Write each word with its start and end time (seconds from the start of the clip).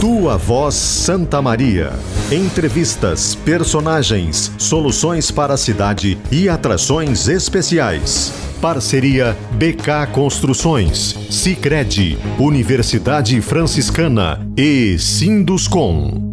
Tua 0.00 0.36
Voz 0.36 0.76
Santa 0.76 1.42
Maria. 1.42 1.90
Entrevistas, 2.30 3.34
personagens, 3.34 4.52
soluções 4.56 5.32
para 5.32 5.54
a 5.54 5.56
cidade 5.56 6.16
e 6.30 6.48
atrações 6.48 7.26
especiais. 7.26 8.32
Parceria 8.60 9.36
BK 9.54 10.06
Construções, 10.12 11.16
Sicredi, 11.28 12.16
Universidade 12.38 13.40
Franciscana 13.40 14.48
e 14.56 14.96
Sinduscom. 14.96 16.30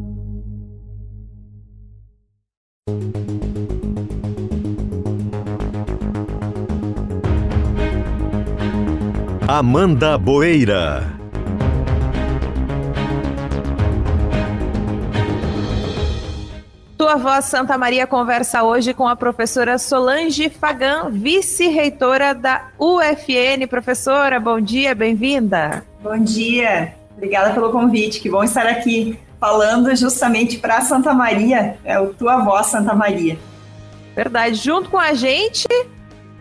Amanda 9.48 10.16
Boeira. 10.16 11.19
Tua 17.10 17.18
Voz 17.18 17.46
Santa 17.46 17.76
Maria 17.76 18.06
conversa 18.06 18.62
hoje 18.62 18.94
com 18.94 19.08
a 19.08 19.16
professora 19.16 19.80
Solange 19.80 20.48
Fagan, 20.48 21.10
vice-reitora 21.10 22.36
da 22.36 22.68
UFN. 22.78 23.66
Professora, 23.68 24.40
bom 24.40 24.62
dia, 24.62 24.94
bem-vinda. 24.94 25.84
Bom 26.04 26.20
dia, 26.20 26.94
obrigada 27.12 27.52
pelo 27.52 27.72
convite, 27.72 28.20
que 28.20 28.30
bom 28.30 28.44
estar 28.44 28.68
aqui 28.68 29.18
falando 29.40 29.96
justamente 29.96 30.60
para 30.60 30.82
Santa 30.82 31.12
Maria, 31.12 31.80
é 31.84 32.00
o 32.00 32.14
Tua 32.14 32.44
Voz 32.44 32.68
Santa 32.68 32.94
Maria. 32.94 33.40
Verdade, 34.16 34.58
junto 34.58 34.92
com 34.92 35.00
a 35.00 35.16
gente, 35.16 35.68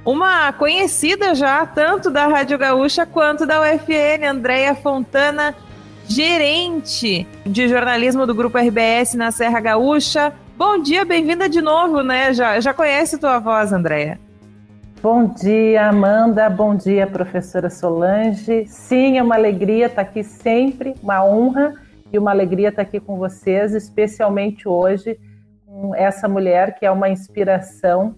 uma 0.05 0.53
conhecida 0.53 1.35
já, 1.35 1.65
tanto 1.65 2.11
da 2.11 2.27
Rádio 2.27 2.59
Gaúcha 2.59 3.07
quanto 3.07 3.47
da 3.47 3.59
UFN, 3.63 4.23
Andréia 4.29 4.75
Fontana, 4.75 5.55
gerente 6.07 7.27
de 7.47 7.69
jornalismo 7.69 8.27
do 8.27 8.35
Grupo 8.35 8.59
RBS 8.59 9.15
na 9.15 9.31
Serra 9.31 9.61
Gaúcha. 9.61 10.31
Bom 10.59 10.83
dia, 10.83 11.05
bem-vinda 11.05 11.49
de 11.49 11.61
novo, 11.63 12.03
né? 12.03 12.35
Já, 12.35 12.59
já 12.59 12.75
conhece 12.75 13.17
tua 13.17 13.39
voz, 13.39 13.73
Andréia. 13.73 14.19
Bom 15.01 15.29
dia, 15.29 15.89
Amanda. 15.89 16.51
Bom 16.51 16.75
dia, 16.75 17.07
professora 17.07 17.71
Solange. 17.71 18.67
Sim, 18.67 19.19
é 19.19 19.23
uma 19.23 19.37
alegria 19.37 19.87
estar 19.87 20.03
aqui 20.03 20.25
sempre, 20.25 20.97
uma 21.01 21.25
honra 21.25 21.75
e 22.13 22.19
uma 22.19 22.33
alegria 22.33 22.71
estar 22.71 22.83
aqui 22.83 22.99
com 22.99 23.17
vocês, 23.17 23.73
especialmente 23.73 24.69
hoje 24.69 25.17
com 25.65 25.95
essa 25.95 26.27
mulher 26.27 26.77
que 26.77 26.85
é 26.85 26.91
uma 26.91 27.09
inspiração 27.09 28.17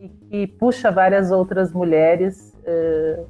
e 0.00 0.08
que 0.08 0.46
puxa 0.46 0.92
várias 0.92 1.32
outras 1.32 1.72
mulheres. 1.72 2.56
Uh, 2.58 3.26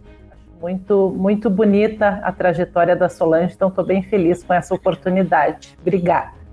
muito, 0.61 1.15
muito 1.17 1.49
bonita 1.49 2.21
a 2.23 2.31
trajetória 2.31 2.95
da 2.95 3.09
Solange, 3.09 3.55
então 3.55 3.69
estou 3.69 3.87
bem 3.87 4.03
feliz 4.03 4.45
com 4.45 4.53
essa 4.53 4.75
oportunidade. 4.75 5.79
Obrigada. 5.81 6.44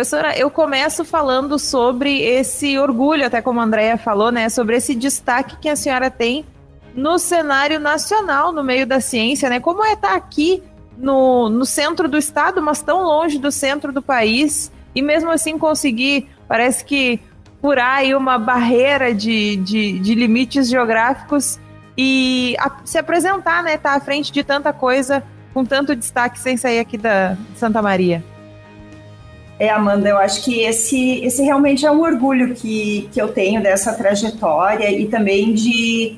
Professora, 0.00 0.34
eu 0.34 0.50
começo 0.50 1.04
falando 1.04 1.58
sobre 1.58 2.22
esse 2.22 2.78
orgulho, 2.78 3.26
até 3.26 3.42
como 3.42 3.60
a 3.60 3.64
Andrea 3.64 3.98
falou, 3.98 4.32
né, 4.32 4.48
sobre 4.48 4.74
esse 4.74 4.94
destaque 4.94 5.58
que 5.58 5.68
a 5.68 5.76
senhora 5.76 6.10
tem 6.10 6.46
no 6.94 7.18
cenário 7.18 7.78
nacional, 7.78 8.50
no 8.50 8.64
meio 8.64 8.86
da 8.86 8.98
ciência, 8.98 9.50
né? 9.50 9.60
Como 9.60 9.84
é 9.84 9.92
estar 9.92 10.14
aqui 10.14 10.62
no, 10.96 11.50
no 11.50 11.66
centro 11.66 12.08
do 12.08 12.16
estado, 12.16 12.62
mas 12.62 12.80
tão 12.80 13.02
longe 13.02 13.38
do 13.38 13.52
centro 13.52 13.92
do 13.92 14.00
país, 14.00 14.72
e 14.94 15.02
mesmo 15.02 15.30
assim 15.30 15.58
conseguir, 15.58 16.30
parece 16.48 16.82
que 16.82 17.20
furar 17.60 17.98
aí 17.98 18.14
uma 18.14 18.38
barreira 18.38 19.14
de, 19.14 19.56
de, 19.56 19.98
de 19.98 20.14
limites 20.14 20.66
geográficos 20.66 21.60
e 21.94 22.56
a, 22.58 22.74
se 22.86 22.96
apresentar, 22.96 23.62
né? 23.62 23.74
Estar 23.74 23.90
tá 23.90 23.96
à 23.96 24.00
frente 24.00 24.32
de 24.32 24.42
tanta 24.42 24.72
coisa, 24.72 25.22
com 25.52 25.62
tanto 25.62 25.94
destaque 25.94 26.38
sem 26.38 26.56
sair 26.56 26.78
aqui 26.78 26.96
da 26.96 27.36
Santa 27.54 27.82
Maria. 27.82 28.24
É, 29.60 29.68
Amanda, 29.68 30.08
eu 30.08 30.16
acho 30.16 30.42
que 30.42 30.62
esse, 30.62 31.22
esse 31.22 31.42
realmente 31.42 31.84
é 31.84 31.90
um 31.90 32.00
orgulho 32.00 32.54
que, 32.54 33.10
que 33.12 33.20
eu 33.20 33.28
tenho 33.28 33.62
dessa 33.62 33.92
trajetória 33.92 34.90
e 34.90 35.06
também 35.06 35.52
de, 35.52 36.16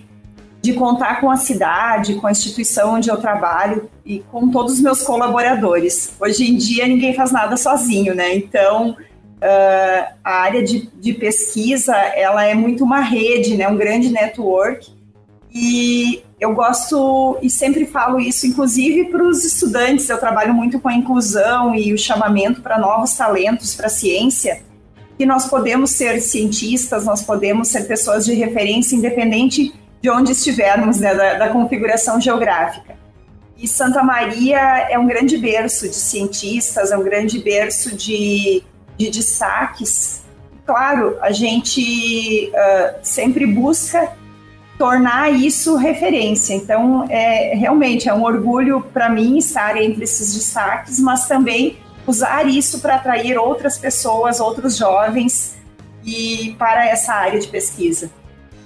de 0.63 0.73
contar 0.75 1.21
com 1.21 1.29
a 1.29 1.37
cidade, 1.37 2.15
com 2.15 2.29
a 2.29 2.31
instituição 2.31 2.95
onde 2.95 3.11
eu 3.11 3.17
trabalho 3.17 3.91
e 4.07 4.21
com 4.31 4.49
todos 4.49 4.75
os 4.75 4.81
meus 4.81 5.03
colaboradores. 5.03 6.15
Hoje 6.21 6.53
em 6.53 6.57
dia 6.57 6.87
ninguém 6.87 7.15
faz 7.15 7.33
nada 7.33 7.57
sozinho, 7.57 8.15
né? 8.15 8.33
Então 8.33 8.91
uh, 8.93 10.15
a 10.23 10.35
área 10.35 10.63
de, 10.63 10.89
de 11.01 11.13
pesquisa 11.13 11.97
ela 11.97 12.45
é 12.45 12.55
muito 12.55 12.85
uma 12.85 13.01
rede, 13.01 13.57
né? 13.57 13.67
Um 13.67 13.77
grande 13.77 14.09
network 14.09 14.89
e 15.53 16.23
eu 16.43 16.53
gosto 16.53 17.39
e 17.41 17.49
sempre 17.49 17.87
falo 17.87 18.19
isso, 18.19 18.49
inclusive 18.49 19.05
para 19.05 19.23
os 19.23 19.45
estudantes. 19.45 20.09
Eu 20.09 20.19
trabalho 20.19 20.53
muito 20.53 20.81
com 20.81 20.89
a 20.89 20.93
inclusão 20.93 21.73
e 21.73 21.95
o 21.95 21.99
chamamento 21.99 22.61
para 22.61 22.81
novos 22.81 23.15
talentos 23.15 23.77
para 23.77 23.87
a 23.87 23.89
ciência. 23.89 24.61
Que 25.17 25.25
nós 25.25 25.49
podemos 25.49 25.91
ser 25.91 26.21
cientistas, 26.21 27.05
nós 27.05 27.23
podemos 27.23 27.69
ser 27.69 27.87
pessoas 27.87 28.25
de 28.25 28.35
referência, 28.35 28.97
independente 28.97 29.73
de 30.01 30.11
onde 30.11 30.33
estivermos, 30.33 30.99
né, 30.99 31.15
da, 31.15 31.35
da 31.35 31.49
configuração 31.51 32.21
geográfica. 32.21 32.97
E 33.57 33.69
Santa 33.69 34.03
Maria 34.03 34.89
é 34.91 34.99
um 34.99 35.07
grande 35.07 35.39
berço 35.39 35.89
de 35.89 35.95
cientistas, 35.95 36.91
é 36.91 36.99
um 36.99 37.05
grande 37.05 37.39
berço 37.39 37.95
de, 37.95 38.65
de 38.99 39.11
destaques. 39.11 40.23
Claro, 40.67 41.17
a 41.21 41.31
gente 41.31 42.51
uh, 42.51 42.99
sempre 43.01 43.47
busca 43.47 44.11
tornar 44.79 45.31
isso 45.33 45.77
referência. 45.77 46.55
Então, 46.55 47.07
é, 47.09 47.55
realmente 47.55 48.09
é 48.09 48.15
um 48.15 48.23
orgulho 48.23 48.81
para 48.93 49.09
mim 49.09 49.39
estar 49.39 49.77
entre 49.77 50.05
esses 50.05 50.35
destaques, 50.35 50.99
mas 50.99 51.29
também 51.29 51.77
usar 52.07 52.47
isso 52.47 52.81
para 52.81 52.97
atrair 52.97 53.39
outras 53.39 53.79
pessoas, 53.79 54.41
outros 54.41 54.77
jovens 54.77 55.57
e 56.05 56.55
para 56.59 56.87
essa 56.87 57.15
área 57.15 57.39
de 57.39 57.49
pesquisa. 57.49 58.11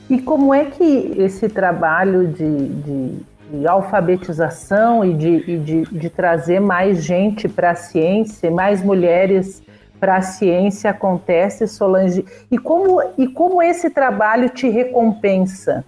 E 0.09 0.19
como 0.19 0.55
é 0.55 0.67
que 0.67 1.15
esse 1.19 1.49
trabalho 1.49 2.29
de, 2.29 2.69
de, 2.69 3.19
de 3.51 3.69
alfabetização 3.69 5.05
e, 5.05 5.13
de, 5.13 5.51
e 5.51 5.59
de, 5.59 5.83
de 5.83 6.11
trazer 6.11 6.61
mais 6.61 7.05
gente 7.05 7.49
para 7.49 7.73
a 7.73 7.75
ciência, 7.75 8.51
mais 8.51 8.83
mulheres 8.83 9.63
para 9.99 10.17
a 10.17 10.23
ciência 10.23 10.91
acontece, 10.91 11.67
Solange? 11.67 12.25
E 12.51 12.57
como, 12.57 13.03
e 13.19 13.27
como 13.27 13.61
esse 13.61 13.91
trabalho 13.91 14.49
te 14.49 14.69
recompensa? 14.69 15.85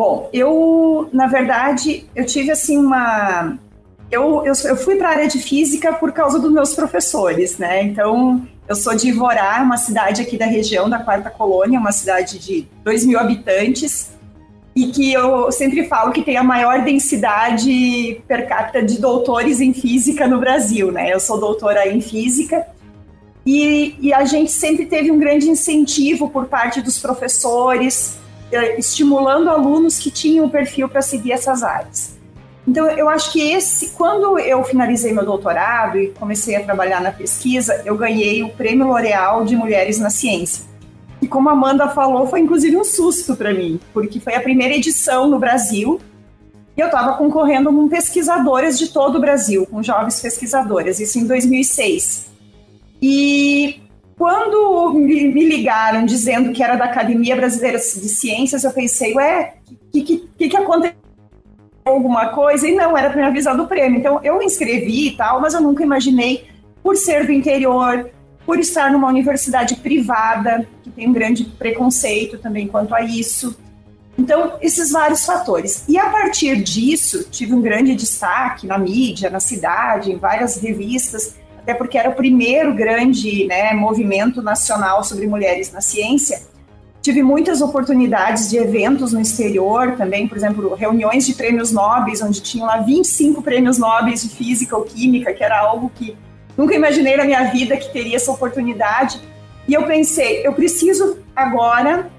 Bom, 0.00 0.30
eu, 0.32 1.10
na 1.12 1.26
verdade, 1.26 2.06
eu 2.16 2.24
tive 2.24 2.50
assim 2.50 2.78
uma. 2.78 3.58
Eu, 4.10 4.46
eu, 4.46 4.54
eu 4.64 4.74
fui 4.74 4.96
para 4.96 5.08
a 5.08 5.10
área 5.10 5.28
de 5.28 5.38
física 5.38 5.92
por 5.92 6.10
causa 6.10 6.38
dos 6.38 6.50
meus 6.50 6.72
professores, 6.72 7.58
né? 7.58 7.82
Então, 7.82 8.48
eu 8.66 8.74
sou 8.74 8.96
de 8.96 9.08
Ivorá, 9.08 9.60
uma 9.62 9.76
cidade 9.76 10.22
aqui 10.22 10.38
da 10.38 10.46
região 10.46 10.88
da 10.88 11.00
Quarta 11.00 11.28
Colônia, 11.28 11.78
uma 11.78 11.92
cidade 11.92 12.38
de 12.38 12.66
2 12.82 13.04
mil 13.04 13.18
habitantes, 13.18 14.10
e 14.74 14.86
que 14.86 15.12
eu 15.12 15.52
sempre 15.52 15.86
falo 15.86 16.12
que 16.12 16.22
tem 16.22 16.38
a 16.38 16.42
maior 16.42 16.82
densidade 16.82 18.22
per 18.26 18.48
capita 18.48 18.82
de 18.82 18.98
doutores 18.98 19.60
em 19.60 19.74
física 19.74 20.26
no 20.26 20.40
Brasil, 20.40 20.90
né? 20.90 21.12
Eu 21.12 21.20
sou 21.20 21.38
doutora 21.38 21.86
em 21.86 22.00
física. 22.00 22.66
E, 23.44 23.96
e 24.00 24.14
a 24.14 24.24
gente 24.24 24.50
sempre 24.50 24.86
teve 24.86 25.10
um 25.10 25.18
grande 25.18 25.50
incentivo 25.50 26.30
por 26.30 26.46
parte 26.46 26.80
dos 26.80 26.98
professores, 26.98 28.18
estimulando 28.78 29.48
alunos 29.48 29.98
que 29.98 30.10
tinham 30.10 30.46
o 30.46 30.50
perfil 30.50 30.88
para 30.88 31.02
seguir 31.02 31.32
essas 31.32 31.62
áreas. 31.62 32.18
Então, 32.66 32.86
eu 32.88 33.08
acho 33.08 33.32
que 33.32 33.40
esse, 33.40 33.90
quando 33.90 34.38
eu 34.38 34.62
finalizei 34.64 35.12
meu 35.12 35.24
doutorado 35.24 35.98
e 35.98 36.08
comecei 36.08 36.56
a 36.56 36.62
trabalhar 36.62 37.00
na 37.00 37.10
pesquisa, 37.10 37.82
eu 37.84 37.96
ganhei 37.96 38.42
o 38.42 38.50
Prêmio 38.50 38.86
L'Oréal 38.86 39.44
de 39.44 39.56
Mulheres 39.56 39.98
na 39.98 40.10
Ciência. 40.10 40.64
E 41.20 41.26
como 41.26 41.48
a 41.48 41.52
Amanda 41.52 41.88
falou, 41.88 42.26
foi 42.26 42.40
inclusive 42.40 42.76
um 42.76 42.84
susto 42.84 43.36
para 43.36 43.52
mim, 43.52 43.80
porque 43.92 44.20
foi 44.20 44.34
a 44.34 44.40
primeira 44.40 44.74
edição 44.74 45.28
no 45.28 45.38
Brasil 45.38 46.00
e 46.76 46.80
eu 46.80 46.86
estava 46.86 47.14
concorrendo 47.16 47.70
com 47.72 47.88
pesquisadoras 47.88 48.78
de 48.78 48.88
todo 48.88 49.18
o 49.18 49.20
Brasil, 49.20 49.66
com 49.66 49.82
jovens 49.82 50.20
pesquisadoras, 50.20 50.98
isso 51.00 51.18
em 51.18 51.26
2006. 51.26 52.30
E 53.02 53.82
quando 54.20 54.92
me, 54.92 55.46
ligaram 55.46 56.04
dizendo 56.04 56.52
que 56.52 56.62
era 56.62 56.76
da 56.76 56.84
Academia 56.84 57.34
Brasileira 57.34 57.78
de 57.78 57.84
Ciências, 57.84 58.64
eu 58.64 58.70
pensei, 58.70 59.14
ué, 59.14 59.54
o 59.66 59.90
que, 59.90 60.28
que, 60.36 60.48
que 60.50 60.56
aconteceu? 60.58 60.94
Alguma 61.86 62.28
coisa? 62.28 62.68
E 62.68 62.74
não, 62.74 62.94
era 62.94 63.08
para 63.08 63.22
me 63.22 63.26
avisar 63.26 63.56
do 63.56 63.66
prêmio. 63.66 63.98
Então, 63.98 64.20
eu 64.22 64.36
me 64.36 64.44
inscrevi 64.44 65.06
e 65.06 65.16
tal, 65.16 65.40
mas 65.40 65.54
eu 65.54 65.62
nunca 65.62 65.82
imaginei, 65.82 66.46
por 66.82 66.98
ser 66.98 67.24
do 67.24 67.32
interior, 67.32 68.10
por 68.44 68.58
estar 68.58 68.92
numa 68.92 69.08
universidade 69.08 69.76
privada, 69.76 70.68
que 70.82 70.90
tem 70.90 71.08
um 71.08 71.14
grande 71.14 71.44
preconceito 71.44 72.36
também 72.36 72.68
quanto 72.68 72.94
a 72.94 73.00
isso. 73.00 73.56
Então, 74.18 74.58
esses 74.60 74.90
vários 74.90 75.24
fatores. 75.24 75.84
E 75.88 75.96
a 75.96 76.10
partir 76.10 76.62
disso, 76.62 77.26
tive 77.30 77.54
um 77.54 77.62
grande 77.62 77.94
destaque 77.94 78.66
na 78.66 78.76
mídia, 78.76 79.30
na 79.30 79.40
cidade, 79.40 80.12
em 80.12 80.18
várias 80.18 80.60
revistas, 80.60 81.39
até 81.60 81.74
porque 81.74 81.98
era 81.98 82.08
o 82.08 82.14
primeiro 82.14 82.74
grande 82.74 83.46
né, 83.46 83.74
movimento 83.74 84.42
nacional 84.42 85.04
sobre 85.04 85.26
mulheres 85.26 85.70
na 85.70 85.80
ciência. 85.80 86.40
Tive 87.02 87.22
muitas 87.22 87.60
oportunidades 87.60 88.48
de 88.48 88.56
eventos 88.56 89.12
no 89.12 89.20
exterior 89.20 89.96
também, 89.96 90.26
por 90.26 90.36
exemplo, 90.36 90.74
reuniões 90.74 91.26
de 91.26 91.34
prêmios 91.34 91.70
nobres, 91.70 92.22
onde 92.22 92.40
tinham 92.40 92.66
lá 92.66 92.78
25 92.78 93.42
prêmios 93.42 93.78
nobres 93.78 94.22
de 94.22 94.28
física 94.30 94.76
ou 94.76 94.84
química, 94.84 95.32
que 95.32 95.44
era 95.44 95.58
algo 95.58 95.90
que 95.94 96.16
nunca 96.56 96.74
imaginei 96.74 97.16
na 97.16 97.24
minha 97.24 97.44
vida 97.44 97.76
que 97.76 97.92
teria 97.92 98.16
essa 98.16 98.32
oportunidade. 98.32 99.20
E 99.68 99.74
eu 99.74 99.84
pensei, 99.86 100.46
eu 100.46 100.52
preciso 100.52 101.18
agora 101.36 102.10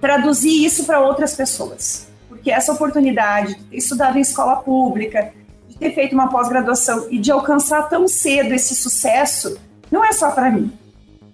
traduzir 0.00 0.64
isso 0.64 0.84
para 0.84 1.00
outras 1.00 1.34
pessoas, 1.34 2.08
porque 2.28 2.50
essa 2.50 2.72
oportunidade 2.72 3.54
de 3.54 3.64
ter 3.64 3.76
estudado 3.76 4.18
em 4.18 4.20
escola 4.20 4.56
pública, 4.56 5.32
ter 5.78 5.94
feito 5.94 6.12
uma 6.12 6.28
pós-graduação 6.28 7.06
e 7.10 7.18
de 7.18 7.30
alcançar 7.30 7.88
tão 7.88 8.08
cedo 8.08 8.52
esse 8.52 8.74
sucesso, 8.74 9.58
não 9.90 10.04
é 10.04 10.12
só 10.12 10.30
para 10.30 10.50
mim 10.50 10.72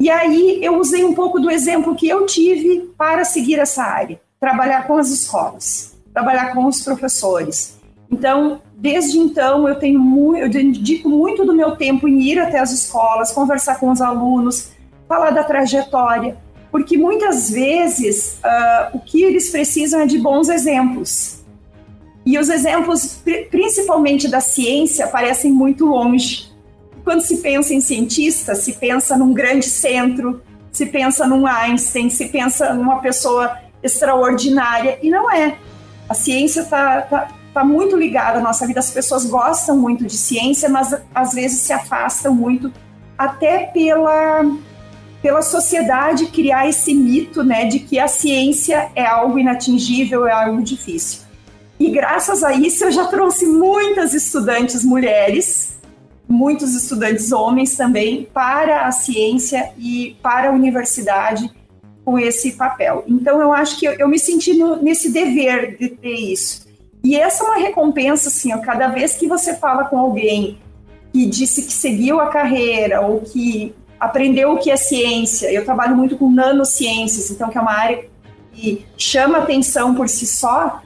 e 0.03 0.11
aí 0.11 0.59
eu 0.61 0.81
usei 0.81 1.05
um 1.05 1.15
pouco 1.15 1.39
do 1.39 1.49
exemplo 1.49 1.95
que 1.95 2.09
eu 2.09 2.27
tive 2.27 2.93
para 2.99 3.25
seguir 3.25 3.61
essa 3.61 3.85
área, 3.85 4.21
trabalhar 4.41 4.85
com 4.85 4.97
as 4.97 5.11
escolas, 5.11 5.97
trabalhar 6.13 6.53
com 6.53 6.67
os 6.67 6.83
professores. 6.83 7.79
Então, 8.11 8.61
desde 8.75 9.17
então, 9.17 9.69
eu 9.69 9.77
tenho 9.77 10.01
muito, 10.01 10.39
eu 10.39 10.51
dedico 10.51 11.09
muito 11.09 11.45
do 11.45 11.55
meu 11.55 11.77
tempo 11.77 12.09
em 12.09 12.21
ir 12.21 12.41
até 12.41 12.59
as 12.59 12.73
escolas, 12.73 13.31
conversar 13.31 13.79
com 13.79 13.93
os 13.93 14.01
alunos, 14.01 14.73
falar 15.07 15.31
da 15.31 15.45
trajetória, 15.45 16.37
porque 16.73 16.99
muitas 16.99 17.49
vezes 17.49 18.41
uh, 18.45 18.97
o 18.97 18.99
que 18.99 19.23
eles 19.23 19.51
precisam 19.51 20.01
é 20.01 20.07
de 20.07 20.19
bons 20.19 20.49
exemplos. 20.49 21.42
E 22.25 22.39
os 22.39 22.49
exemplos, 22.49 23.23
principalmente 23.51 24.29
da 24.29 24.41
ciência, 24.41 25.07
parecem 25.09 25.51
muito 25.51 25.87
longe 25.87 26.53
quando 27.05 27.21
se 27.21 27.39
pensa 27.39 27.75
em 27.75 27.81
cientista, 27.81 28.55
se 28.55 28.75
pensa 28.75 29.17
num 29.17 29.33
grande 29.33 29.67
centro, 29.67 30.43
se 30.71 30.87
pensa 30.87 31.27
num 31.27 31.47
Einstein, 31.47 32.09
se 32.09 32.27
pensa 32.27 32.73
numa 32.73 33.01
pessoa 33.01 33.57
extraordinária, 33.83 34.99
e 35.03 35.11
não 35.11 35.31
é. 35.31 35.57
A 36.09 36.15
ciência 36.15 36.61
está 36.61 37.03
tá, 37.03 37.29
tá 37.53 37.65
muito 37.65 37.97
ligada 37.97 38.39
à 38.39 38.43
nossa 38.43 38.67
vida, 38.67 38.81
as 38.81 38.91
pessoas 38.91 39.25
gostam 39.27 39.77
muito 39.77 40.05
de 40.05 40.17
ciência, 40.17 40.69
mas 40.69 40.95
às 41.15 41.35
vezes 41.35 41.61
se 41.61 41.73
afastam 41.73 42.35
muito, 42.35 42.73
até 43.19 43.67
pela, 43.67 44.45
pela 45.21 45.43
sociedade 45.43 46.27
criar 46.27 46.69
esse 46.69 46.95
mito 46.95 47.43
né, 47.43 47.65
de 47.65 47.81
que 47.81 47.99
a 47.99 48.07
ciência 48.07 48.91
é 48.95 49.05
algo 49.05 49.39
inatingível, 49.39 50.27
é 50.27 50.33
algo 50.33 50.63
difícil. 50.63 51.22
E 51.83 51.91
graças 51.91 52.45
a 52.45 52.53
isso 52.53 52.85
eu 52.85 52.93
já 52.93 53.07
trouxe 53.07 53.47
muitas 53.47 54.15
estudantes 54.15 54.85
mulheres 54.85 55.73
muitos 56.33 56.75
estudantes 56.75 57.31
homens 57.31 57.77
também 57.77 58.27
para 58.33 58.87
a 58.87 58.93
ciência 58.93 59.71
e 59.79 60.17
para 60.23 60.49
a 60.49 60.53
universidade 60.53 61.51
com 62.05 62.19
esse 62.19 62.53
papel. 62.53 63.05
Então, 63.07 63.41
eu 63.41 63.53
acho 63.53 63.79
que 63.79 63.87
eu, 63.87 63.93
eu 63.93 64.09
me 64.09 64.19
senti 64.19 64.55
no, 64.55 64.83
nesse 64.83 65.13
dever 65.13 65.77
de 65.77 65.91
ter 65.91 66.15
isso. 66.15 66.67
E 67.05 67.17
essa 67.17 67.45
é 67.45 67.47
uma 67.47 67.59
recompensa, 67.59 68.29
assim, 68.29 68.53
ó, 68.55 68.59
cada 68.59 68.89
vez 68.89 69.15
que 69.15 69.29
você 69.29 69.55
fala 69.55 69.85
com 69.85 69.99
alguém 69.99 70.59
que 71.13 71.27
disse 71.27 71.63
que 71.63 71.73
seguiu 71.73 72.19
a 72.19 72.29
carreira 72.29 73.03
ou 73.03 73.21
que 73.21 73.75
aprendeu 74.01 74.53
o 74.53 74.59
que 74.59 74.71
é 74.71 74.77
ciência, 74.77 75.53
eu 75.53 75.65
trabalho 75.65 75.95
muito 75.95 76.17
com 76.17 76.31
nanociências, 76.31 77.31
então 77.31 77.51
que 77.51 77.59
é 77.59 77.61
uma 77.61 77.73
área 77.73 78.05
que 78.53 78.85
chama 78.97 79.39
atenção 79.39 79.95
por 79.95 80.09
si 80.09 80.27
só, 80.27 80.81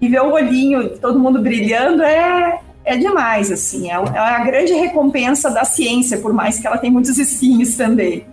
e 0.00 0.08
ver 0.08 0.22
o 0.22 0.32
olhinho 0.32 0.90
de 0.90 0.98
todo 0.98 1.18
mundo 1.18 1.40
brilhando 1.40 2.02
é, 2.02 2.60
é 2.84 2.96
demais, 2.96 3.50
assim, 3.50 3.90
é, 3.90 3.94
é 3.94 4.18
a 4.18 4.44
grande 4.44 4.72
recompensa 4.72 5.50
da 5.50 5.64
ciência, 5.64 6.18
por 6.18 6.32
mais 6.32 6.58
que 6.58 6.66
ela 6.66 6.78
tenha 6.78 6.92
muitos 6.92 7.18
espinhos 7.18 7.76
também. 7.76 8.26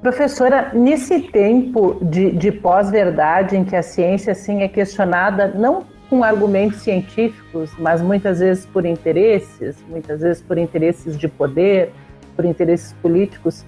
Professora, 0.00 0.72
nesse 0.74 1.20
tempo 1.20 1.96
de, 2.02 2.32
de 2.32 2.50
pós-verdade 2.50 3.56
em 3.56 3.64
que 3.64 3.76
a 3.76 3.82
ciência 3.82 4.32
assim 4.32 4.62
é 4.62 4.68
questionada 4.68 5.48
não 5.48 5.84
com 6.10 6.24
argumentos 6.24 6.82
científicos, 6.82 7.70
mas 7.78 8.02
muitas 8.02 8.40
vezes 8.40 8.66
por 8.66 8.84
interesses, 8.84 9.76
muitas 9.88 10.20
vezes 10.20 10.42
por 10.42 10.58
interesses 10.58 11.16
de 11.16 11.28
poder, 11.28 11.92
por 12.34 12.44
interesses 12.44 12.92
políticos, 13.00 13.64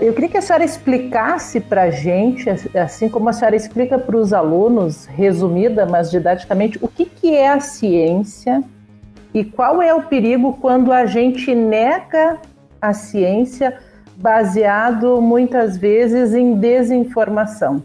eu 0.00 0.12
queria 0.12 0.28
que 0.28 0.36
a 0.36 0.42
senhora 0.42 0.64
explicasse 0.64 1.60
para 1.60 1.84
a 1.84 1.90
gente, 1.90 2.48
assim 2.76 3.08
como 3.08 3.28
a 3.28 3.32
senhora 3.32 3.54
explica 3.54 3.98
para 3.98 4.16
os 4.16 4.32
alunos, 4.32 5.06
resumida, 5.06 5.86
mas 5.86 6.10
didaticamente, 6.10 6.78
o 6.82 6.88
que, 6.88 7.06
que 7.06 7.34
é 7.34 7.48
a 7.48 7.60
ciência 7.60 8.62
e 9.32 9.44
qual 9.44 9.80
é 9.80 9.94
o 9.94 10.02
perigo 10.02 10.58
quando 10.60 10.92
a 10.92 11.06
gente 11.06 11.54
nega 11.54 12.40
a 12.80 12.92
ciência 12.92 13.78
baseado 14.16 15.20
muitas 15.20 15.76
vezes 15.76 16.34
em 16.34 16.54
desinformação? 16.54 17.82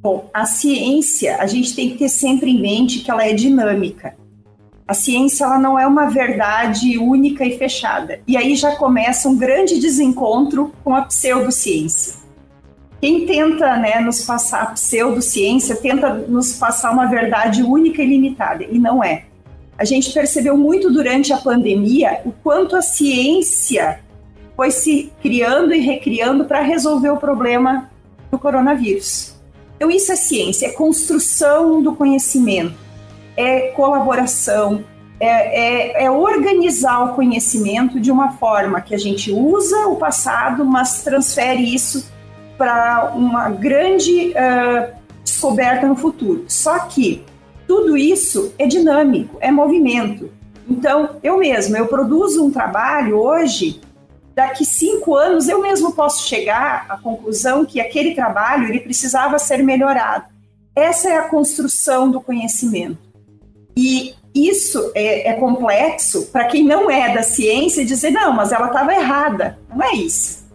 Bom, 0.00 0.30
a 0.32 0.46
ciência, 0.46 1.38
a 1.40 1.46
gente 1.46 1.74
tem 1.74 1.90
que 1.90 1.98
ter 1.98 2.08
sempre 2.08 2.50
em 2.50 2.60
mente 2.60 3.00
que 3.00 3.10
ela 3.10 3.26
é 3.26 3.32
dinâmica. 3.32 4.14
A 4.88 4.94
ciência 4.94 5.44
ela 5.44 5.58
não 5.58 5.78
é 5.78 5.86
uma 5.86 6.06
verdade 6.06 6.98
única 6.98 7.44
e 7.44 7.56
fechada. 7.56 8.20
E 8.26 8.36
aí 8.36 8.56
já 8.56 8.74
começa 8.74 9.28
um 9.28 9.36
grande 9.36 9.78
desencontro 9.78 10.72
com 10.82 10.94
a 10.94 11.02
pseudociência. 11.02 12.14
Quem 13.00 13.26
tenta 13.26 13.76
né, 13.76 14.00
nos 14.00 14.22
passar 14.22 14.62
a 14.62 14.66
pseudociência 14.66 15.76
tenta 15.76 16.12
nos 16.14 16.54
passar 16.54 16.90
uma 16.90 17.06
verdade 17.06 17.62
única 17.62 18.02
e 18.02 18.06
limitada, 18.06 18.64
e 18.64 18.78
não 18.78 19.04
é 19.04 19.28
a 19.78 19.84
gente 19.84 20.12
percebeu 20.12 20.56
muito 20.56 20.92
durante 20.92 21.32
a 21.32 21.38
pandemia 21.38 22.20
o 22.24 22.32
quanto 22.32 22.74
a 22.74 22.82
ciência 22.82 24.00
foi 24.56 24.72
se 24.72 25.12
criando 25.22 25.72
e 25.72 25.78
recriando 25.78 26.44
para 26.44 26.60
resolver 26.60 27.10
o 27.10 27.16
problema 27.16 27.88
do 28.28 28.36
coronavírus. 28.36 29.36
Então, 29.76 29.88
isso 29.88 30.10
é 30.10 30.16
ciência, 30.16 30.66
é 30.66 30.70
construção 30.70 31.80
do 31.80 31.94
conhecimento, 31.94 32.74
é 33.38 33.68
colaboração, 33.68 34.84
é, 35.20 36.00
é, 36.00 36.04
é 36.04 36.10
organizar 36.10 37.04
o 37.04 37.14
conhecimento 37.14 38.00
de 38.00 38.10
uma 38.10 38.32
forma 38.32 38.80
que 38.80 38.92
a 38.96 38.98
gente 38.98 39.30
usa 39.30 39.86
o 39.86 39.94
passado, 39.94 40.64
mas 40.64 41.04
transfere 41.04 41.62
isso 41.72 42.10
para 42.58 43.12
uma 43.14 43.48
grande 43.48 44.32
uh, 44.32 44.92
descoberta 45.22 45.86
no 45.86 45.94
futuro. 45.94 46.44
Só 46.48 46.80
que 46.80 47.24
tudo 47.68 47.96
isso 47.96 48.52
é 48.58 48.66
dinâmico, 48.66 49.36
é 49.40 49.52
movimento. 49.52 50.30
Então, 50.68 51.16
eu 51.22 51.38
mesmo, 51.38 51.76
eu 51.76 51.86
produzo 51.86 52.44
um 52.44 52.50
trabalho 52.50 53.18
hoje, 53.18 53.80
daqui 54.34 54.64
cinco 54.64 55.14
anos 55.14 55.48
eu 55.48 55.62
mesmo 55.62 55.92
posso 55.92 56.26
chegar 56.26 56.86
à 56.88 56.98
conclusão 56.98 57.64
que 57.64 57.80
aquele 57.80 58.16
trabalho 58.16 58.68
ele 58.68 58.80
precisava 58.80 59.38
ser 59.38 59.62
melhorado. 59.62 60.24
Essa 60.74 61.08
é 61.08 61.16
a 61.16 61.28
construção 61.28 62.10
do 62.10 62.20
conhecimento. 62.20 63.07
E 63.80 64.16
isso 64.34 64.90
é, 64.92 65.28
é 65.28 65.34
complexo 65.34 66.26
para 66.32 66.46
quem 66.46 66.64
não 66.64 66.90
é 66.90 67.14
da 67.14 67.22
ciência 67.22 67.84
dizer, 67.84 68.10
não, 68.10 68.32
mas 68.32 68.50
ela 68.50 68.66
estava 68.66 68.92
errada. 68.92 69.56
Não 69.72 69.80
é 69.80 69.92
isso. 69.94 70.48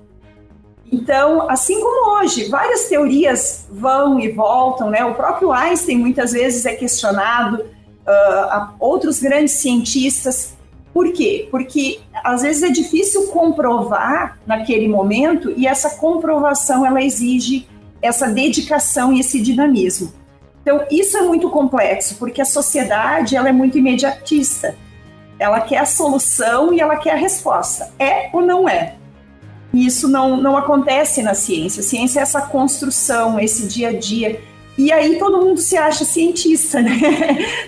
Então, 0.91 1.50
assim 1.50 1.79
como 1.79 2.17
hoje, 2.17 2.50
várias 2.50 2.89
teorias 2.89 3.65
vão 3.71 4.19
e 4.19 4.27
voltam, 4.27 4.89
né? 4.89 5.05
O 5.05 5.15
próprio 5.15 5.53
Einstein 5.53 6.00
muitas 6.00 6.33
vezes 6.33 6.65
é 6.65 6.74
questionado, 6.74 7.62
uh, 7.62 8.74
outros 8.77 9.21
grandes 9.21 9.53
cientistas. 9.53 10.53
Por 10.93 11.13
quê? 11.13 11.48
Porque 11.50 12.01
às 12.25 12.41
vezes 12.41 12.62
é 12.62 12.69
difícil 12.69 13.27
comprovar 13.27 14.38
naquele 14.45 14.89
momento 14.89 15.53
e 15.55 15.65
essa 15.65 15.91
comprovação 15.91 16.86
ela 16.86 17.01
exige 17.01 17.69
essa 18.01 18.27
dedicação 18.27 19.13
e 19.13 19.21
esse 19.21 19.39
dinamismo. 19.39 20.12
Então, 20.63 20.86
isso 20.89 21.17
é 21.17 21.22
muito 21.22 21.50
complexo, 21.50 22.15
porque 22.15 22.41
a 22.41 22.46
sociedade 22.46 23.36
ela 23.36 23.50
é 23.50 23.51
muito 23.51 23.77
imediatista. 23.77 24.75
Ela 25.38 25.60
quer 25.60 25.79
a 25.79 25.86
solução 25.86 26.74
e 26.74 26.79
ela 26.79 26.96
quer 26.96 27.12
a 27.12 27.17
resposta. 27.17 27.91
É 28.00 28.29
ou 28.32 28.41
não 28.41 28.67
é? 28.67 28.96
E 29.74 29.86
isso 29.86 30.08
não, 30.08 30.38
não 30.38 30.55
acontece 30.55 31.22
na 31.22 31.34
ciência. 31.34 31.82
A 31.82 31.84
ciência 31.84 32.20
é 32.20 32.24
essa 32.24 32.41
construção, 32.43 33.38
esse 33.39 33.67
dia 33.67 33.89
a 33.89 33.93
dia. 33.93 34.39
E 34.77 34.91
aí 34.91 35.20
todo 35.20 35.43
mundo 35.43 35.60
se 35.60 35.75
acha 35.75 36.05
cientista, 36.05 36.79
né? 36.82 36.91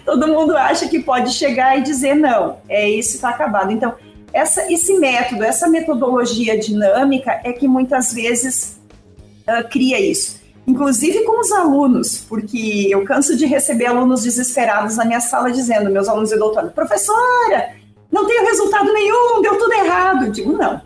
todo 0.06 0.28
mundo 0.28 0.56
acha 0.56 0.88
que 0.88 1.00
pode 1.00 1.34
chegar 1.34 1.78
e 1.78 1.82
dizer 1.82 2.16
não, 2.16 2.58
é 2.70 2.90
isso 2.90 3.16
está 3.16 3.30
acabado. 3.30 3.72
Então, 3.72 3.94
essa, 4.32 4.72
esse 4.72 4.98
método, 5.00 5.44
essa 5.44 5.68
metodologia 5.68 6.58
dinâmica 6.58 7.42
é 7.44 7.52
que 7.54 7.68
muitas 7.68 8.14
vezes 8.14 8.80
uh, 9.48 9.68
cria 9.70 10.00
isso. 10.00 10.45
Inclusive 10.67 11.24
com 11.24 11.39
os 11.39 11.51
alunos, 11.51 12.25
porque 12.27 12.88
eu 12.89 13.03
canso 13.05 13.38
de 13.38 13.45
receber 13.45 13.86
alunos 13.86 14.24
desesperados 14.24 14.98
na 14.98 15.05
minha 15.05 15.19
sala 15.19 15.51
dizendo, 15.51 15.91
meus 15.91 16.07
alunos 16.07 16.29
de 16.29 16.38
doutorado, 16.38 16.74
professora, 16.74 17.75
não 18.12 18.25
tenho 18.25 18.45
resultado 18.45 18.91
nenhum, 18.91 19.41
deu 19.41 19.57
tudo 19.57 19.74
errado. 19.74 20.25
Eu 20.25 20.31
digo, 20.31 20.53
não, 20.53 20.81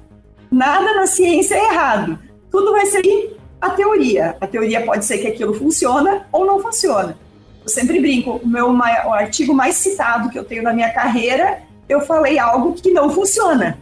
nada 0.52 0.94
na 0.96 1.08
ciência 1.08 1.56
é 1.56 1.66
errado. 1.66 2.20
Tudo 2.52 2.72
vai 2.72 2.86
ser 2.88 3.38
a 3.62 3.70
teoria. 3.70 4.36
A 4.42 4.48
teoria 4.48 4.86
pode 4.86 5.06
ser 5.06 5.20
que 5.20 5.28
aquilo 5.28 5.54
funciona 5.54 6.28
ou 6.32 6.46
não 6.46 6.60
funciona. 6.60 7.18
Eu 7.64 7.70
sempre 7.70 8.00
brinco, 8.00 8.42
o 8.44 8.48
meu 8.48 8.70
o 8.70 9.14
artigo 9.14 9.54
mais 9.54 9.76
citado 9.76 10.30
que 10.30 10.40
eu 10.40 10.44
tenho 10.44 10.64
na 10.64 10.74
minha 10.74 10.92
carreira, 10.92 11.62
eu 11.88 12.02
falei 12.02 12.38
algo 12.38 12.74
que 12.74 12.92
não 12.92 13.10
funciona. 13.10 13.78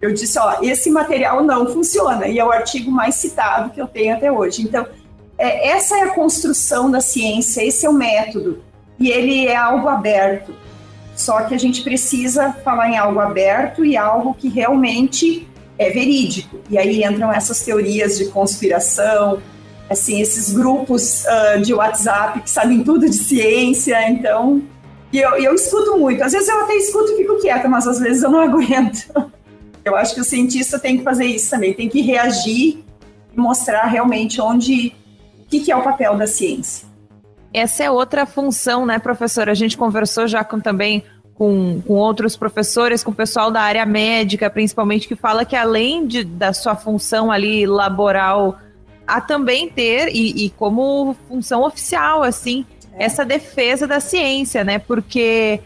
Eu 0.00 0.12
disse, 0.12 0.38
ó, 0.38 0.58
esse 0.60 0.90
material 0.90 1.42
não 1.42 1.66
funciona, 1.66 2.28
e 2.28 2.38
é 2.38 2.44
o 2.44 2.52
artigo 2.52 2.90
mais 2.90 3.14
citado 3.14 3.70
que 3.70 3.80
eu 3.80 3.86
tenho 3.86 4.14
até 4.14 4.30
hoje. 4.30 4.62
Então, 4.62 4.86
é, 5.38 5.68
essa 5.68 5.96
é 5.98 6.02
a 6.02 6.14
construção 6.14 6.90
da 6.90 7.00
ciência, 7.00 7.64
esse 7.64 7.84
é 7.86 7.88
o 7.88 7.92
método, 7.92 8.62
e 8.98 9.10
ele 9.10 9.46
é 9.46 9.56
algo 9.56 9.88
aberto. 9.88 10.54
Só 11.16 11.42
que 11.42 11.54
a 11.54 11.58
gente 11.58 11.82
precisa 11.82 12.52
falar 12.64 12.90
em 12.90 12.96
algo 12.96 13.20
aberto 13.20 13.84
e 13.84 13.96
algo 13.96 14.34
que 14.34 14.48
realmente 14.48 15.46
é 15.78 15.90
verídico. 15.90 16.58
E 16.68 16.78
aí 16.78 17.04
entram 17.04 17.32
essas 17.32 17.62
teorias 17.62 18.18
de 18.18 18.26
conspiração, 18.26 19.40
assim, 19.88 20.20
esses 20.20 20.52
grupos 20.52 21.24
uh, 21.24 21.60
de 21.60 21.72
WhatsApp 21.74 22.40
que 22.40 22.50
sabem 22.50 22.82
tudo 22.82 23.08
de 23.08 23.16
ciência, 23.16 24.08
então. 24.08 24.62
E 25.12 25.20
eu, 25.20 25.30
eu 25.36 25.54
escuto 25.54 25.96
muito. 25.96 26.22
Às 26.22 26.32
vezes 26.32 26.48
eu 26.48 26.60
até 26.60 26.74
escuto 26.74 27.12
e 27.12 27.16
fico 27.16 27.40
quieta, 27.40 27.68
mas 27.68 27.86
às 27.86 28.00
vezes 28.00 28.22
eu 28.22 28.30
não 28.30 28.40
aguento. 28.42 29.08
Eu 29.84 29.94
acho 29.96 30.14
que 30.14 30.20
o 30.20 30.24
cientista 30.24 30.78
tem 30.78 30.98
que 30.98 31.04
fazer 31.04 31.26
isso 31.26 31.50
também, 31.50 31.74
tem 31.74 31.88
que 31.88 32.00
reagir 32.00 32.82
e 33.32 33.40
mostrar 33.40 33.84
realmente 33.84 34.40
onde. 34.40 34.94
O 35.58 35.60
que, 35.60 35.66
que 35.66 35.72
é 35.72 35.76
o 35.76 35.82
papel 35.82 36.16
da 36.16 36.26
ciência. 36.26 36.86
Essa 37.52 37.84
é 37.84 37.90
outra 37.90 38.26
função, 38.26 38.84
né, 38.84 38.98
professora? 38.98 39.52
A 39.52 39.54
gente 39.54 39.76
conversou 39.76 40.26
já 40.26 40.42
com 40.42 40.58
também 40.58 41.04
com, 41.34 41.80
com 41.86 41.94
outros 41.94 42.36
professores, 42.36 43.02
com 43.02 43.10
o 43.10 43.14
pessoal 43.14 43.50
da 43.50 43.60
área 43.60 43.84
médica, 43.84 44.48
principalmente, 44.48 45.06
que 45.06 45.16
fala 45.16 45.44
que 45.44 45.56
além 45.56 46.06
de, 46.06 46.24
da 46.24 46.52
sua 46.52 46.76
função 46.76 47.30
ali 47.30 47.66
laboral, 47.66 48.58
a 49.06 49.20
também 49.20 49.68
ter, 49.68 50.08
e, 50.14 50.46
e 50.46 50.50
como 50.50 51.16
função 51.28 51.62
oficial, 51.62 52.22
assim, 52.22 52.64
é. 52.92 53.04
essa 53.04 53.24
defesa 53.24 53.86
da 53.86 54.00
ciência, 54.00 54.64
né? 54.64 54.78
Porque 54.78 55.60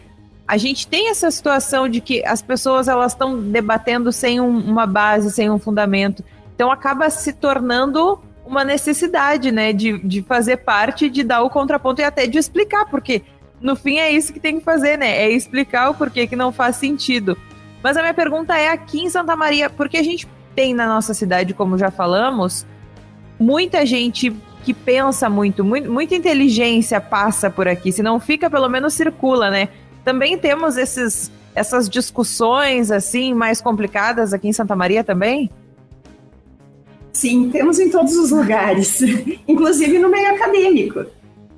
a 0.47 0.57
gente 0.57 0.87
tem 0.87 1.09
essa 1.09 1.29
situação 1.29 1.87
de 1.87 2.01
que 2.01 2.25
as 2.25 2.41
pessoas 2.41 2.87
elas 2.87 3.13
estão 3.13 3.39
debatendo 3.39 4.11
sem 4.11 4.39
um, 4.41 4.59
uma 4.59 4.87
base, 4.87 5.31
sem 5.31 5.49
um 5.49 5.59
fundamento. 5.59 6.23
Então 6.55 6.71
acaba 6.71 7.09
se 7.09 7.33
tornando 7.33 8.19
uma 8.49 8.63
necessidade, 8.63 9.51
né, 9.51 9.71
de, 9.71 9.99
de 9.99 10.23
fazer 10.23 10.57
parte, 10.57 11.09
de 11.09 11.23
dar 11.23 11.43
o 11.43 11.49
contraponto 11.49 12.01
e 12.01 12.03
até 12.03 12.25
de 12.25 12.39
explicar, 12.39 12.85
porque 12.85 13.21
no 13.61 13.75
fim 13.75 13.97
é 13.97 14.11
isso 14.11 14.33
que 14.33 14.39
tem 14.39 14.57
que 14.57 14.65
fazer, 14.65 14.97
né? 14.97 15.09
É 15.17 15.29
explicar 15.29 15.89
o 15.89 15.93
porquê 15.93 16.25
que 16.25 16.35
não 16.35 16.51
faz 16.51 16.77
sentido. 16.77 17.37
Mas 17.83 17.95
a 17.95 18.01
minha 18.01 18.13
pergunta 18.13 18.57
é 18.57 18.69
aqui 18.69 19.01
em 19.01 19.09
Santa 19.09 19.35
Maria, 19.35 19.69
porque 19.69 19.97
a 19.97 20.03
gente 20.03 20.27
tem 20.55 20.73
na 20.73 20.87
nossa 20.87 21.13
cidade, 21.13 21.53
como 21.53 21.77
já 21.77 21.91
falamos, 21.91 22.65
muita 23.39 23.85
gente 23.85 24.35
que 24.63 24.73
pensa 24.73 25.29
muito, 25.29 25.63
muito, 25.63 25.91
muita 25.91 26.15
inteligência 26.15 26.99
passa 26.99 27.49
por 27.49 27.67
aqui. 27.67 27.91
Se 27.91 28.01
não 28.01 28.19
fica, 28.19 28.49
pelo 28.49 28.67
menos 28.67 28.93
circula, 28.93 29.49
né? 29.49 29.69
Também 30.03 30.37
temos 30.37 30.75
esses, 30.75 31.31
essas 31.53 31.87
discussões 31.87 32.91
assim 32.91 33.33
mais 33.33 33.61
complicadas 33.61 34.33
aqui 34.33 34.47
em 34.47 34.53
Santa 34.53 34.75
Maria 34.75 35.03
também? 35.03 35.51
Sim, 37.13 37.49
temos 37.49 37.79
em 37.79 37.89
todos 37.89 38.15
os 38.15 38.31
lugares, 38.31 39.01
inclusive 39.47 39.97
no 39.99 40.09
meio 40.09 40.33
acadêmico. 40.35 41.05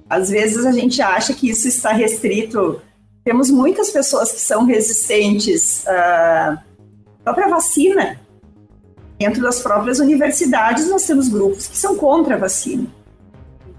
Às 0.10 0.30
vezes 0.30 0.66
a 0.66 0.72
gente 0.72 1.02
acha 1.02 1.34
que 1.34 1.50
isso 1.50 1.68
está 1.68 1.92
restrito. 1.92 2.82
Temos 3.24 3.50
muitas 3.50 3.90
pessoas 3.90 4.32
que 4.32 4.40
são 4.40 4.66
resistentes 4.66 5.88
à 5.88 6.62
própria 7.24 7.48
vacina. 7.48 8.20
Dentro 9.18 9.42
das 9.42 9.60
próprias 9.60 10.00
universidades, 10.00 10.90
nós 10.90 11.06
temos 11.06 11.30
grupos 11.30 11.68
que 11.68 11.78
são 11.78 11.96
contra 11.96 12.36
a 12.36 12.38
vacina. 12.40 12.88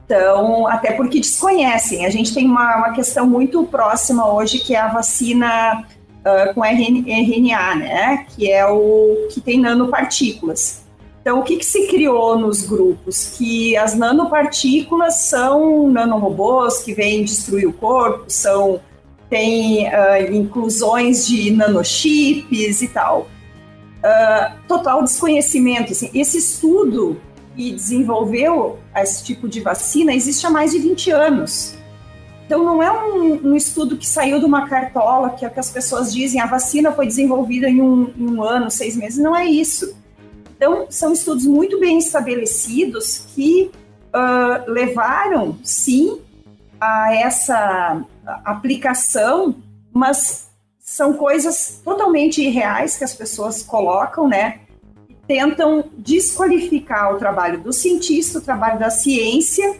Então, 0.05 0.67
até 0.67 0.93
porque 0.93 1.21
desconhecem. 1.21 2.07
A 2.07 2.11
gente 2.11 2.33
tem 2.33 2.47
uma, 2.47 2.77
uma 2.77 2.93
questão 2.93 3.27
muito 3.27 3.65
próxima 3.65 4.33
hoje, 4.33 4.59
que 4.59 4.75
é 4.75 4.79
a 4.79 4.89
vacina 4.89 5.85
uh, 6.21 6.55
com 6.55 6.65
RNA, 6.65 7.75
né? 7.77 8.27
Que 8.31 8.51
é 8.51 8.67
o 8.67 9.29
que 9.31 9.41
tem 9.41 9.61
nanopartículas. 9.61 10.82
Então, 11.23 11.39
o 11.39 11.45
que, 11.45 11.57
que, 11.57 11.65
se 11.65 11.87
criou 11.87 12.37
nos 12.37 12.63
grupos? 12.63 13.37
Que 13.39 13.77
as 13.77 13.95
nanopartículas 13.95 15.23
são 15.23 15.89
nanorobôs 15.89 16.83
que 16.83 16.93
vêm 16.93 17.25
destruir 17.25 17.69
o 17.69 17.73
corpo, 17.73 18.25
são 18.27 18.81
tem 19.31 19.87
uh, 19.87 20.35
inclusões 20.35 21.27
de 21.27 21.53
nanochips 21.53 22.83
e 22.83 22.89
tal. 22.89 23.29
Uh, 24.05 24.59
total 24.67 25.03
desconhecimento. 25.05 25.93
Assim, 25.93 26.11
esse 26.13 26.39
estudo 26.39 27.19
que 27.55 27.71
desenvolveu 27.71 28.79
esse 28.95 29.25
tipo 29.25 29.49
de 29.49 29.61
vacina 29.61 30.13
existe 30.13 30.45
há 30.45 30.51
mais 30.51 30.73
de 30.73 30.81
20 30.81 31.13
anos. 31.13 31.77
Então, 32.45 32.65
não 32.65 32.83
é 32.83 32.91
um, 32.91 33.53
um, 33.53 33.57
estudo 33.57 33.97
que 33.97 34.07
saiu 34.07 34.41
de 34.41 34.45
uma 34.45 34.69
cartola, 34.69 35.31
que 35.31 35.45
é 35.45 35.49
o 35.49 35.51
que 35.51 35.61
as 35.61 35.71
pessoas 35.71 36.13
dizem, 36.13 36.41
a 36.41 36.47
vacina 36.47 36.93
foi 36.93 37.07
desenvolvida 37.07 37.71
em 37.71 37.81
um, 37.81 38.13
em 38.19 38.27
um 38.27 38.43
ano, 38.43 38.71
seis 38.71 38.97
meses. 38.97 39.19
Não 39.19 39.35
é 39.35 39.47
isso 39.47 40.02
então, 40.63 40.87
são 40.89 41.13
estudos 41.13 41.45
muito 41.45 41.81
bem 41.81 41.99
estabelecidos 41.99 43.27
que 43.35 43.69
uh, 44.15 44.71
levaram, 44.71 45.59
sim, 45.65 46.21
a 46.81 47.13
essa 47.17 48.01
aplicação, 48.45 49.57
mas 49.93 50.49
são 50.79 51.15
coisas 51.15 51.81
totalmente 51.85 52.41
irreais 52.41 52.97
que 52.97 53.03
as 53.03 53.13
pessoas 53.13 53.61
colocam, 53.61 54.29
né? 54.29 54.61
Tentam 55.27 55.83
desqualificar 55.99 57.13
o 57.13 57.19
trabalho 57.19 57.61
do 57.61 57.73
cientista, 57.73 58.39
o 58.39 58.43
trabalho 58.43 58.79
da 58.79 58.89
ciência 58.89 59.79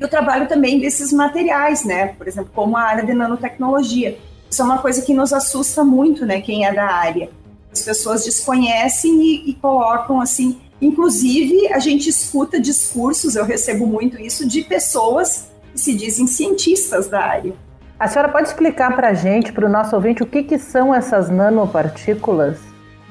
e 0.00 0.04
o 0.04 0.08
trabalho 0.08 0.48
também 0.48 0.80
desses 0.80 1.12
materiais, 1.12 1.84
né? 1.84 2.08
Por 2.08 2.26
exemplo, 2.26 2.50
como 2.52 2.76
a 2.76 2.82
área 2.82 3.06
de 3.06 3.14
nanotecnologia. 3.14 4.18
Isso 4.50 4.62
é 4.62 4.64
uma 4.64 4.78
coisa 4.78 5.00
que 5.00 5.14
nos 5.14 5.32
assusta 5.32 5.84
muito, 5.84 6.26
né? 6.26 6.40
Quem 6.40 6.66
é 6.66 6.74
da 6.74 6.86
área 6.86 7.30
as 7.72 7.82
pessoas 7.82 8.24
desconhecem 8.24 9.22
e, 9.22 9.50
e 9.50 9.54
colocam 9.54 10.20
assim. 10.20 10.60
Inclusive, 10.80 11.72
a 11.72 11.78
gente 11.78 12.08
escuta 12.08 12.60
discursos, 12.60 13.36
eu 13.36 13.44
recebo 13.44 13.86
muito 13.86 14.20
isso, 14.20 14.46
de 14.46 14.62
pessoas 14.62 15.48
que 15.72 15.80
se 15.80 15.94
dizem 15.94 16.26
cientistas 16.26 17.08
da 17.08 17.20
área. 17.20 17.54
A 17.98 18.08
senhora 18.08 18.30
pode 18.30 18.48
explicar 18.48 18.94
para 18.96 19.10
a 19.10 19.14
gente, 19.14 19.52
para 19.52 19.64
o 19.64 19.68
nosso 19.68 19.94
ouvinte, 19.94 20.22
o 20.22 20.26
que, 20.26 20.42
que 20.42 20.58
são 20.58 20.92
essas 20.92 21.30
nanopartículas? 21.30 22.58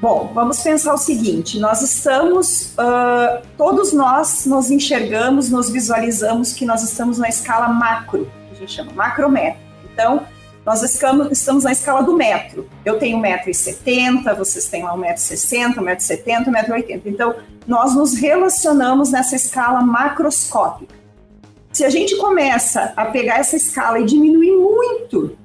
Bom, 0.01 0.31
vamos 0.33 0.59
pensar 0.59 0.93
o 0.93 0.97
seguinte: 0.97 1.59
nós 1.59 1.81
estamos, 1.81 2.73
uh, 2.73 3.41
todos 3.55 3.93
nós 3.93 4.45
nos 4.45 4.69
enxergamos, 4.69 5.49
nos 5.49 5.69
visualizamos 5.69 6.53
que 6.53 6.65
nós 6.65 6.83
estamos 6.83 7.19
na 7.19 7.29
escala 7.29 7.69
macro, 7.69 8.25
que 8.49 8.55
a 8.55 8.59
gente 8.59 8.71
chama 8.73 8.91
macrométrico. 8.93 9.63
Então, 9.93 10.25
nós 10.65 10.83
estamos, 10.83 11.63
na 11.63 11.71
escala 11.71 12.03
do 12.03 12.15
metro. 12.15 12.69
Eu 12.85 12.99
tenho 12.99 13.17
1,70m, 13.19 14.35
vocês 14.37 14.67
têm 14.67 14.83
lá 14.83 14.95
1,60m, 14.95 15.75
1,70m, 15.75 16.45
1,80m. 16.45 17.01
Então, 17.05 17.35
nós 17.65 17.95
nos 17.95 18.13
relacionamos 18.13 19.11
nessa 19.11 19.35
escala 19.35 19.81
macroscópica. 19.81 20.93
Se 21.71 21.83
a 21.83 21.89
gente 21.89 22.15
começa 22.17 22.93
a 22.95 23.05
pegar 23.05 23.39
essa 23.39 23.55
escala 23.55 23.99
e 23.99 24.05
diminuir 24.05 24.51
muito, 24.51 25.37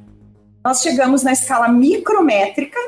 nós 0.64 0.82
chegamos 0.82 1.22
na 1.22 1.32
escala 1.32 1.68
micrométrica, 1.68 2.78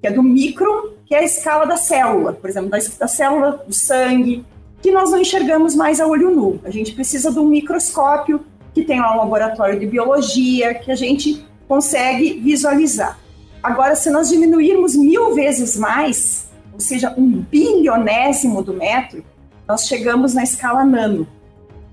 que 0.00 0.08
é 0.08 0.10
do 0.10 0.22
micro, 0.22 0.94
que 1.06 1.14
é 1.14 1.20
a 1.20 1.24
escala 1.24 1.64
da 1.64 1.76
célula, 1.76 2.32
por 2.32 2.50
exemplo, 2.50 2.68
da, 2.68 2.78
da 2.98 3.08
célula 3.08 3.52
do 3.66 3.72
sangue, 3.72 4.44
que 4.82 4.90
nós 4.90 5.10
não 5.10 5.20
enxergamos 5.20 5.74
mais 5.74 5.98
a 5.98 6.06
olho 6.06 6.30
nu. 6.30 6.60
A 6.64 6.70
gente 6.70 6.92
precisa 6.92 7.32
de 7.32 7.38
um 7.38 7.46
microscópio 7.46 8.44
que 8.74 8.84
tem 8.84 9.00
lá 9.00 9.14
um 9.14 9.18
laboratório 9.18 9.78
de 9.78 9.86
biologia, 9.86 10.74
que 10.74 10.90
a 10.90 10.96
gente 10.96 11.46
consegue 11.68 12.40
visualizar. 12.40 13.18
Agora, 13.62 13.94
se 13.94 14.10
nós 14.10 14.28
diminuirmos 14.28 14.94
mil 14.94 15.34
vezes 15.34 15.76
mais, 15.76 16.48
ou 16.72 16.80
seja, 16.80 17.14
um 17.16 17.40
bilionésimo 17.40 18.62
do 18.62 18.74
metro, 18.74 19.24
nós 19.66 19.86
chegamos 19.86 20.34
na 20.34 20.42
escala 20.42 20.84
nano. 20.84 21.26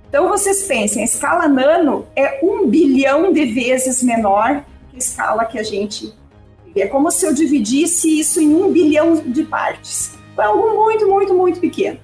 Então, 0.09 0.27
vocês 0.27 0.63
pensem, 0.63 1.01
a 1.01 1.05
escala 1.05 1.47
nano 1.47 2.05
é 2.15 2.39
um 2.43 2.67
bilhão 2.67 3.31
de 3.31 3.45
vezes 3.45 4.03
menor 4.03 4.65
que 4.89 4.97
a 4.97 4.99
escala 4.99 5.45
que 5.45 5.57
a 5.57 5.63
gente. 5.63 6.13
É 6.75 6.87
como 6.87 7.09
se 7.11 7.25
eu 7.25 7.33
dividisse 7.33 8.19
isso 8.19 8.41
em 8.41 8.53
um 8.53 8.71
bilhão 8.71 9.15
de 9.15 9.43
partes. 9.43 10.11
É 10.37 10.43
algo 10.43 10.75
muito, 10.75 11.07
muito, 11.07 11.33
muito 11.33 11.59
pequeno. 11.59 11.97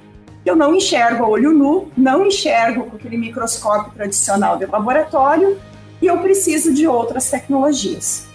Eu 0.45 0.55
não 0.55 0.73
enxergo 0.73 1.25
a 1.25 1.27
olho 1.27 1.51
nu, 1.51 1.91
não 1.97 2.25
enxergo 2.25 2.85
com 2.85 2.95
aquele 2.95 3.17
microscópio 3.17 3.91
tradicional 3.93 4.57
de 4.57 4.65
laboratório, 4.65 5.57
e 6.01 6.07
eu 6.07 6.19
preciso 6.19 6.73
de 6.73 6.87
outras 6.87 7.29
tecnologias. 7.29 8.27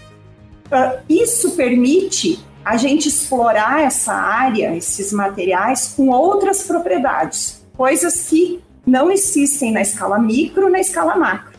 Isso 1.09 1.53
permite 1.53 2.43
a 2.65 2.77
gente 2.77 3.09
explorar 3.09 3.83
essa 3.83 4.13
área, 4.13 4.77
esses 4.77 5.13
materiais, 5.13 5.95
com 5.97 6.09
outras 6.11 6.63
propriedades, 6.63 7.63
coisas 7.77 8.29
que 8.29 8.61
não 8.87 9.11
existem 9.11 9.73
na 9.73 9.83
escala 9.83 10.19
micro, 10.19 10.71
na 10.71 10.81
escala 10.81 11.17
macro. 11.17 11.53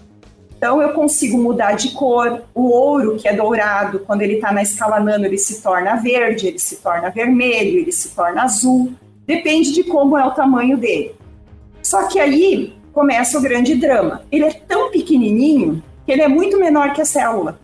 Então, 0.57 0.81
eu 0.81 0.93
consigo 0.93 1.37
mudar 1.37 1.73
de 1.73 1.91
cor. 1.91 2.43
O 2.55 2.69
ouro, 2.69 3.17
que 3.17 3.27
é 3.27 3.35
dourado, 3.35 3.99
quando 3.99 4.21
ele 4.21 4.35
está 4.35 4.51
na 4.51 4.61
escala 4.61 4.97
nano, 4.99 5.25
ele 5.25 5.37
se 5.37 5.61
torna 5.61 5.95
verde, 5.97 6.47
ele 6.47 6.59
se 6.59 6.77
torna 6.77 7.09
vermelho, 7.09 7.79
ele 7.79 7.91
se 7.91 8.15
torna 8.15 8.43
azul. 8.43 8.93
Depende 9.27 9.73
de 9.73 9.83
como 9.83 10.17
é 10.17 10.25
o 10.25 10.31
tamanho 10.31 10.77
dele. 10.77 11.15
Só 11.81 12.07
que 12.07 12.17
aí 12.17 12.77
começa 12.93 13.37
o 13.37 13.41
grande 13.41 13.75
drama. 13.75 14.23
Ele 14.31 14.45
é 14.45 14.53
tão 14.53 14.89
pequenininho 14.89 15.83
que 16.05 16.11
ele 16.11 16.21
é 16.21 16.27
muito 16.27 16.59
menor 16.59 16.93
que 16.93 17.01
a 17.01 17.05
célula 17.05 17.59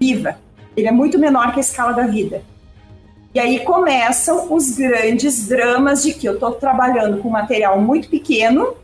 viva. 0.00 0.36
Ele 0.76 0.88
é 0.88 0.92
muito 0.92 1.18
menor 1.18 1.52
que 1.52 1.58
a 1.58 1.60
escala 1.60 1.92
da 1.92 2.06
vida. 2.06 2.42
E 3.34 3.38
aí 3.38 3.60
começam 3.60 4.52
os 4.52 4.76
grandes 4.76 5.46
dramas 5.46 6.02
de 6.02 6.12
que 6.14 6.28
eu 6.28 6.34
estou 6.34 6.52
trabalhando 6.52 7.22
com 7.22 7.28
material 7.28 7.80
muito 7.80 8.08
pequeno, 8.08 8.74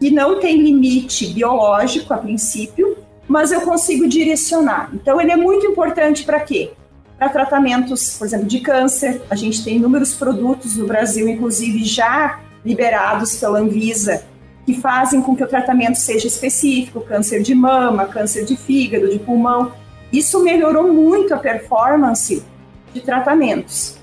que 0.00 0.10
não 0.10 0.40
tem 0.40 0.56
limite 0.62 1.26
biológico 1.26 2.14
a 2.14 2.18
princípio, 2.18 2.96
mas 3.26 3.52
eu 3.52 3.60
consigo 3.60 4.08
direcionar. 4.08 4.90
Então 4.94 5.20
ele 5.20 5.32
é 5.32 5.36
muito 5.36 5.66
importante 5.66 6.24
para 6.24 6.40
quê? 6.40 6.70
Para 7.18 7.28
tratamentos, 7.28 8.16
por 8.16 8.26
exemplo, 8.26 8.46
de 8.46 8.60
câncer. 8.60 9.20
A 9.28 9.34
gente 9.34 9.62
tem 9.62 9.76
inúmeros 9.76 10.14
produtos 10.14 10.76
no 10.76 10.86
Brasil, 10.86 11.28
inclusive 11.28 11.84
já 11.84 12.40
liberados 12.64 13.36
pela 13.36 13.58
Anvisa, 13.58 14.24
que 14.68 14.74
fazem 14.74 15.22
com 15.22 15.34
que 15.34 15.42
o 15.42 15.48
tratamento 15.48 15.94
seja 15.94 16.26
específico, 16.26 17.00
câncer 17.00 17.40
de 17.40 17.54
mama, 17.54 18.04
câncer 18.04 18.44
de 18.44 18.54
fígado, 18.54 19.08
de 19.08 19.18
pulmão. 19.18 19.72
Isso 20.12 20.44
melhorou 20.44 20.92
muito 20.92 21.32
a 21.32 21.38
performance 21.38 22.44
de 22.92 23.00
tratamentos. 23.00 23.96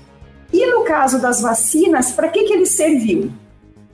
E 0.52 0.66
no 0.66 0.82
caso 0.82 1.22
das 1.22 1.40
vacinas, 1.40 2.10
para 2.10 2.28
que, 2.30 2.42
que 2.42 2.52
ele 2.52 2.66
serviu? 2.66 3.30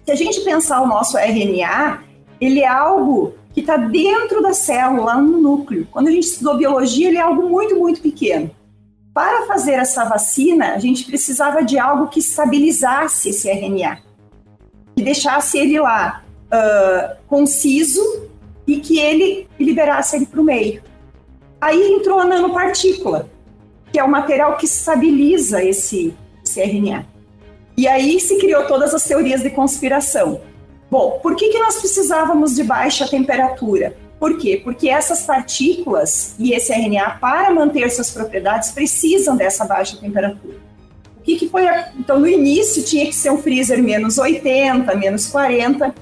Se 0.06 0.12
a 0.12 0.14
gente 0.14 0.40
pensar 0.40 0.80
o 0.80 0.86
nosso 0.86 1.18
RNA, 1.18 2.04
ele 2.40 2.60
é 2.60 2.68
algo 2.68 3.34
que 3.52 3.60
está 3.60 3.76
dentro 3.76 4.40
da 4.40 4.54
célula, 4.54 5.16
no 5.16 5.42
núcleo. 5.42 5.86
Quando 5.90 6.08
a 6.08 6.10
gente 6.10 6.24
estudou 6.24 6.56
biologia, 6.56 7.08
ele 7.08 7.18
é 7.18 7.20
algo 7.20 7.50
muito, 7.50 7.76
muito 7.76 8.00
pequeno. 8.00 8.50
Para 9.12 9.46
fazer 9.46 9.72
essa 9.72 10.06
vacina, 10.06 10.72
a 10.72 10.78
gente 10.78 11.04
precisava 11.04 11.62
de 11.62 11.78
algo 11.78 12.08
que 12.08 12.20
estabilizasse 12.20 13.28
esse 13.28 13.50
RNA, 13.50 13.98
que 14.96 15.02
deixasse 15.02 15.58
ele 15.58 15.78
lá 15.78 16.21
uh, 16.52 17.16
conciso 17.26 18.28
e 18.66 18.78
que 18.78 18.98
ele 18.98 19.48
liberasse 19.58 20.16
ele 20.16 20.26
para 20.26 20.40
o 20.40 20.44
meio. 20.44 20.82
Aí 21.60 21.92
entrou 21.92 22.18
a 22.18 22.24
nanopartícula, 22.24 23.28
que 23.92 23.98
é 23.98 24.04
o 24.04 24.10
material 24.10 24.56
que 24.56 24.66
estabiliza 24.66 25.62
esse, 25.62 26.14
RNA. 26.56 27.06
E 27.76 27.88
aí 27.88 28.20
se 28.20 28.38
criou 28.38 28.66
todas 28.66 28.92
as 28.92 29.04
teorias 29.04 29.42
de 29.42 29.50
conspiração. 29.50 30.40
Bom, 30.90 31.20
por 31.22 31.34
que, 31.36 31.48
que 31.48 31.58
nós 31.58 31.76
precisávamos 31.76 32.54
de 32.54 32.64
baixa 32.64 33.08
temperatura? 33.08 33.96
Por 34.20 34.36
quê? 34.38 34.60
Porque 34.62 34.88
essas 34.88 35.22
partículas 35.22 36.34
e 36.38 36.52
esse 36.52 36.72
RNA, 36.72 37.18
para 37.20 37.50
manter 37.52 37.90
suas 37.90 38.10
propriedades, 38.10 38.70
precisam 38.70 39.36
dessa 39.36 39.64
baixa 39.64 39.96
temperatura. 39.96 40.56
O 41.18 41.22
que, 41.22 41.36
que 41.36 41.48
foi? 41.48 41.66
A... 41.66 41.92
Então, 41.98 42.20
no 42.20 42.28
início, 42.28 42.82
tinha 42.82 43.06
que 43.06 43.14
ser 43.14 43.30
um 43.30 43.38
freezer 43.38 43.82
menos 43.82 44.18
80, 44.18 44.94
menos 44.96 45.28
40. 45.28 45.94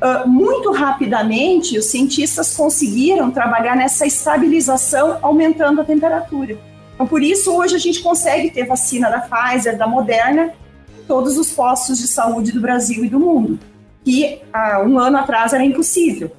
Uh, 0.00 0.28
muito 0.28 0.70
rapidamente, 0.70 1.76
os 1.76 1.86
cientistas 1.86 2.56
conseguiram 2.56 3.32
trabalhar 3.32 3.74
nessa 3.74 4.06
estabilização, 4.06 5.18
aumentando 5.20 5.80
a 5.80 5.84
temperatura. 5.84 6.56
Então, 6.94 7.06
por 7.06 7.20
isso, 7.20 7.52
hoje 7.52 7.74
a 7.74 7.78
gente 7.78 8.00
consegue 8.00 8.50
ter 8.50 8.64
vacina 8.64 9.10
da 9.10 9.20
Pfizer, 9.20 9.76
da 9.76 9.88
Moderna, 9.88 10.52
em 10.96 11.04
todos 11.04 11.36
os 11.36 11.50
postos 11.50 11.98
de 11.98 12.06
saúde 12.06 12.52
do 12.52 12.60
Brasil 12.60 13.04
e 13.04 13.08
do 13.08 13.18
mundo, 13.18 13.58
que 14.04 14.40
há 14.52 14.80
um 14.82 14.98
ano 15.00 15.18
atrás 15.18 15.52
era 15.52 15.64
impossível. 15.64 16.30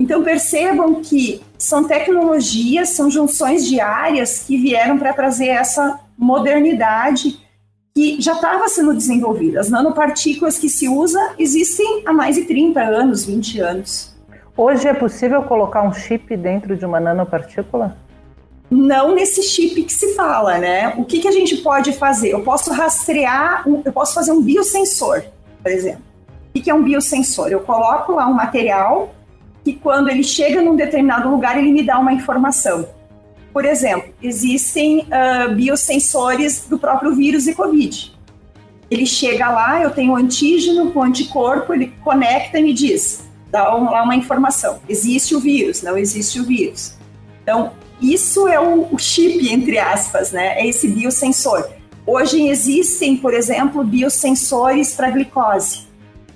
Então, 0.00 0.22
percebam 0.22 1.02
que 1.02 1.42
são 1.58 1.84
tecnologias, 1.84 2.90
são 2.90 3.10
junções 3.10 3.66
diárias 3.66 4.44
que 4.46 4.56
vieram 4.56 4.96
para 4.96 5.12
trazer 5.12 5.48
essa 5.48 6.00
modernidade 6.16 7.38
que 7.94 8.20
já 8.20 8.32
estava 8.32 8.68
sendo 8.68 8.94
desenvolvida. 8.94 9.60
As 9.60 9.70
nanopartículas 9.70 10.58
que 10.58 10.68
se 10.68 10.88
usa 10.88 11.34
existem 11.38 12.02
há 12.06 12.12
mais 12.12 12.36
de 12.36 12.44
30 12.44 12.80
anos, 12.80 13.24
20 13.24 13.60
anos. 13.60 14.16
Hoje 14.56 14.88
é 14.88 14.94
possível 14.94 15.42
colocar 15.42 15.82
um 15.82 15.92
chip 15.92 16.36
dentro 16.36 16.76
de 16.76 16.84
uma 16.84 17.00
nanopartícula? 17.00 17.96
não 18.70 19.14
nesse 19.14 19.42
chip 19.42 19.82
que 19.82 19.92
se 19.92 20.14
fala, 20.14 20.58
né? 20.58 20.94
O 20.98 21.04
que, 21.04 21.20
que 21.20 21.28
a 21.28 21.32
gente 21.32 21.56
pode 21.58 21.92
fazer? 21.92 22.32
Eu 22.32 22.42
posso 22.42 22.72
rastrear, 22.72 23.64
eu 23.84 23.92
posso 23.92 24.14
fazer 24.14 24.32
um 24.32 24.42
biosensor, 24.42 25.22
por 25.62 25.72
exemplo. 25.72 26.02
O 26.54 26.60
que 26.60 26.70
é 26.70 26.74
um 26.74 26.82
biosensor? 26.82 27.48
Eu 27.48 27.60
coloco 27.60 28.12
lá 28.12 28.26
um 28.26 28.34
material 28.34 29.14
que 29.64 29.72
quando 29.72 30.08
ele 30.08 30.22
chega 30.22 30.60
num 30.60 30.76
determinado 30.76 31.30
lugar, 31.30 31.58
ele 31.58 31.72
me 31.72 31.82
dá 31.82 31.98
uma 31.98 32.12
informação. 32.12 32.86
Por 33.52 33.64
exemplo, 33.64 34.12
existem 34.22 35.00
uh, 35.00 35.54
biosensores 35.54 36.66
do 36.68 36.78
próprio 36.78 37.14
vírus 37.14 37.46
e 37.46 37.54
Covid. 37.54 38.16
Ele 38.90 39.06
chega 39.06 39.50
lá, 39.50 39.82
eu 39.82 39.90
tenho 39.90 40.12
um 40.12 40.16
antígeno 40.16 40.90
com 40.92 41.02
anticorpo, 41.02 41.74
ele 41.74 41.92
conecta 42.02 42.58
e 42.58 42.62
me 42.62 42.72
diz, 42.72 43.24
dá 43.50 43.64
lá 43.74 44.02
uma 44.02 44.16
informação. 44.16 44.80
Existe 44.88 45.34
o 45.34 45.40
vírus, 45.40 45.82
não 45.82 45.96
existe 45.96 46.40
o 46.40 46.44
vírus. 46.44 46.94
Então, 47.42 47.72
isso 48.00 48.46
é 48.46 48.60
o, 48.60 48.88
o 48.92 48.98
chip, 48.98 49.52
entre 49.52 49.78
aspas, 49.78 50.32
né? 50.32 50.60
É 50.60 50.66
esse 50.66 50.88
biosensor. 50.88 51.68
Hoje 52.06 52.48
existem, 52.48 53.16
por 53.16 53.34
exemplo, 53.34 53.84
biosensores 53.84 54.94
para 54.94 55.10
glicose. 55.10 55.88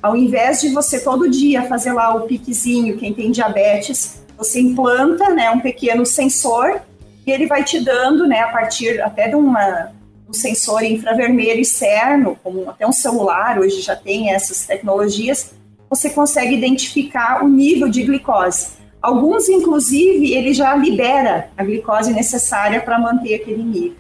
Ao 0.03 0.17
invés 0.17 0.61
de 0.61 0.71
você 0.71 1.01
todo 1.01 1.31
dia 1.31 1.63
fazer 1.63 1.93
lá 1.93 2.15
o 2.15 2.23
piquezinho, 2.23 2.99
quem 2.99 3.15
tem 3.15 3.31
diabetes, 3.31 4.23
você 4.37 4.61
implanta 4.61 5.31
né, 5.31 5.51
um 5.51 5.61
pequeno 5.61 6.05
sensor 6.05 6.83
e 7.27 7.31
ele 7.31 7.47
vai 7.47 7.63
te 7.65 7.81
dando, 7.81 8.27
né, 8.27 8.41
a 8.41 8.49
partir 8.49 9.01
até 9.01 9.29
de 9.29 9.37
uma, 9.37 9.91
um 10.29 10.33
sensor 10.33 10.83
infravermelho 10.83 11.61
externo, 11.61 12.37
como 12.43 12.71
até 12.71 12.87
um 12.87 12.93
celular, 12.93 13.59
hoje 13.59 13.81
já 13.81 13.95
tem 13.95 14.33
essas 14.33 14.67
tecnologias, 14.67 15.55
você 15.89 16.11
consegue 16.11 16.55
identificar 16.55 17.45
o 17.45 17.49
nível 17.49 17.89
de 17.89 18.03
glicose. 18.03 18.83
Alguns, 19.01 19.49
inclusive, 19.49 20.33
ele 20.33 20.55
já 20.55 20.75
libera 20.75 21.49
a 21.57 21.65
glicose 21.65 22.13
necessária 22.13 22.81
para 22.81 22.99
manter 22.99 23.35
aquele 23.35 23.63
nível. 23.63 23.97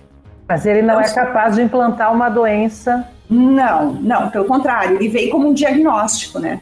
Mas 0.49 0.65
ele 0.65 0.83
não 0.83 1.01
então, 1.01 1.11
é 1.11 1.15
capaz 1.15 1.57
de 1.57 1.63
implantar 1.63 2.13
uma 2.13 2.29
doença. 2.29 3.09
Não, 3.29 3.95
não, 3.95 4.31
pelo 4.31 4.45
contrário, 4.45 4.97
ele 4.97 5.09
veio 5.09 5.31
como 5.31 5.49
um 5.49 5.55
diagnóstico, 5.55 6.39
né? 6.39 6.61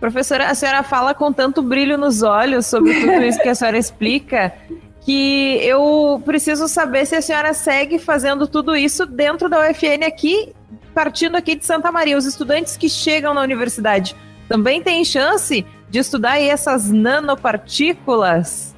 Professora, 0.00 0.48
a 0.48 0.54
senhora 0.54 0.82
fala 0.82 1.12
com 1.12 1.30
tanto 1.30 1.60
brilho 1.62 1.98
nos 1.98 2.22
olhos 2.22 2.66
sobre 2.66 2.98
tudo 3.00 3.22
isso 3.22 3.38
que 3.38 3.48
a 3.48 3.54
senhora 3.54 3.76
explica, 3.76 4.52
que 5.00 5.58
eu 5.62 6.22
preciso 6.24 6.68
saber 6.68 7.06
se 7.06 7.16
a 7.16 7.22
senhora 7.22 7.54
segue 7.54 7.98
fazendo 7.98 8.46
tudo 8.46 8.76
isso 8.76 9.06
dentro 9.06 9.48
da 9.48 9.60
UFN 9.60 10.06
aqui, 10.06 10.52
partindo 10.94 11.36
aqui 11.36 11.54
de 11.54 11.64
Santa 11.64 11.90
Maria. 11.90 12.16
Os 12.16 12.26
estudantes 12.26 12.76
que 12.76 12.88
chegam 12.88 13.32
na 13.32 13.40
universidade 13.40 14.14
também 14.48 14.82
têm 14.82 15.04
chance 15.04 15.64
de 15.88 15.98
estudar 15.98 16.40
essas 16.40 16.90
nanopartículas? 16.90 18.74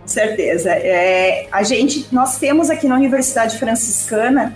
Com 0.00 0.08
certeza. 0.08 0.70
É, 0.70 1.48
a 1.50 1.62
gente, 1.62 2.06
nós 2.12 2.38
temos 2.38 2.68
aqui 2.68 2.86
na 2.86 2.96
Universidade 2.96 3.58
Franciscana, 3.58 4.54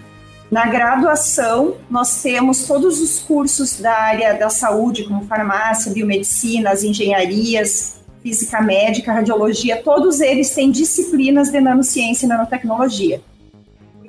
na 0.50 0.66
graduação, 0.66 1.76
nós 1.90 2.22
temos 2.22 2.66
todos 2.66 3.00
os 3.00 3.18
cursos 3.18 3.80
da 3.80 3.92
área 3.92 4.34
da 4.34 4.50
saúde, 4.50 5.04
como 5.04 5.26
farmácia, 5.26 5.92
biomedicina, 5.92 6.70
as 6.70 6.82
engenharias, 6.82 7.97
física 8.22 8.60
médica, 8.60 9.12
radiologia, 9.12 9.82
todos 9.82 10.20
eles 10.20 10.50
têm 10.54 10.70
disciplinas 10.70 11.50
de 11.50 11.60
nanociência 11.60 12.26
e 12.26 12.28
nanotecnologia. 12.28 13.20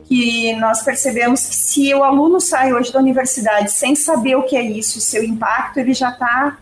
Que 0.06 0.56
nós 0.56 0.82
percebemos 0.82 1.46
que 1.46 1.56
se 1.56 1.94
o 1.94 2.04
aluno 2.04 2.42
sai 2.42 2.74
hoje 2.74 2.92
da 2.92 3.00
universidade 3.00 3.72
sem 3.72 3.96
saber 3.96 4.36
o 4.36 4.44
que 4.44 4.56
é 4.56 4.64
isso, 4.64 4.98
o 4.98 5.02
seu 5.02 5.24
impacto, 5.24 5.78
ele 5.78 5.94
já 5.94 6.10
está 6.10 6.58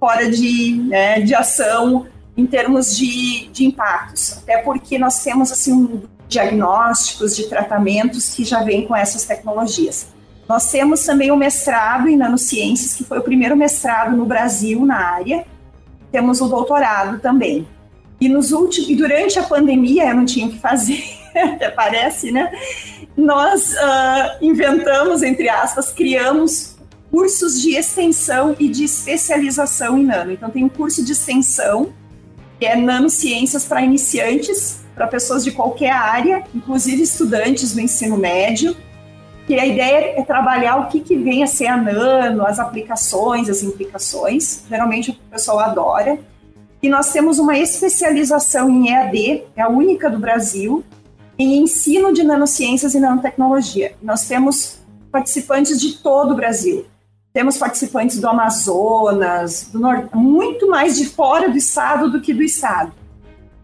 fora 0.00 0.30
de, 0.30 0.82
né, 0.86 1.20
de 1.20 1.34
ação 1.34 2.06
em 2.36 2.46
termos 2.46 2.96
de, 2.96 3.48
de 3.48 3.66
impactos, 3.66 4.38
até 4.38 4.58
porque 4.58 4.96
nós 4.96 5.22
temos 5.22 5.50
assim 5.50 6.02
diagnósticos 6.28 7.34
de 7.34 7.48
tratamentos 7.48 8.34
que 8.34 8.44
já 8.44 8.62
vêm 8.62 8.86
com 8.86 8.94
essas 8.94 9.24
tecnologias. 9.24 10.06
Nós 10.48 10.70
temos 10.70 11.04
também 11.04 11.30
o 11.30 11.36
mestrado 11.36 12.08
em 12.08 12.16
nanociências, 12.16 12.94
que 12.94 13.04
foi 13.04 13.18
o 13.18 13.22
primeiro 13.22 13.56
mestrado 13.56 14.16
no 14.16 14.24
Brasil 14.24 14.84
na 14.84 14.96
área. 14.96 15.44
Temos 16.10 16.40
o 16.40 16.48
doutorado 16.48 17.18
também. 17.20 17.66
E 18.20 18.28
nos 18.28 18.50
últimos, 18.52 18.90
e 18.90 18.94
durante 18.94 19.38
a 19.38 19.42
pandemia, 19.42 20.08
eu 20.08 20.16
não 20.16 20.24
tinha 20.24 20.46
o 20.46 20.50
que 20.50 20.58
fazer, 20.58 21.02
até 21.34 21.70
parece, 21.70 22.32
né? 22.32 22.50
Nós 23.16 23.74
uh, 23.74 24.44
inventamos, 24.44 25.22
entre 25.22 25.48
aspas, 25.48 25.92
criamos 25.92 26.76
cursos 27.10 27.60
de 27.60 27.76
extensão 27.76 28.54
e 28.58 28.68
de 28.68 28.84
especialização 28.84 29.98
em 29.98 30.04
nano. 30.04 30.32
Então, 30.32 30.50
tem 30.50 30.64
um 30.64 30.68
curso 30.68 31.04
de 31.04 31.12
extensão, 31.12 31.92
que 32.58 32.66
é 32.66 32.76
nanociências 32.76 33.64
para 33.64 33.82
iniciantes, 33.82 34.80
para 34.94 35.06
pessoas 35.06 35.44
de 35.44 35.52
qualquer 35.52 35.92
área, 35.92 36.44
inclusive 36.54 37.02
estudantes 37.02 37.72
do 37.72 37.80
ensino 37.80 38.16
médio. 38.16 38.76
Que 39.48 39.58
a 39.58 39.64
ideia 39.64 40.20
é 40.20 40.22
trabalhar 40.22 40.76
o 40.76 40.88
que, 40.88 41.00
que 41.00 41.16
vem 41.16 41.42
a 41.42 41.46
ser 41.46 41.68
a 41.68 41.76
nano, 41.78 42.46
as 42.46 42.58
aplicações, 42.58 43.48
as 43.48 43.62
implicações. 43.62 44.64
Geralmente 44.68 45.10
o 45.10 45.14
pessoal 45.30 45.58
adora. 45.60 46.18
E 46.82 46.88
nós 46.90 47.10
temos 47.10 47.38
uma 47.38 47.56
especialização 47.56 48.68
em 48.68 48.90
EAD, 48.90 49.44
é 49.56 49.62
a 49.62 49.68
única 49.68 50.10
do 50.10 50.18
Brasil, 50.18 50.84
em 51.38 51.62
ensino 51.62 52.12
de 52.12 52.22
nanociências 52.22 52.94
e 52.94 53.00
nanotecnologia. 53.00 53.94
Nós 54.02 54.28
temos 54.28 54.80
participantes 55.10 55.80
de 55.80 55.94
todo 55.94 56.32
o 56.32 56.36
Brasil. 56.36 56.84
Temos 57.32 57.56
participantes 57.56 58.20
do 58.20 58.28
Amazonas, 58.28 59.70
do 59.72 59.80
Norte, 59.80 60.14
muito 60.14 60.68
mais 60.68 60.98
de 60.98 61.06
fora 61.06 61.48
do 61.48 61.56
estado 61.56 62.10
do 62.10 62.20
que 62.20 62.34
do 62.34 62.42
estado. 62.42 62.92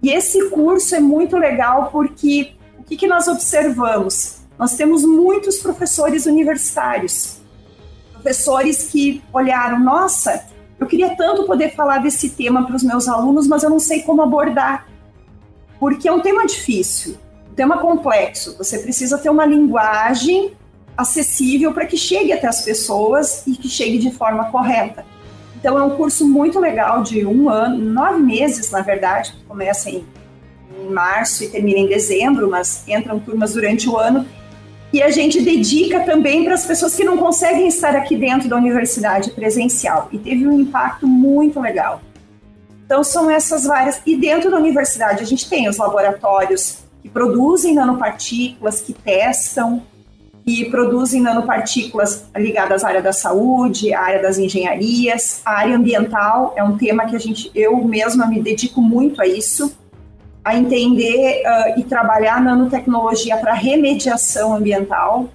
E 0.03 0.11
esse 0.11 0.49
curso 0.49 0.95
é 0.95 1.01
muito 1.01 1.37
legal 1.37 1.91
porque 1.93 2.55
o 2.79 2.85
que, 2.85 2.97
que 2.97 3.07
nós 3.07 3.29
observamos? 3.29 4.44
Nós 4.59 4.77
temos 4.77 5.05
muitos 5.05 5.59
professores 5.59 6.27
universitários, 6.27 7.39
professores 8.13 8.85
que 8.85 9.23
olharam, 9.33 9.81
nossa, 9.81 10.47
eu 10.79 10.87
queria 10.87 11.15
tanto 11.17 11.45
poder 11.45 11.75
falar 11.75 11.99
desse 11.99 12.31
tema 12.31 12.65
para 12.67 12.77
os 12.77 12.83
meus 12.83 13.09
alunos, 13.09 13.47
mas 13.47 13.63
eu 13.63 13.71
não 13.71 13.81
sei 13.81 14.03
como 14.03 14.23
abordar, 14.23 14.87
porque 15.79 16.09
é 16.09 16.13
um 16.13 16.21
tema 16.21 16.47
difícil, 16.47 17.17
um 17.51 17.55
tema 17.55 17.79
complexo. 17.79 18.57
Você 18.57 18.79
precisa 18.79 19.19
ter 19.19 19.29
uma 19.29 19.45
linguagem 19.45 20.53
acessível 20.97 21.73
para 21.73 21.87
que 21.87 21.97
chegue 21.97 22.33
até 22.33 22.47
as 22.47 22.63
pessoas 22.63 23.47
e 23.47 23.53
que 23.53 23.69
chegue 23.69 23.99
de 23.99 24.13
forma 24.13 24.51
correta. 24.51 25.05
Então 25.57 25.79
é 25.79 25.83
um 25.83 25.97
curso 25.97 26.29
muito 26.29 26.61
legal 26.61 27.03
de 27.03 27.25
um 27.27 27.49
ano, 27.49 27.79
nove 27.79 28.21
meses, 28.21 28.71
na 28.71 28.83
verdade, 28.83 29.35
começa 29.49 29.91
em, 29.91 30.05
em 30.79 30.91
março 30.91 31.43
e 31.43 31.49
termina 31.49 31.81
em 31.81 31.89
dezembro, 31.89 32.49
mas 32.51 32.87
entram 32.87 33.19
turmas 33.19 33.55
durante 33.55 33.89
o 33.89 33.97
ano 33.97 34.27
e 34.95 35.03
a 35.03 35.11
gente 35.11 35.43
dedica 35.43 36.05
também 36.05 36.45
para 36.45 36.55
as 36.55 36.65
pessoas 36.65 36.95
que 36.95 37.03
não 37.03 37.17
conseguem 37.19 37.67
estar 37.67 37.97
aqui 37.97 38.17
dentro 38.17 38.49
da 38.49 38.55
universidade 38.55 39.33
presencial. 39.33 40.09
E 40.13 40.19
teve 40.19 40.47
um 40.47 40.61
impacto 40.61 41.05
muito 41.05 41.59
legal. 41.59 42.01
Então, 42.87 43.03
são 43.03 43.29
essas 43.29 43.65
várias. 43.65 44.01
E 44.07 44.17
dentro 44.17 44.53
da 44.53 44.57
universidade, 44.57 45.21
a 45.21 45.27
gente 45.27 45.51
tem 45.51 45.69
os 45.69 45.79
laboratórios 45.79 46.79
que 47.03 47.09
produzem 47.09 47.75
nanopartículas, 47.75 48.83
que 48.83 48.93
testam, 48.93 49.83
que 50.47 50.67
produzem 50.67 51.21
nanopartículas 51.21 52.27
ligadas 52.37 52.85
à 52.85 52.89
área 52.89 53.03
da 53.03 53.13
saúde, 53.13 53.93
à 53.93 54.01
área 54.01 54.23
das 54.23 54.39
engenharias, 54.39 55.43
a 55.45 55.59
área 55.59 55.77
ambiental 55.77 56.55
é 56.55 56.63
um 56.63 56.79
tema 56.79 57.05
que 57.07 57.17
a 57.17 57.19
gente, 57.19 57.51
eu 57.53 57.85
mesma 57.85 58.29
me 58.29 58.41
dedico 58.41 58.81
muito 58.81 59.21
a 59.21 59.27
isso 59.27 59.77
a 60.45 60.55
entender 60.57 61.43
uh, 61.43 61.81
e 61.81 61.85
trabalhar 61.85 62.41
nanotecnologia 62.41 63.37
para 63.39 63.55
remediação 63.55 64.55
ambiental, 64.55 65.29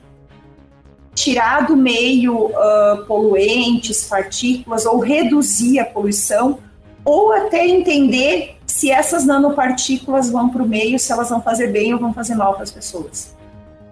tirar 1.16 1.66
do 1.66 1.76
meio 1.76 2.46
uh, 2.46 3.06
poluentes, 3.08 4.08
partículas 4.08 4.86
ou 4.86 5.00
reduzir 5.00 5.80
a 5.80 5.86
poluição, 5.86 6.60
ou 7.04 7.32
até 7.34 7.66
entender 7.66 8.58
se 8.68 8.92
essas 8.92 9.26
nanopartículas 9.26 10.30
vão 10.30 10.50
para 10.50 10.62
o 10.62 10.68
meio, 10.68 11.00
se 11.00 11.12
elas 11.12 11.30
vão 11.30 11.42
fazer 11.42 11.68
bem 11.68 11.94
ou 11.94 12.00
vão 12.00 12.14
fazer 12.14 12.36
mal 12.36 12.54
para 12.54 12.64
as 12.64 12.72
pessoas. 12.72 13.36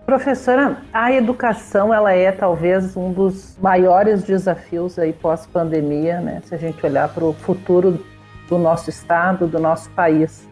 Professora, 0.06 0.78
a 0.94 1.12
educação 1.12 1.94
ela 1.94 2.14
é 2.14 2.32
talvez 2.32 2.96
um 2.96 3.12
dos 3.12 3.58
maiores 3.62 4.24
desafios 4.24 4.98
aí 4.98 5.12
pós-pandemia, 5.12 6.22
né? 6.22 6.42
Se 6.46 6.56
a 6.56 6.58
gente 6.58 6.86
olhar 6.86 7.10
para 7.10 7.26
o 7.26 7.34
futuro 7.34 8.06
do 8.48 8.58
nosso 8.58 8.90
estado, 8.90 9.48
do 9.48 9.60
nosso 9.60 9.90
país. 9.90 10.47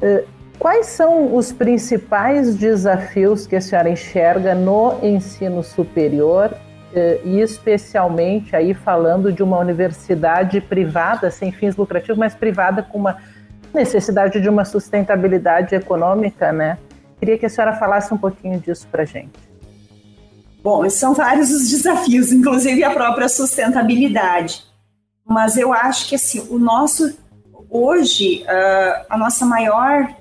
Eh, 0.00 0.24
quais 0.58 0.86
são 0.86 1.34
os 1.34 1.52
principais 1.52 2.54
desafios 2.54 3.46
que 3.46 3.56
a 3.56 3.60
senhora 3.60 3.88
enxerga 3.88 4.54
no 4.54 4.98
ensino 5.02 5.62
superior 5.62 6.54
eh, 6.94 7.20
e 7.24 7.40
especialmente 7.40 8.54
aí 8.54 8.74
falando 8.74 9.32
de 9.32 9.42
uma 9.42 9.58
universidade 9.58 10.60
privada, 10.60 11.30
sem 11.30 11.52
fins 11.52 11.76
lucrativos, 11.76 12.18
mas 12.18 12.34
privada 12.34 12.82
com 12.82 12.98
uma 12.98 13.18
necessidade 13.72 14.40
de 14.40 14.48
uma 14.48 14.64
sustentabilidade 14.64 15.74
econômica, 15.74 16.52
né? 16.52 16.78
Queria 17.18 17.38
que 17.38 17.46
a 17.46 17.48
senhora 17.48 17.74
falasse 17.74 18.12
um 18.12 18.18
pouquinho 18.18 18.58
disso 18.58 18.86
para 18.90 19.04
gente. 19.04 19.46
Bom, 20.62 20.88
são 20.90 21.14
vários 21.14 21.50
os 21.50 21.68
desafios, 21.70 22.32
inclusive 22.32 22.82
a 22.82 22.90
própria 22.90 23.28
sustentabilidade. 23.28 24.64
Mas 25.24 25.56
eu 25.56 25.72
acho 25.72 26.08
que 26.08 26.14
assim, 26.14 26.46
o 26.50 26.58
nosso 26.58 27.16
hoje, 27.84 28.44
uh, 28.44 29.06
a 29.08 29.18
nossa 29.18 29.44
maior 29.44 30.14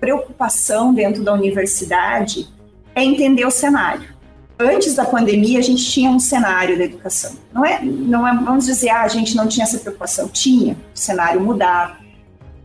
preocupação 0.00 0.92
dentro 0.92 1.24
da 1.24 1.32
universidade 1.32 2.48
é 2.94 3.02
entender 3.04 3.46
o 3.46 3.50
cenário. 3.50 4.14
Antes 4.58 4.94
da 4.94 5.04
pandemia, 5.04 5.58
a 5.58 5.62
gente 5.62 5.84
tinha 5.84 6.10
um 6.10 6.18
cenário 6.18 6.78
da 6.78 6.84
educação. 6.84 7.32
Não 7.52 7.64
é, 7.64 7.82
não 7.82 8.26
é, 8.26 8.34
vamos 8.34 8.64
dizer, 8.64 8.88
ah, 8.88 9.02
a 9.02 9.08
gente 9.08 9.36
não 9.36 9.46
tinha 9.46 9.64
essa 9.64 9.78
preocupação. 9.78 10.28
Tinha, 10.28 10.74
o 10.94 10.98
cenário 10.98 11.40
mudava. 11.40 11.96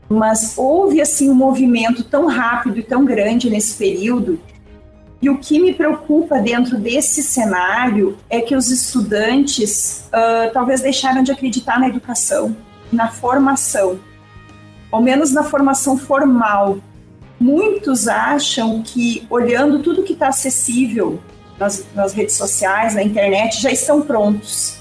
Mas 0.08 0.58
houve, 0.58 1.02
assim, 1.02 1.30
um 1.30 1.36
movimento 1.36 2.04
tão 2.04 2.28
rápido 2.28 2.80
e 2.80 2.84
tão 2.84 3.04
grande 3.04 3.50
nesse 3.50 3.76
período 3.78 4.40
e 5.22 5.30
o 5.30 5.38
que 5.38 5.60
me 5.60 5.74
preocupa 5.74 6.40
dentro 6.40 6.78
desse 6.80 7.22
cenário 7.22 8.18
é 8.28 8.42
que 8.42 8.56
os 8.56 8.72
estudantes 8.72 10.08
uh, 10.08 10.52
talvez 10.52 10.82
deixaram 10.82 11.22
de 11.22 11.32
acreditar 11.32 11.80
na 11.80 11.88
educação 11.88 12.56
na 12.92 13.10
formação, 13.10 14.00
ao 14.92 15.02
menos 15.02 15.32
na 15.32 15.44
formação 15.44 15.98
formal. 15.98 16.80
Muitos 17.40 18.08
acham 18.08 18.84
que, 18.84 19.26
olhando 19.30 19.80
tudo 19.80 20.04
que 20.04 20.14
está 20.14 20.28
acessível 20.28 21.20
nas, 21.58 21.86
nas 21.96 22.14
redes 22.14 22.36
sociais, 22.36 22.94
na 22.94 23.02
internet, 23.02 23.62
já 23.62 23.72
estão 23.72 24.02
prontos. 24.02 24.80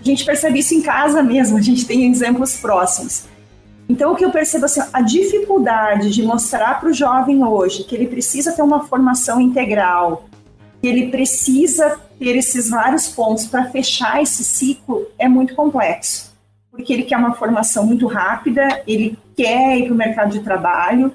A 0.00 0.04
gente 0.04 0.24
percebe 0.24 0.60
isso 0.60 0.74
em 0.74 0.82
casa 0.82 1.22
mesmo, 1.22 1.56
a 1.56 1.60
gente 1.60 1.86
tem 1.86 2.08
exemplos 2.08 2.56
próximos. 2.56 3.24
Então, 3.88 4.12
o 4.12 4.16
que 4.16 4.24
eu 4.24 4.30
percebo 4.30 4.66
assim, 4.66 4.82
a 4.92 5.00
dificuldade 5.00 6.10
de 6.10 6.22
mostrar 6.22 6.78
para 6.78 6.90
o 6.90 6.92
jovem 6.92 7.42
hoje 7.42 7.84
que 7.84 7.96
ele 7.96 8.06
precisa 8.06 8.52
ter 8.52 8.62
uma 8.62 8.86
formação 8.86 9.40
integral, 9.40 10.28
que 10.80 10.86
ele 10.86 11.10
precisa 11.10 11.98
ter 12.18 12.36
esses 12.36 12.68
vários 12.68 13.08
pontos 13.08 13.46
para 13.46 13.70
fechar 13.70 14.22
esse 14.22 14.44
ciclo 14.44 15.06
é 15.18 15.26
muito 15.26 15.54
complexo 15.54 16.27
porque 16.78 16.92
ele 16.92 17.02
quer 17.02 17.16
uma 17.16 17.34
formação 17.34 17.84
muito 17.84 18.06
rápida, 18.06 18.82
ele 18.86 19.18
quer 19.36 19.78
ir 19.78 19.86
para 19.86 19.94
o 19.94 19.96
mercado 19.96 20.30
de 20.30 20.38
trabalho, 20.38 21.12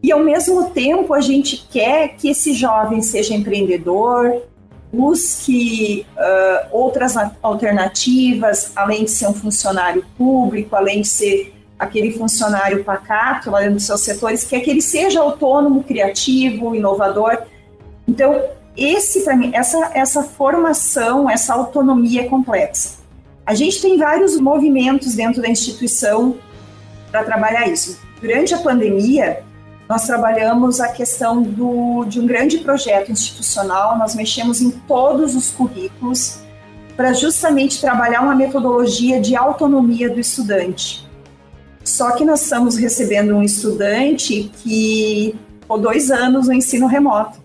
e 0.00 0.12
ao 0.12 0.20
mesmo 0.20 0.70
tempo 0.70 1.12
a 1.12 1.20
gente 1.20 1.66
quer 1.68 2.14
que 2.16 2.28
esse 2.28 2.54
jovem 2.54 3.02
seja 3.02 3.34
empreendedor, 3.34 4.42
busque 4.92 6.06
uh, 6.16 6.68
outras 6.70 7.16
alternativas, 7.42 8.70
além 8.76 9.04
de 9.04 9.10
ser 9.10 9.26
um 9.26 9.34
funcionário 9.34 10.04
público, 10.16 10.76
além 10.76 11.00
de 11.00 11.08
ser 11.08 11.52
aquele 11.76 12.12
funcionário 12.12 12.84
pacato 12.84 13.50
lá 13.50 13.58
dentro 13.58 13.74
dos 13.74 13.86
seus 13.86 14.02
setores, 14.02 14.44
quer 14.44 14.60
que 14.60 14.70
ele 14.70 14.82
seja 14.82 15.20
autônomo, 15.20 15.82
criativo, 15.82 16.76
inovador. 16.76 17.38
Então, 18.06 18.40
esse 18.76 19.22
para 19.22 19.34
mim, 19.34 19.50
essa, 19.52 19.90
essa 19.94 20.22
formação, 20.22 21.28
essa 21.28 21.54
autonomia 21.54 22.22
é 22.22 22.28
complexa. 22.28 23.01
A 23.44 23.54
gente 23.54 23.82
tem 23.82 23.98
vários 23.98 24.38
movimentos 24.38 25.14
dentro 25.14 25.42
da 25.42 25.48
instituição 25.48 26.36
para 27.10 27.24
trabalhar 27.24 27.68
isso. 27.68 27.98
Durante 28.20 28.54
a 28.54 28.58
pandemia, 28.58 29.42
nós 29.88 30.06
trabalhamos 30.06 30.80
a 30.80 30.88
questão 30.88 31.42
do, 31.42 32.04
de 32.04 32.20
um 32.20 32.26
grande 32.26 32.58
projeto 32.58 33.10
institucional, 33.10 33.98
nós 33.98 34.14
mexemos 34.14 34.62
em 34.62 34.70
todos 34.70 35.34
os 35.34 35.50
currículos 35.50 36.38
para 36.96 37.12
justamente 37.12 37.80
trabalhar 37.80 38.22
uma 38.22 38.34
metodologia 38.34 39.20
de 39.20 39.34
autonomia 39.34 40.08
do 40.08 40.20
estudante. 40.20 41.08
Só 41.84 42.12
que 42.12 42.24
nós 42.24 42.42
estamos 42.42 42.76
recebendo 42.76 43.34
um 43.34 43.42
estudante 43.42 44.52
que 44.62 45.34
ficou 45.60 45.78
dois 45.78 46.12
anos 46.12 46.46
no 46.46 46.52
ensino 46.52 46.86
remoto. 46.86 47.41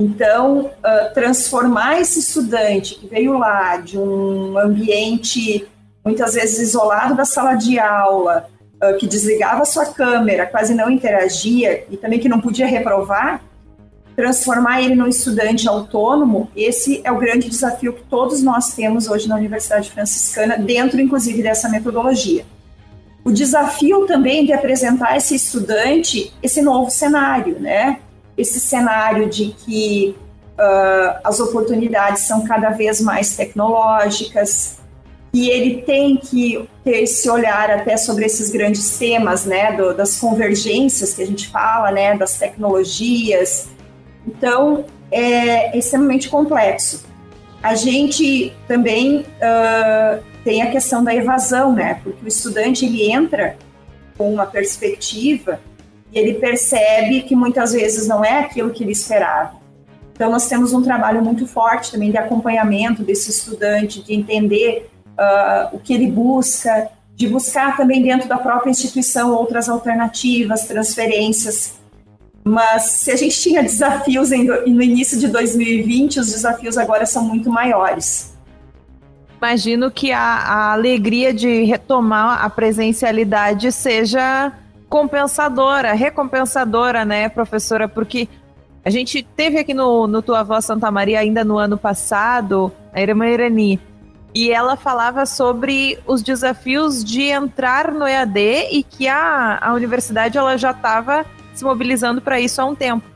Então, 0.00 0.60
uh, 0.60 1.12
transformar 1.12 2.00
esse 2.00 2.20
estudante 2.20 2.94
que 2.94 3.06
veio 3.06 3.36
lá 3.36 3.76
de 3.76 3.98
um 3.98 4.56
ambiente 4.58 5.68
muitas 6.02 6.32
vezes 6.32 6.58
isolado 6.58 7.14
da 7.14 7.26
sala 7.26 7.54
de 7.54 7.78
aula, 7.78 8.48
uh, 8.82 8.96
que 8.96 9.06
desligava 9.06 9.62
sua 9.66 9.84
câmera, 9.92 10.46
quase 10.46 10.74
não 10.74 10.88
interagia 10.88 11.84
e 11.90 11.98
também 11.98 12.18
que 12.18 12.30
não 12.30 12.40
podia 12.40 12.66
reprovar, 12.66 13.42
transformar 14.16 14.80
ele 14.80 14.94
num 14.94 15.06
estudante 15.06 15.68
autônomo, 15.68 16.50
esse 16.56 17.02
é 17.04 17.12
o 17.12 17.18
grande 17.18 17.50
desafio 17.50 17.92
que 17.92 18.02
todos 18.04 18.42
nós 18.42 18.72
temos 18.72 19.06
hoje 19.06 19.28
na 19.28 19.36
Universidade 19.36 19.90
Franciscana, 19.90 20.56
dentro 20.56 20.98
inclusive 20.98 21.42
dessa 21.42 21.68
metodologia. 21.68 22.46
O 23.22 23.30
desafio 23.30 24.06
também 24.06 24.46
de 24.46 24.52
apresentar 24.54 25.14
esse 25.14 25.34
estudante 25.34 26.32
esse 26.42 26.62
novo 26.62 26.90
cenário, 26.90 27.60
né? 27.60 27.98
Esse 28.40 28.58
cenário 28.60 29.28
de 29.28 29.54
que 29.64 30.16
uh, 30.58 31.20
as 31.24 31.40
oportunidades 31.40 32.22
são 32.22 32.44
cada 32.44 32.70
vez 32.70 33.00
mais 33.00 33.36
tecnológicas, 33.36 34.78
e 35.32 35.48
ele 35.48 35.82
tem 35.82 36.16
que 36.16 36.68
ter 36.82 37.02
esse 37.02 37.30
olhar 37.30 37.70
até 37.70 37.96
sobre 37.96 38.24
esses 38.24 38.50
grandes 38.50 38.98
temas, 38.98 39.44
né, 39.44 39.72
do, 39.76 39.94
das 39.94 40.18
convergências 40.18 41.14
que 41.14 41.22
a 41.22 41.26
gente 41.26 41.48
fala, 41.48 41.92
né, 41.92 42.16
das 42.16 42.36
tecnologias. 42.36 43.68
Então, 44.26 44.84
é 45.10 45.76
extremamente 45.78 46.28
complexo. 46.28 47.04
A 47.62 47.74
gente 47.74 48.52
também 48.66 49.20
uh, 49.20 50.22
tem 50.42 50.62
a 50.62 50.70
questão 50.70 51.04
da 51.04 51.14
evasão, 51.14 51.72
né, 51.74 52.00
porque 52.02 52.24
o 52.24 52.28
estudante 52.28 52.84
ele 52.84 53.10
entra 53.10 53.56
com 54.18 54.32
uma 54.34 54.46
perspectiva 54.46 55.60
e 56.12 56.18
ele 56.18 56.34
percebe 56.34 57.22
que 57.22 57.36
muitas 57.36 57.72
vezes 57.72 58.06
não 58.06 58.24
é 58.24 58.40
aquilo 58.40 58.70
que 58.70 58.82
ele 58.82 58.92
esperava. 58.92 59.60
Então, 60.12 60.30
nós 60.30 60.48
temos 60.48 60.72
um 60.72 60.82
trabalho 60.82 61.24
muito 61.24 61.46
forte 61.46 61.92
também 61.92 62.10
de 62.10 62.18
acompanhamento 62.18 63.02
desse 63.02 63.30
estudante, 63.30 64.02
de 64.02 64.12
entender 64.12 64.90
uh, 65.12 65.74
o 65.74 65.78
que 65.78 65.94
ele 65.94 66.10
busca, 66.10 66.90
de 67.14 67.26
buscar 67.28 67.76
também 67.76 68.02
dentro 68.02 68.28
da 68.28 68.36
própria 68.36 68.70
instituição 68.70 69.32
outras 69.32 69.68
alternativas, 69.68 70.66
transferências. 70.66 71.74
Mas 72.44 72.82
se 72.82 73.10
a 73.10 73.16
gente 73.16 73.40
tinha 73.40 73.62
desafios 73.62 74.30
no 74.30 74.82
início 74.82 75.18
de 75.18 75.28
2020, 75.28 76.20
os 76.20 76.32
desafios 76.32 76.76
agora 76.76 77.06
são 77.06 77.22
muito 77.24 77.50
maiores. 77.50 78.34
Imagino 79.38 79.90
que 79.90 80.12
a, 80.12 80.20
a 80.20 80.72
alegria 80.72 81.32
de 81.32 81.64
retomar 81.64 82.44
a 82.44 82.50
presencialidade 82.50 83.72
seja 83.72 84.52
compensadora, 84.90 85.92
recompensadora, 85.92 87.04
né, 87.04 87.28
professora? 87.28 87.88
Porque 87.88 88.28
a 88.84 88.90
gente 88.90 89.22
teve 89.22 89.60
aqui 89.60 89.72
no, 89.72 90.08
no 90.08 90.20
Tua 90.20 90.42
Voz 90.42 90.64
Santa 90.64 90.90
Maria, 90.90 91.20
ainda 91.20 91.44
no 91.44 91.56
ano 91.56 91.78
passado, 91.78 92.72
a 92.92 93.00
irmã 93.00 93.26
Irani, 93.28 93.80
e 94.34 94.50
ela 94.50 94.76
falava 94.76 95.24
sobre 95.26 95.98
os 96.06 96.22
desafios 96.22 97.04
de 97.04 97.22
entrar 97.22 97.92
no 97.92 98.06
EAD 98.06 98.68
e 98.72 98.82
que 98.82 99.06
a, 99.06 99.58
a 99.60 99.72
universidade 99.74 100.36
ela 100.36 100.56
já 100.56 100.72
estava 100.72 101.24
se 101.54 101.64
mobilizando 101.64 102.20
para 102.20 102.40
isso 102.40 102.60
há 102.60 102.64
um 102.64 102.74
tempo. 102.74 103.08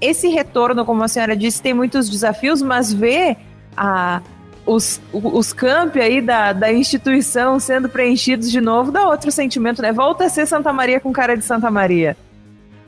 Esse 0.00 0.28
retorno, 0.28 0.84
como 0.84 1.02
a 1.02 1.08
senhora 1.08 1.36
disse, 1.36 1.62
tem 1.62 1.72
muitos 1.72 2.10
desafios, 2.10 2.60
mas 2.60 2.92
ver 2.92 3.36
a, 3.76 4.20
os, 4.66 5.00
os 5.12 5.52
campi 5.52 6.00
aí 6.00 6.20
da, 6.20 6.52
da 6.52 6.72
instituição 6.72 7.58
sendo 7.58 7.88
preenchidos 7.88 8.50
de 8.50 8.60
novo 8.60 8.90
dá 8.90 9.08
outro 9.08 9.30
sentimento, 9.30 9.82
né? 9.82 9.92
Volta 9.92 10.24
a 10.24 10.28
ser 10.28 10.46
Santa 10.46 10.72
Maria 10.72 11.00
com 11.00 11.12
cara 11.12 11.36
de 11.36 11.44
Santa 11.44 11.70
Maria. 11.70 12.16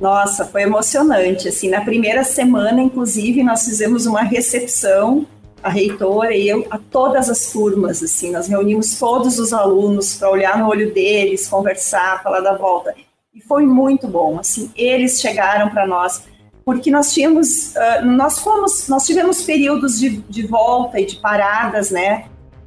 Nossa, 0.00 0.44
foi 0.44 0.62
emocionante. 0.62 1.48
Assim, 1.48 1.68
na 1.70 1.80
primeira 1.80 2.22
semana, 2.22 2.82
inclusive, 2.82 3.42
nós 3.42 3.64
fizemos 3.64 4.06
uma 4.06 4.22
recepção, 4.22 5.26
a 5.62 5.70
reitora 5.70 6.34
e 6.34 6.48
eu, 6.48 6.66
a 6.70 6.78
todas 6.78 7.30
as 7.30 7.50
turmas. 7.50 8.02
Assim, 8.02 8.30
nós 8.30 8.46
reunimos 8.46 8.98
todos 8.98 9.38
os 9.38 9.52
alunos 9.52 10.14
para 10.14 10.30
olhar 10.30 10.58
no 10.58 10.68
olho 10.68 10.92
deles, 10.92 11.48
conversar, 11.48 12.22
falar 12.22 12.40
da 12.40 12.56
volta. 12.56 12.94
E 13.34 13.40
foi 13.40 13.64
muito 13.64 14.06
bom. 14.06 14.38
Assim, 14.38 14.70
eles 14.76 15.20
chegaram 15.20 15.70
para 15.70 15.86
nós 15.86 16.22
porque 16.66 16.90
nós 16.90 17.14
tínhamos, 17.14 17.76
uh, 17.76 18.04
nós 18.04 18.40
fomos, 18.40 18.88
nós 18.88 19.06
tivemos 19.06 19.40
períodos 19.40 20.00
de, 20.00 20.16
de 20.28 20.44
volta 20.44 20.98
e 20.98 21.06
de 21.06 21.14
paradas, 21.16 21.92
né? 21.92 22.24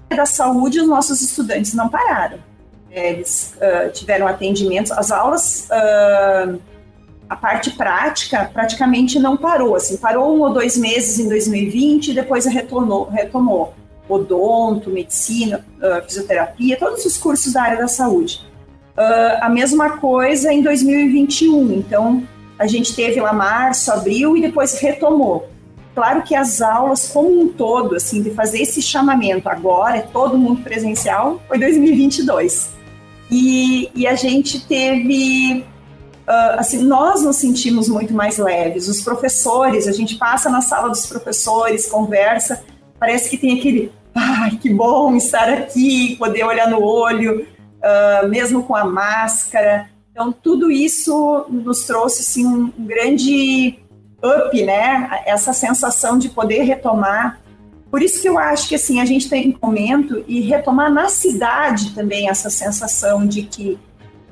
Da 0.08 0.26
saúde, 0.26 0.80
os 0.80 0.88
nossos 0.88 1.22
estudantes 1.22 1.74
não 1.74 1.90
pararam. 1.90 2.40
Eles 2.90 3.58
uh, 3.58 3.92
tiveram 3.92 4.26
atendimentos, 4.26 4.90
as 4.94 5.12
aulas 5.12 5.68
uh, 5.70 6.58
a 7.30 7.36
parte 7.36 7.72
prática 7.72 8.50
praticamente 8.52 9.20
não 9.20 9.36
parou, 9.36 9.76
assim, 9.76 9.98
parou 9.98 10.34
um 10.34 10.40
ou 10.40 10.54
dois 10.54 10.78
meses 10.78 11.20
em 11.20 11.28
2020 11.28 12.08
e 12.08 12.14
depois 12.14 12.46
retornou, 12.46 13.10
retomou 13.10 13.74
odonto, 14.08 14.90
medicina, 14.90 15.64
uh, 15.78 16.02
fisioterapia, 16.06 16.80
todos 16.80 17.06
os 17.06 17.18
cursos 17.18 17.52
da 17.52 17.64
área 17.64 17.78
da 17.78 17.88
saúde. 17.90 18.48
A 19.42 19.48
mesma 19.48 19.92
coisa 19.92 20.52
em 20.52 20.62
2021, 20.62 21.72
então 21.72 22.28
a 22.60 22.68
gente 22.68 22.94
teve 22.94 23.22
lá 23.22 23.32
março, 23.32 23.92
abril 23.92 24.36
e 24.36 24.42
depois 24.42 24.78
retomou. 24.80 25.50
Claro 25.96 26.22
que 26.22 26.36
as 26.36 26.62
aulas 26.62 27.08
como 27.08 27.42
um 27.42 27.48
todo, 27.48 27.96
assim, 27.96 28.22
de 28.22 28.32
fazer 28.32 28.62
esse 28.62 28.82
chamamento 28.82 29.50
agora, 29.50 29.98
é 29.98 30.02
todo 30.02 30.38
mundo 30.38 30.62
presencial, 30.62 31.42
foi 31.48 31.58
2022. 31.58 32.70
E, 33.32 33.90
e 33.96 34.06
a 34.06 34.16
gente 34.16 34.66
teve 34.66 35.66
uh, 36.30 36.60
assim, 36.60 36.84
nós 36.84 37.24
nos 37.24 37.38
sentimos 37.38 37.90
muito 37.90 38.14
mais 38.14 38.38
leves. 38.38 38.88
Os 38.88 39.02
professores, 39.02 39.88
a 39.88 39.92
gente 39.92 40.16
passa 40.16 40.50
na 40.50 40.62
sala 40.62 40.90
dos 40.90 41.06
professores, 41.06 41.88
conversa, 41.88 42.64
parece 43.00 43.30
que 43.30 43.38
tem 43.38 43.58
aquele, 43.58 43.92
ai, 44.14 44.52
que 44.62 44.70
bom 44.70 45.16
estar 45.16 45.50
aqui, 45.50 46.16
poder 46.18 46.44
olhar 46.44 46.70
no 46.70 46.84
olho, 46.84 47.48
uh, 47.80 48.28
mesmo 48.28 48.64
com 48.64 48.76
a 48.76 48.86
máscara. 48.86 49.90
Então, 50.12 50.32
tudo 50.32 50.72
isso 50.72 51.46
nos 51.50 51.86
trouxe, 51.86 52.22
assim, 52.22 52.46
um, 52.46 52.72
grande 52.80 53.80
up, 54.24 54.64
né? 54.64 55.22
Essa 55.26 55.54
sensação 55.54 56.18
de 56.18 56.30
poder 56.30 56.64
retomar 56.64 57.40
por 57.90 58.04
isso 58.04 58.22
que 58.22 58.30
eu 58.30 58.38
acho 58.38 58.70
que 58.70 58.76
assim 58.76 59.00
a 59.02 59.06
gente 59.06 59.28
tem 59.30 59.58
um 59.62 59.68
momento 59.68 60.24
e 60.28 60.42
retomar 60.42 60.92
na 60.92 61.10
cidade 61.10 61.92
também 61.96 62.30
essa 62.30 62.50
sensação 62.50 63.26
de 63.26 63.44
que 63.44 63.80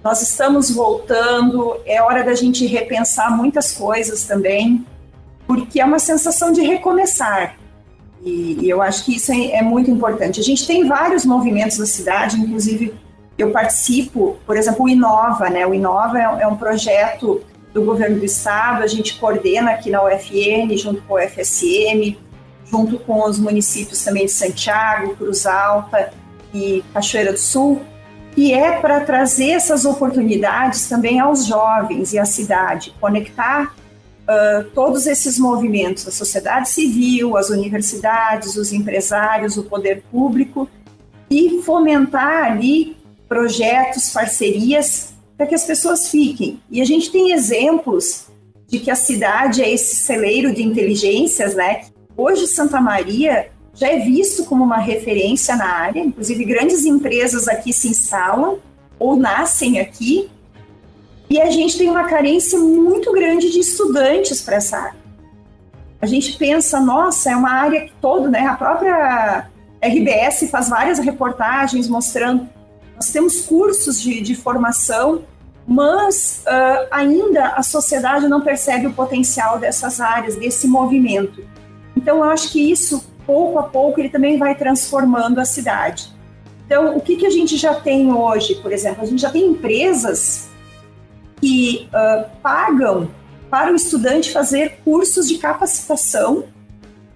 nós 0.04 0.22
estamos 0.22 0.70
voltando, 0.70 1.76
é 1.86 2.02
hora 2.02 2.24
da 2.24 2.36
gente 2.36 2.66
repensar 2.66 3.36
muitas 3.36 3.74
coisas 3.74 4.24
também, 4.26 4.86
porque 5.48 5.82
é 5.82 5.86
uma 5.86 6.00
sensação 6.00 6.52
de 6.54 6.62
recomeçar. 6.62 7.58
E, 8.24 8.60
e 8.62 8.70
eu 8.70 8.82
acho 8.82 9.04
que 9.04 9.16
isso 9.16 9.32
é, 9.32 9.56
é 9.56 9.62
muito 9.62 9.90
importante. 9.90 10.40
A 10.40 10.44
gente 10.44 10.68
tem 10.68 10.88
vários 10.88 11.26
movimentos 11.26 11.80
na 11.80 11.86
cidade, 11.86 12.40
inclusive 12.40 12.94
eu 13.38 13.52
participo, 13.52 14.38
por 14.46 14.58
exemplo, 14.58 14.86
o 14.86 14.90
Inova, 14.90 15.50
né? 15.50 15.66
O 15.66 15.74
Inova 15.74 16.18
é, 16.18 16.24
é 16.42 16.48
um 16.48 16.58
projeto 16.58 17.44
do 17.74 17.84
governo 17.84 18.18
do 18.18 18.26
estado, 18.26 18.82
a 18.82 18.88
gente 18.88 19.20
coordena 19.20 19.72
aqui 19.72 19.92
na 19.92 20.04
UFN, 20.04 20.76
junto 20.76 21.02
com 21.04 21.14
o 21.14 21.18
UFSM, 21.18 22.18
junto 22.66 22.98
com 23.00 23.24
os 23.24 23.38
municípios 23.38 24.04
também 24.04 24.26
de 24.26 24.32
Santiago, 24.32 25.16
Cruz 25.16 25.46
Alta 25.46 26.12
e 26.54 26.84
Cachoeira 26.94 27.32
do 27.32 27.40
Sul, 27.40 27.82
e 28.36 28.54
é 28.54 28.80
para 28.80 29.02
trazer 29.02 29.52
essas 29.52 29.86
oportunidades 29.86 30.88
também 30.88 31.20
aos 31.20 31.46
jovens 31.46 32.14
e 32.14 32.20
à 32.20 32.26
cidade, 32.26 32.94
conectar 33.00 33.74
uh, 33.74 34.64
todos 34.76 35.08
esses 35.08 35.40
movimentos, 35.40 36.08
a 36.08 36.12
sociedade 36.12 36.70
civil, 36.70 37.38
as 37.38 37.50
universidades, 37.50 38.56
os 38.56 38.74
empresários, 38.74 39.58
o 39.58 39.64
poder 39.64 40.04
público, 40.12 40.70
e 41.30 41.62
fomentar 41.62 42.52
ali 42.52 42.96
projetos, 43.28 44.10
parcerias, 44.10 45.14
para 45.38 45.46
que 45.46 45.56
as 45.56 45.66
pessoas 45.66 46.10
fiquem. 46.10 46.62
E 46.70 46.82
a 46.82 46.86
gente 46.86 47.12
tem 47.12 47.32
exemplos 47.32 48.28
de 48.68 48.80
que 48.80 48.92
a 48.92 48.96
cidade 48.96 49.62
é 49.62 49.72
esse 49.72 49.96
celeiro 49.96 50.54
de 50.54 50.64
inteligências, 50.64 51.56
né? 51.56 51.86
Hoje 52.16 52.48
Santa 52.48 52.82
Maria 52.82 53.50
já 53.74 53.88
é 53.88 54.00
visto 54.00 54.44
como 54.46 54.64
uma 54.64 54.80
referência 54.80 55.56
na 55.56 55.68
área, 55.68 56.00
inclusive 56.00 56.44
grandes 56.44 56.86
empresas 56.86 57.48
aqui 57.48 57.72
se 57.72 57.88
instalam 57.88 58.58
ou 58.98 59.16
nascem 59.16 59.80
aqui, 59.80 60.30
e 61.30 61.40
a 61.40 61.52
gente 61.52 61.78
tem 61.78 61.90
uma 61.90 62.06
carência 62.06 62.58
muito 62.58 63.12
grande 63.12 63.52
de 63.52 63.60
estudantes 63.60 64.42
para 64.42 64.56
essa 64.56 64.78
área. 64.78 65.08
A 66.02 66.06
gente 66.06 66.38
pensa, 66.38 66.80
nossa, 66.80 67.32
é 67.32 67.36
uma 67.36 67.52
área 67.52 67.82
que 67.82 67.94
todo, 68.02 68.30
né, 68.30 68.48
a 68.48 68.56
própria 68.56 69.50
RBS 69.82 70.50
faz 70.50 70.70
várias 70.70 71.00
reportagens 71.00 71.88
mostrando, 71.88 72.48
nós 72.98 73.12
temos 73.12 73.42
cursos 73.42 74.02
de, 74.02 74.20
de 74.22 74.36
formação, 74.36 75.24
mas 75.68 76.44
uh, 76.48 76.88
ainda 76.90 77.50
a 77.50 77.62
sociedade 77.62 78.28
não 78.28 78.42
percebe 78.42 78.88
o 78.88 78.94
potencial 78.94 79.60
dessas 79.60 80.02
áreas, 80.02 80.36
desse 80.36 80.68
movimento. 80.68 81.46
Então, 81.96 82.18
eu 82.18 82.24
acho 82.24 82.52
que 82.52 82.72
isso 82.72 83.06
pouco 83.26 83.60
a 83.60 83.64
pouco 83.64 84.00
ele 84.00 84.10
também 84.10 84.38
vai 84.38 84.56
transformando 84.56 85.40
a 85.40 85.46
cidade. 85.46 86.12
Então, 86.66 86.98
o 86.98 87.02
que, 87.02 87.18
que 87.18 87.26
a 87.26 87.30
gente 87.30 87.56
já 87.56 87.76
tem 87.76 88.12
hoje, 88.12 88.56
por 88.56 88.72
exemplo? 88.72 89.04
A 89.04 89.06
gente 89.06 89.22
já 89.22 89.30
tem 89.30 89.46
empresas 89.46 90.50
que 91.40 91.88
uh, 91.90 92.30
pagam 92.42 93.10
para 93.50 93.72
o 93.72 93.76
estudante 93.76 94.32
fazer 94.32 94.80
cursos 94.84 95.28
de 95.28 95.38
capacitação. 95.38 96.46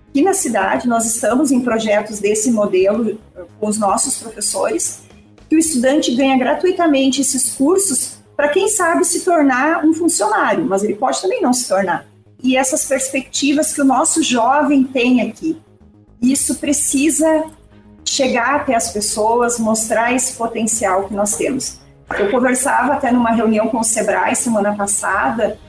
Aqui 0.10 0.22
na 0.22 0.34
cidade, 0.34 0.88
nós 0.88 1.06
estamos 1.06 1.52
em 1.52 1.62
projetos 1.62 2.20
desse 2.20 2.52
modelo 2.52 3.18
com 3.60 3.68
os 3.68 3.78
nossos 3.80 4.18
professores, 4.18 5.04
que 5.52 5.56
o 5.58 5.60
estudante 5.60 6.16
ganha 6.16 6.38
gratuitamente 6.38 7.20
esses 7.20 7.50
cursos 7.56 8.20
para 8.38 8.48
quem 8.48 8.70
sabe 8.70 9.04
se 9.04 9.20
tornar 9.26 9.84
um 9.84 9.94
funcionário, 9.94 10.66
mas 10.66 10.82
ele 10.82 10.96
pode 10.96 11.22
também 11.22 11.42
não 11.42 11.52
se 11.52 11.68
tornar. 11.68 12.06
E 12.42 12.56
essas 12.56 12.86
perspectivas 12.86 13.74
que 13.74 13.82
o 13.82 13.86
nosso 13.86 14.24
jovem 14.24 14.86
tem 14.86 15.20
aqui 15.20 15.62
isso 16.22 16.56
precisa 16.56 17.44
chegar 18.06 18.56
até 18.56 18.76
as 18.76 18.94
pessoas, 18.94 19.60
mostrar 19.60 20.14
esse 20.14 20.38
potencial 20.38 21.10
que 21.10 21.14
nós 21.14 21.36
temos. 21.36 21.82
Eu 22.18 22.32
conversava 22.32 22.94
até 22.94 23.12
numa 23.12 23.32
reunião 23.32 23.68
com 23.68 23.80
o 23.80 23.84
Sebrae 23.84 24.34
semana 24.38 24.74
passada. 24.74 25.60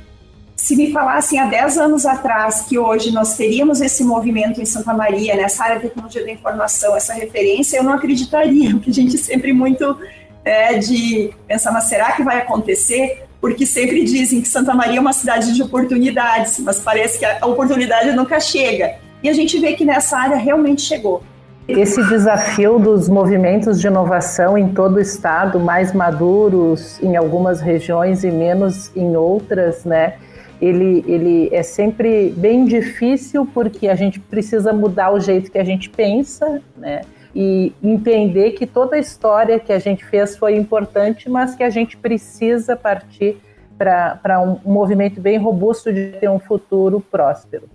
Se 0.57 0.77
me 0.77 0.93
falassem 0.93 1.41
há 1.41 1.47
10 1.47 1.79
anos 1.79 2.07
atrás 2.07 2.63
que 2.69 2.79
hoje 2.79 3.11
nós 3.11 3.37
teríamos 3.37 3.81
esse 3.81 4.05
movimento 4.05 4.61
em 4.61 4.65
Santa 4.65 4.93
Maria, 4.93 5.35
nessa 5.35 5.65
área 5.65 5.77
de 5.77 5.83
tecnologia 5.83 6.25
da 6.25 6.31
informação, 6.31 6.97
essa 6.97 7.13
referência, 7.15 7.79
eu 7.79 7.83
não 7.83 7.95
acreditaria, 7.95 8.71
porque 8.75 8.91
a 8.91 8.95
gente 8.95 9.19
sempre 9.19 9.53
muito 9.53 9.97
é, 10.45 10.79
de 10.79 11.31
pensar, 11.47 11.73
mas 11.73 11.85
será 11.85 12.13
que 12.13 12.23
vai 12.23 12.39
acontecer? 12.39 13.25
Porque 13.41 13.67
sempre 13.67 14.05
dizem 14.05 14.41
que 14.41 14.49
Santa 14.49 14.73
Maria 14.73 14.99
é 14.99 15.01
uma 15.01 15.13
cidade 15.13 15.53
de 15.53 15.63
oportunidades, 15.63 16.59
mas 16.61 16.79
parece 16.79 17.19
que 17.19 17.25
a 17.25 17.45
oportunidade 17.47 18.13
nunca 18.13 18.39
chega. 18.39 18.97
E 19.23 19.29
a 19.29 19.33
gente 19.33 19.59
vê 19.59 19.73
que 19.73 19.85
nessa 19.85 20.17
área 20.17 20.37
realmente 20.37 20.83
chegou. 20.83 21.23
Esse 21.69 22.03
desafio 22.09 22.79
dos 22.79 23.09
movimentos 23.09 23.81
de 23.81 23.87
inovação 23.87 24.59
em 24.59 24.69
todo 24.69 24.97
o 24.97 25.01
estado, 25.01 25.61
mais 25.61 25.93
maduros 25.93 27.01
em 27.01 27.17
algumas 27.17 27.61
regiões 27.61 28.25
e 28.25 28.31
menos 28.31 28.91
em 28.97 29.17
outras, 29.17 29.85
né? 29.85 30.15
Ele, 30.63 31.05
ele 31.09 31.49
é 31.53 31.65
sempre 31.65 32.33
bem 32.37 32.65
difícil 32.65 33.45
porque 33.53 33.89
a 33.89 33.97
gente 33.97 34.21
precisa 34.21 34.73
mudar 34.73 35.11
o 35.11 35.19
jeito 35.19 35.51
que 35.51 35.59
a 35.59 35.65
gente 35.65 35.91
pensa, 35.91 36.63
né? 36.77 37.01
E 37.35 37.73
entender 37.83 38.53
que 38.53 38.65
toda 38.65 38.95
a 38.95 38.99
história 39.01 39.59
que 39.59 39.73
a 39.73 39.81
gente 39.81 40.05
fez 40.05 40.37
foi 40.37 40.55
importante, 40.55 41.29
mas 41.29 41.57
que 41.57 41.65
a 41.65 41.71
gente 41.71 41.97
precisa 41.97 42.77
partir 42.77 43.39
para 43.77 44.41
um, 44.41 44.61
movimento 44.65 45.21
bem 45.21 45.37
robusto 45.37 45.93
de 45.93 46.13
ter 46.13 46.31
um 46.31 46.39
futuro 46.39 47.01
próspero. 47.01 47.69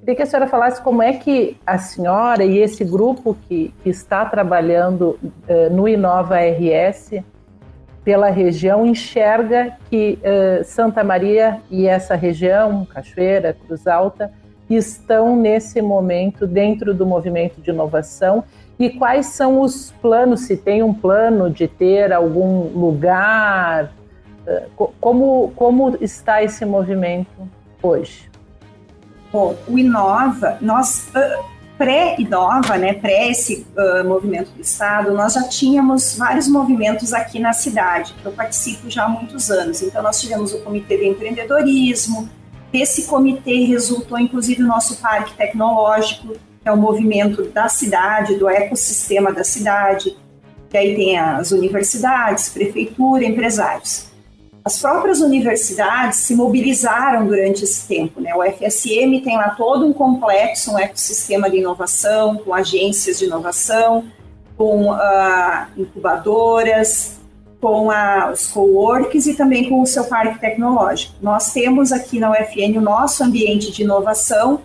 Queria 0.00 0.16
que 0.16 0.22
a 0.22 0.26
senhora 0.26 0.48
falasse 0.48 0.82
como 0.82 1.02
é 1.02 1.12
que 1.12 1.56
a 1.64 1.78
senhora 1.78 2.44
e 2.44 2.58
esse 2.58 2.82
grupo 2.84 3.36
que, 3.46 3.72
que 3.84 3.90
está 3.90 4.24
trabalhando 4.24 5.20
uh, 5.48 5.70
no 5.72 5.86
Inova 5.86 6.38
RS 6.40 7.22
pela 8.04 8.28
região 8.28 8.84
enxerga 8.84 9.76
que 9.88 10.18
uh, 10.20 10.62
Santa 10.64 11.02
Maria 11.02 11.60
e 11.70 11.86
essa 11.86 12.14
região, 12.14 12.84
Cachoeira, 12.84 13.56
Cruz 13.66 13.86
Alta, 13.86 14.30
estão 14.68 15.36
nesse 15.36 15.80
momento 15.80 16.46
dentro 16.46 16.92
do 16.92 17.06
movimento 17.06 17.60
de 17.60 17.70
inovação 17.70 18.44
e 18.78 18.90
quais 18.90 19.26
são 19.26 19.60
os 19.60 19.92
planos, 20.02 20.40
se 20.40 20.56
tem 20.56 20.82
um 20.82 20.92
plano 20.92 21.48
de 21.48 21.66
ter 21.66 22.12
algum 22.12 22.68
lugar, 22.68 23.92
uh, 24.46 24.92
como, 25.00 25.52
como 25.56 25.96
está 26.00 26.42
esse 26.42 26.64
movimento 26.66 27.48
hoje? 27.82 28.30
Bom, 29.32 29.54
o 29.66 29.78
Inova, 29.78 30.58
nós 30.60 31.10
uh, 31.14 31.53
pré-Inova, 31.76 32.76
né, 32.76 32.94
pré 32.94 33.30
esse 33.30 33.66
uh, 33.76 34.06
movimento 34.06 34.50
do 34.52 34.60
Estado, 34.60 35.12
nós 35.12 35.34
já 35.34 35.42
tínhamos 35.48 36.16
vários 36.16 36.46
movimentos 36.48 37.12
aqui 37.12 37.38
na 37.38 37.52
cidade, 37.52 38.14
que 38.14 38.24
eu 38.24 38.32
participo 38.32 38.88
já 38.88 39.04
há 39.04 39.08
muitos 39.08 39.50
anos. 39.50 39.82
Então, 39.82 40.02
nós 40.02 40.20
tivemos 40.20 40.52
o 40.52 40.60
Comitê 40.60 40.96
de 40.96 41.08
Empreendedorismo, 41.08 42.28
desse 42.72 43.04
comitê 43.04 43.64
resultou 43.66 44.18
inclusive 44.18 44.62
o 44.62 44.66
nosso 44.66 44.96
Parque 44.96 45.34
Tecnológico, 45.34 46.32
que 46.32 46.68
é 46.68 46.72
o 46.72 46.76
movimento 46.76 47.44
da 47.44 47.68
cidade, 47.68 48.36
do 48.36 48.48
ecossistema 48.48 49.32
da 49.32 49.44
cidade, 49.44 50.16
que 50.70 50.76
aí 50.76 50.96
tem 50.96 51.18
as 51.18 51.52
universidades, 51.52 52.48
prefeitura, 52.48 53.24
empresários 53.24 54.13
as 54.64 54.78
próprias 54.78 55.20
universidades 55.20 56.20
se 56.20 56.34
mobilizaram 56.34 57.26
durante 57.26 57.64
esse 57.64 57.86
tempo. 57.86 58.18
Né? 58.18 58.34
O 58.34 58.42
FSM 58.42 59.20
tem 59.22 59.36
lá 59.36 59.50
todo 59.50 59.86
um 59.86 59.92
complexo, 59.92 60.72
um 60.72 60.78
ecossistema 60.78 61.50
de 61.50 61.58
inovação, 61.58 62.38
com 62.38 62.54
agências 62.54 63.18
de 63.18 63.26
inovação, 63.26 64.06
com 64.56 64.90
uh, 64.90 65.66
incubadoras, 65.76 67.18
com 67.60 67.90
a, 67.90 68.30
os 68.32 68.46
co-works 68.46 69.26
e 69.26 69.34
também 69.34 69.68
com 69.68 69.82
o 69.82 69.86
seu 69.86 70.04
parque 70.04 70.38
tecnológico. 70.38 71.14
Nós 71.20 71.52
temos 71.52 71.92
aqui 71.92 72.18
na 72.18 72.30
UFN 72.30 72.78
o 72.78 72.80
nosso 72.80 73.22
ambiente 73.22 73.70
de 73.70 73.82
inovação, 73.82 74.62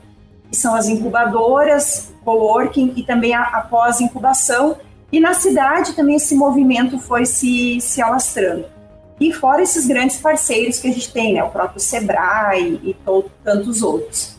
que 0.50 0.56
são 0.56 0.76
as 0.76 0.88
incubadoras, 0.88 2.14
co-working 2.24 2.94
e 2.96 3.04
também 3.04 3.36
a, 3.36 3.42
a 3.42 3.62
pós-incubação. 3.62 4.78
E 5.12 5.20
na 5.20 5.34
cidade 5.34 5.92
também 5.94 6.16
esse 6.16 6.36
movimento 6.36 7.00
foi 7.00 7.26
se, 7.26 7.82
se 7.82 8.02
alastrando. 8.02 8.79
E 9.20 9.34
fora 9.34 9.62
esses 9.62 9.86
grandes 9.86 10.18
parceiros 10.18 10.80
que 10.80 10.88
a 10.88 10.94
gente 10.94 11.12
tem, 11.12 11.34
né, 11.34 11.44
o 11.44 11.50
próprio 11.50 11.80
Sebrae 11.80 12.80
e 12.84 12.96
tantos 13.44 13.82
outros. 13.82 14.38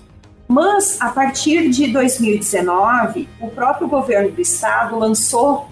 Mas, 0.49 1.01
a 1.01 1.11
partir 1.11 1.71
de 1.71 1.89
2019, 1.93 3.29
o 3.41 3.49
próprio 3.49 3.87
governo 3.87 4.33
do 4.33 4.41
estado 4.41 4.99
lançou 4.99 5.69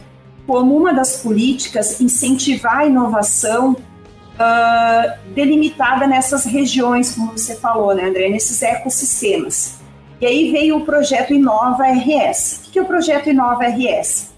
como 0.46 0.76
uma 0.76 0.94
das 0.94 1.20
políticas 1.22 2.00
incentivar 2.00 2.78
a 2.78 2.86
inovação 2.86 3.72
uh, 3.72 5.34
delimitada 5.34 6.06
nessas 6.06 6.44
regiões, 6.44 7.14
como 7.14 7.32
você 7.32 7.56
falou, 7.56 7.94
né, 7.94 8.04
André, 8.04 8.28
nesses 8.28 8.62
ecossistemas. 8.62 9.78
E 10.20 10.26
aí 10.26 10.52
veio 10.52 10.76
o 10.76 10.84
projeto 10.84 11.34
Inova 11.34 11.84
RS. 11.84 12.62
O 12.66 12.70
que 12.70 12.78
é 12.78 12.82
o 12.82 12.86
projeto 12.86 13.28
Inova 13.28 13.64
RS? 13.64 14.30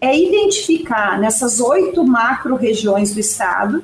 É 0.00 0.16
identificar 0.16 1.18
nessas 1.18 1.60
oito 1.60 2.04
macro-regiões 2.04 3.14
do 3.14 3.20
estado 3.20 3.82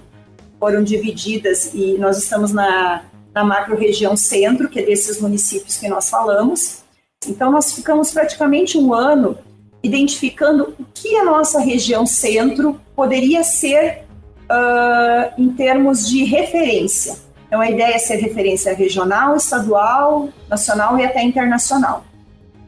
foram 0.62 0.84
divididas 0.84 1.74
e 1.74 1.98
nós 1.98 2.16
estamos 2.18 2.52
na, 2.52 3.02
na 3.34 3.42
macro-região 3.42 4.16
centro, 4.16 4.68
que 4.68 4.78
é 4.78 4.84
desses 4.84 5.20
municípios 5.20 5.76
que 5.76 5.88
nós 5.88 6.08
falamos. 6.08 6.84
Então, 7.26 7.50
nós 7.50 7.72
ficamos 7.72 8.12
praticamente 8.12 8.78
um 8.78 8.94
ano 8.94 9.36
identificando 9.82 10.72
o 10.78 10.84
que 10.94 11.16
a 11.16 11.24
nossa 11.24 11.58
região 11.58 12.06
centro 12.06 12.80
poderia 12.94 13.42
ser 13.42 14.04
uh, 14.44 15.32
em 15.36 15.48
termos 15.52 16.08
de 16.08 16.22
referência. 16.22 17.16
Então, 17.48 17.60
a 17.60 17.68
ideia 17.68 17.96
é 17.96 17.98
ser 17.98 18.18
referência 18.18 18.72
regional, 18.72 19.34
estadual, 19.34 20.28
nacional 20.48 20.96
e 20.96 21.04
até 21.04 21.24
internacional. 21.24 22.04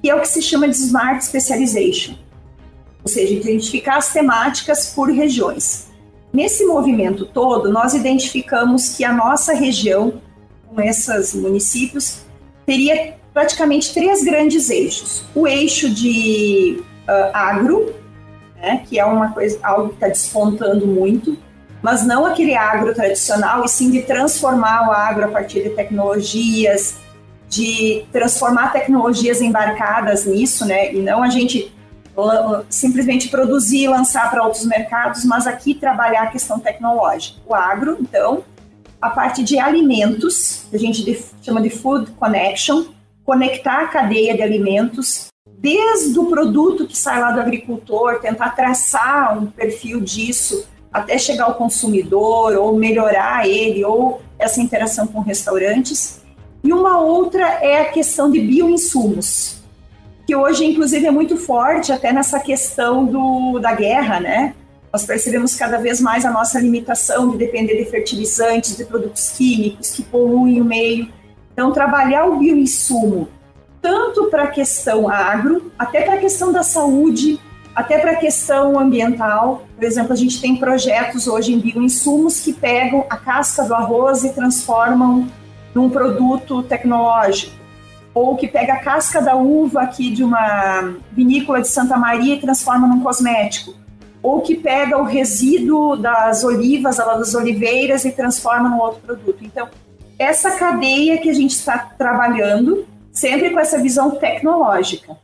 E 0.02 0.11
é 0.11 0.14
o 0.16 0.20
que 0.20 0.26
se 0.26 0.42
chama 0.42 0.66
de 0.66 0.74
Smart 0.74 1.24
Specialization, 1.24 2.16
ou 3.04 3.09
seja, 3.09 3.33
identificar 3.33 3.98
as 3.98 4.12
temáticas 4.12 4.88
por 4.88 5.09
regiões. 5.12 5.93
Nesse 6.34 6.66
movimento 6.66 7.24
todo, 7.26 7.70
nós 7.70 7.94
identificamos 7.94 8.88
que 8.88 9.04
a 9.04 9.12
nossa 9.12 9.54
região, 9.54 10.20
com 10.66 10.80
esses 10.80 11.32
municípios, 11.32 12.22
teria 12.66 13.14
praticamente 13.32 13.94
três 13.94 14.24
grandes 14.24 14.68
eixos. 14.68 15.22
O 15.32 15.46
eixo 15.46 15.88
de 15.88 16.82
uh, 17.08 17.30
agro, 17.32 17.94
né, 18.56 18.82
que 18.84 18.98
é 18.98 19.04
uma 19.04 19.30
coisa, 19.30 19.60
algo 19.62 19.90
que 19.90 19.94
está 19.94 20.08
despontando 20.08 20.84
muito, 20.88 21.38
mas 21.80 22.04
não 22.04 22.26
aquele 22.26 22.56
agro 22.56 22.92
tradicional, 22.92 23.64
e 23.64 23.68
sim 23.68 23.92
de 23.92 24.02
transformar 24.02 24.88
o 24.88 24.90
agro 24.90 25.26
a 25.26 25.28
partir 25.28 25.62
de 25.62 25.70
tecnologias, 25.70 26.96
de 27.48 28.06
transformar 28.10 28.72
tecnologias 28.72 29.40
embarcadas 29.40 30.26
nisso, 30.26 30.66
né, 30.66 30.92
e 30.92 30.98
não 30.98 31.22
a 31.22 31.28
gente 31.28 31.72
simplesmente 32.68 33.29
produzir 33.29 33.85
e 33.85 33.88
lançar 33.88 34.31
para 34.31 34.44
outros 34.44 34.64
mercados, 34.66 35.24
mas 35.24 35.46
aqui 35.46 35.74
trabalhar 35.74 36.22
a 36.22 36.27
questão 36.29 36.59
tecnológica. 36.59 37.40
O 37.46 37.55
agro, 37.55 37.96
então, 38.00 38.44
a 39.00 39.11
parte 39.11 39.42
de 39.42 39.59
alimentos, 39.59 40.66
a 40.72 40.79
gente 40.79 41.24
chama 41.42 41.61
de 41.61 41.70
food 41.70 42.11
connection, 42.12 42.85
conectar 43.24 43.83
a 43.83 43.88
cadeia 43.88 44.35
de 44.35 44.42
alimentos, 44.42 45.29
desde 45.59 46.18
o 46.18 46.27
produto 46.27 46.87
que 46.87 46.96
sai 46.96 47.20
lá 47.20 47.33
do 47.33 47.40
agricultor, 47.40 48.20
tentar 48.20 48.50
traçar 48.50 49.38
um 49.38 49.46
perfil 49.46 50.00
disso 50.00 50.66
até 50.92 51.18
chegar 51.18 51.46
ao 51.46 51.55
consumidor, 51.55 52.55
ou 52.55 52.77
melhorar 52.77 53.48
ele, 53.48 53.85
ou 53.85 54.22
essa 54.38 54.61
interação 54.61 55.09
com 55.09 55.20
restaurantes. 55.20 56.22
E 56.62 56.72
uma 56.72 57.00
outra 57.00 57.44
é 57.61 57.81
a 57.81 57.87
questão 57.87 58.31
de 58.31 58.40
bioinsumos 58.40 59.63
que 60.26 60.34
hoje, 60.34 60.64
inclusive, 60.64 61.06
é 61.06 61.10
muito 61.10 61.37
forte 61.37 61.92
até 61.92 62.12
nessa 62.12 62.40
questão 62.40 63.04
do, 63.04 63.58
da 63.58 63.74
guerra, 63.74 64.20
né? 64.20 64.54
Nós 64.92 65.04
percebemos 65.04 65.54
cada 65.54 65.78
vez 65.78 66.00
mais 66.00 66.24
a 66.24 66.30
nossa 66.30 66.58
limitação 66.58 67.30
de 67.30 67.37
depender 67.37 67.76
de 67.76 67.90
fertilizantes, 67.90 68.76
de 68.76 68.84
produtos 68.84 69.30
químicos 69.30 69.90
que 69.90 70.02
poluem 70.02 70.60
o 70.60 70.64
meio. 70.64 71.08
Então, 71.52 71.72
trabalhar 71.72 72.26
o 72.26 72.38
bioinsumo, 72.38 73.28
tanto 73.82 74.26
para 74.26 74.44
a 74.44 74.46
questão 74.46 75.08
agro, 75.08 75.70
até 75.78 76.02
para 76.02 76.14
a 76.14 76.18
questão 76.18 76.52
da 76.52 76.62
saúde, 76.62 77.38
até 77.74 77.98
para 77.98 78.12
a 78.12 78.16
questão 78.16 78.78
ambiental. 78.78 79.66
Por 79.74 79.84
exemplo, 79.84 80.12
a 80.12 80.16
gente 80.16 80.40
tem 80.40 80.56
projetos 80.56 81.26
hoje 81.26 81.52
em 81.52 81.58
bioinsumos 81.58 82.40
que 82.40 82.52
pegam 82.52 83.04
a 83.10 83.16
casca 83.16 83.64
do 83.64 83.74
arroz 83.74 84.24
e 84.24 84.32
transformam 84.32 85.28
num 85.74 85.90
produto 85.90 86.62
tecnológico 86.62 87.63
ou 88.14 88.37
que 88.37 88.46
pega 88.46 88.74
a 88.74 88.79
casca 88.79 89.20
da 89.20 89.35
uva 89.35 89.83
aqui 89.83 90.11
de 90.11 90.22
uma 90.22 90.94
vinícola 91.12 91.61
de 91.61 91.68
Santa 91.68 91.96
Maria 91.96 92.37
e 92.37 92.40
transforma 92.40 92.87
num 92.87 93.03
cosmético, 93.03 93.74
ou 94.22 94.40
que 94.40 94.55
pega 94.55 94.96
o 94.96 95.05
resíduo 95.05 95.96
das 95.96 96.44
olivas, 96.44 96.96
das 96.96 97.35
oliveiras 97.35 98.05
e 98.05 98.12
transforma 98.12 98.68
num 98.68 98.79
outro 98.79 99.00
produto. 99.00 99.44
Então, 99.44 99.68
essa 100.18 100.53
cadeia 100.53 101.18
que 101.18 101.29
a 101.29 101.35
gente 101.35 101.57
está 101.57 101.77
trabalhando, 101.98 102.87
sempre 103.12 103.50
com 103.50 103.59
essa 103.59 103.79
visão 103.79 104.12
tecnológica. 104.12 105.16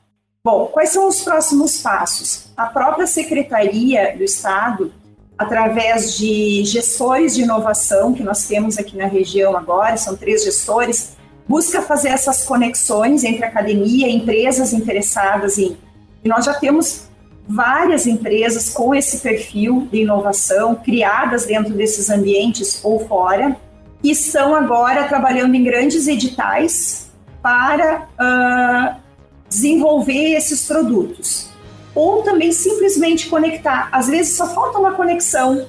Bom, 0.43 0.67
quais 0.67 0.91
são 0.91 1.07
os 1.07 1.21
próximos 1.21 1.81
passos? 1.81 2.47
A 2.57 2.67
própria 2.67 3.07
Secretaria 3.07 4.17
do 4.17 4.25
Estado, 4.25 4.93
através 5.39 6.17
de 6.17 6.65
gestores 6.65 7.35
de 7.35 7.43
inovação 7.43 8.13
que 8.13 8.23
nós 8.23 8.47
temos 8.47 8.79
aqui 8.79 8.97
na 8.97 9.07
região 9.07 9.57
agora, 9.57 9.97
são 9.97 10.17
três 10.17 10.43
gestores, 10.43 11.17
busca 11.51 11.83
fazer 11.83 12.11
essas 12.11 12.45
conexões 12.45 13.25
entre 13.25 13.45
academia 13.45 14.07
e 14.07 14.15
empresas 14.15 14.73
interessadas 14.73 15.59
em. 15.59 15.77
E 16.25 16.29
nós 16.29 16.45
já 16.45 16.55
temos 16.55 17.09
várias 17.49 18.07
empresas 18.07 18.71
com 18.71 18.95
esse 18.95 19.19
perfil 19.19 19.89
de 19.91 20.03
inovação, 20.03 20.77
criadas 20.77 21.47
dentro 21.47 21.75
desses 21.75 22.09
ambientes 22.09 22.79
ou 22.85 23.05
fora, 23.09 23.57
que 24.01 24.13
estão 24.13 24.55
agora 24.55 25.09
trabalhando 25.09 25.57
em 25.57 25.65
grandes 25.65 26.07
editais 26.07 27.11
para 27.43 28.07
uh, 28.15 29.01
desenvolver 29.49 30.37
esses 30.37 30.69
produtos. 30.69 31.51
Ou 31.97 32.23
também 32.23 32.53
simplesmente 32.53 33.29
conectar. 33.29 33.89
Às 33.91 34.07
vezes 34.07 34.37
só 34.37 34.47
falta 34.55 34.79
uma 34.79 34.93
conexão 34.93 35.67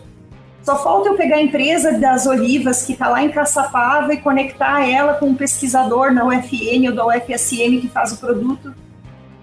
só 0.63 0.81
falta 0.81 1.09
eu 1.09 1.15
pegar 1.15 1.37
a 1.37 1.41
empresa 1.41 1.93
das 1.93 2.25
olivas 2.25 2.83
que 2.83 2.93
está 2.93 3.09
lá 3.09 3.23
em 3.23 3.31
Caçapava 3.31 4.13
e 4.13 4.17
conectar 4.17 4.87
ela 4.87 5.15
com 5.15 5.27
um 5.27 5.35
pesquisador 5.35 6.13
na 6.13 6.25
UFN 6.25 6.87
ou 6.89 6.95
da 6.95 7.05
UFSM 7.07 7.79
que 7.81 7.87
faz 7.87 8.11
o 8.11 8.17
produto. 8.17 8.69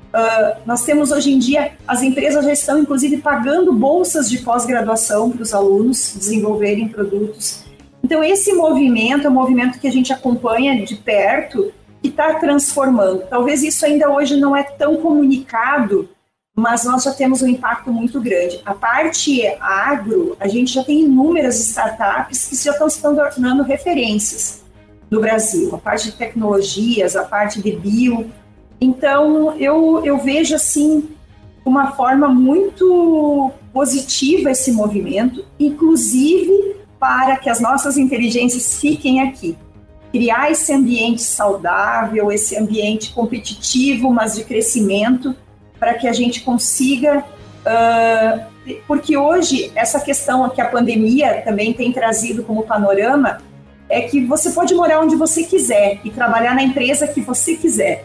Uh, 0.09 0.61
nós 0.64 0.85
temos 0.85 1.11
hoje 1.11 1.33
em 1.33 1.39
dia, 1.39 1.73
as 1.87 2.03
empresas 2.03 2.45
já 2.45 2.53
estão 2.53 2.79
inclusive 2.79 3.19
pagando 3.19 3.73
bolsas 3.73 4.31
de 4.31 4.39
pós-graduação 4.39 5.31
para 5.31 5.43
os 5.43 5.53
alunos 5.53 6.14
desenvolverem 6.16 6.89
produtos. 6.89 7.64
Então, 8.03 8.23
esse 8.23 8.53
movimento 8.53 9.27
é 9.27 9.31
um 9.31 9.35
movimento 9.35 9.79
que 9.79 9.89
a 9.89 9.93
gente 9.93 10.12
acompanha 10.12 10.85
de 10.85 10.95
perto 10.95 11.73
e 12.03 12.09
está 12.09 12.35
transformando. 12.35 13.25
Talvez 13.29 13.62
isso 13.62 13.85
ainda 13.85 14.09
hoje 14.09 14.37
não 14.37 14.57
é 14.57 14.62
tão 14.62 14.97
comunicado, 14.97 16.09
mas 16.59 16.84
nós 16.84 17.04
já 17.04 17.12
temos 17.12 17.40
um 17.40 17.46
impacto 17.46 17.92
muito 17.92 18.20
grande. 18.20 18.61
A 18.66 18.74
parte 18.74 19.46
agro, 19.61 20.36
a 20.40 20.48
gente 20.48 20.74
já 20.74 20.82
tem 20.82 21.04
inúmeras 21.04 21.61
startups 21.61 22.46
que 22.46 22.56
já 22.56 22.72
estão 22.72 22.90
se 22.90 23.00
tornando 23.00 23.62
referências 23.62 24.64
no 25.09 25.20
Brasil. 25.20 25.72
A 25.72 25.78
parte 25.78 26.11
de 26.11 26.16
tecnologias, 26.16 27.14
a 27.14 27.22
parte 27.22 27.62
de 27.62 27.70
bio. 27.70 28.28
Então, 28.80 29.56
eu, 29.56 30.04
eu 30.04 30.18
vejo 30.18 30.56
assim 30.56 31.09
uma 31.64 31.92
forma 31.92 32.26
muito 32.26 33.52
positiva 33.72 34.50
esse 34.50 34.72
movimento, 34.72 35.44
inclusive 35.61 36.76
para 36.98 37.36
que 37.36 37.48
as 37.48 37.61
nossas 37.61 37.96
inteligências 37.96 38.80
fiquem 38.80 39.22
aqui. 39.22 39.56
Criar 40.11 40.50
esse 40.50 40.72
ambiente 40.72 41.22
saudável, 41.22 42.32
esse 42.32 42.56
ambiente 42.56 43.12
competitivo, 43.12 44.11
mas 44.11 44.34
de 44.34 44.42
crescimento, 44.42 45.36
para 45.79 45.95
que 45.95 46.07
a 46.07 46.12
gente 46.12 46.41
consiga. 46.43 47.24
Uh, 47.61 48.59
porque 48.87 49.16
hoje, 49.16 49.72
essa 49.74 50.01
questão 50.01 50.49
que 50.51 50.61
a 50.61 50.66
pandemia 50.66 51.43
também 51.43 51.72
tem 51.72 51.93
trazido 51.93 52.43
como 52.43 52.62
panorama 52.64 53.39
é 53.89 54.03
que 54.03 54.24
você 54.24 54.51
pode 54.51 54.74
morar 54.74 55.01
onde 55.01 55.16
você 55.16 55.43
quiser 55.43 56.01
e 56.05 56.11
trabalhar 56.11 56.55
na 56.55 56.62
empresa 56.62 57.09
que 57.09 57.20
você 57.20 57.57
quiser. 57.57 58.05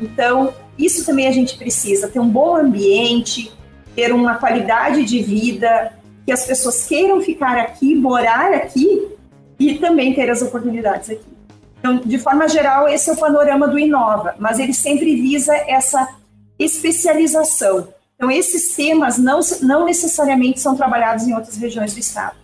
Então, 0.00 0.52
isso 0.78 1.04
também 1.04 1.26
a 1.26 1.32
gente 1.32 1.56
precisa, 1.56 2.08
ter 2.08 2.20
um 2.20 2.28
bom 2.28 2.56
ambiente, 2.56 3.50
ter 3.96 4.12
uma 4.12 4.36
qualidade 4.36 5.04
de 5.04 5.22
vida, 5.22 5.92
que 6.24 6.30
as 6.30 6.46
pessoas 6.46 6.86
queiram 6.86 7.20
ficar 7.20 7.56
aqui, 7.56 7.94
morar 7.94 8.52
aqui 8.52 9.08
e 9.58 9.74
também 9.78 10.14
ter 10.14 10.30
as 10.30 10.42
oportunidades 10.42 11.10
aqui. 11.10 11.24
Então, 11.78 11.96
de 11.96 12.18
forma 12.18 12.48
geral, 12.48 12.88
esse 12.88 13.08
é 13.08 13.12
o 13.12 13.16
panorama 13.16 13.66
do 13.66 13.78
Inova, 13.78 14.34
mas 14.38 14.58
ele 14.58 14.74
sempre 14.74 15.16
visa 15.16 15.54
essa 15.66 16.06
especialização. 16.58 17.88
Então, 18.16 18.30
esses 18.30 18.74
temas 18.74 19.16
não, 19.18 19.40
não 19.62 19.84
necessariamente 19.84 20.60
são 20.60 20.74
trabalhados 20.74 21.26
em 21.26 21.34
outras 21.34 21.56
regiões 21.56 21.94
do 21.94 22.00
estado. 22.00 22.36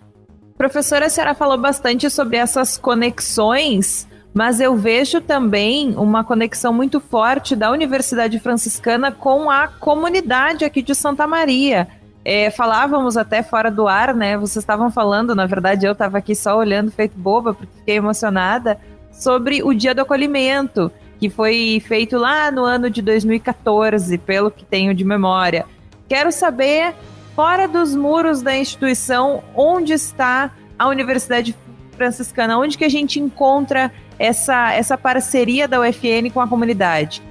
Professora, 0.57 1.07
a 1.07 1.09
senhora 1.09 1.35
falou 1.35 1.59
bastante 1.59 2.09
sobre 2.09 2.37
essas 2.37 2.79
conexões 2.79 4.07
mas 4.35 4.59
eu 4.59 4.75
vejo 4.75 5.21
também 5.21 5.95
uma 5.97 6.25
conexão 6.25 6.73
muito 6.73 6.99
forte 6.99 7.55
da 7.55 7.71
Universidade 7.71 8.41
Franciscana 8.41 9.12
com 9.12 9.49
a 9.49 9.69
comunidade 9.69 10.65
aqui 10.65 10.83
de 10.83 10.93
Santa 10.93 11.25
Maria. 11.25 11.87
É, 12.25 12.51
falávamos 12.51 13.17
até 13.17 13.45
fora 13.45 13.71
do 13.71 13.87
ar, 13.87 14.12
né? 14.12 14.37
Vocês 14.37 14.62
estavam 14.65 14.91
falando, 14.91 15.37
na 15.37 15.47
verdade 15.47 15.87
eu 15.87 15.93
estava 15.93 16.19
aqui 16.19 16.35
só 16.35 16.59
olhando, 16.59 16.91
feito 16.91 17.17
boba, 17.17 17.55
porque 17.55 17.73
fiquei 17.79 17.95
emocionada, 17.95 18.77
sobre 19.12 19.62
o 19.62 19.73
Dia 19.73 19.95
do 19.95 20.01
Acolhimento, 20.01 20.91
que 21.25 21.31
foi 21.31 21.83
feito 21.89 22.18
lá 22.18 22.51
no 22.51 22.64
ano 22.64 22.91
de 22.91 23.01
2014, 23.01 24.18
pelo 24.18 24.51
que 24.51 24.62
tenho 24.62 24.93
de 24.93 25.05
memória. 25.05 25.64
Quero 26.07 26.31
saber, 26.31 26.95
fora 27.35 27.66
dos 27.66 27.95
muros 27.95 28.43
da 28.43 28.55
instituição, 28.55 29.43
onde 29.55 29.95
está 29.95 30.51
a 30.79 30.87
Universidade 30.87 31.57
Franciscana? 31.97 32.59
Onde 32.59 32.77
que 32.77 32.85
a 32.85 32.91
gente 32.91 33.18
encontra 33.18 33.91
essa, 34.18 34.75
essa 34.75 34.99
parceria 34.99 35.66
da 35.66 35.81
UFN 35.81 36.29
com 36.31 36.43
a 36.43 36.47
comunidade? 36.47 37.22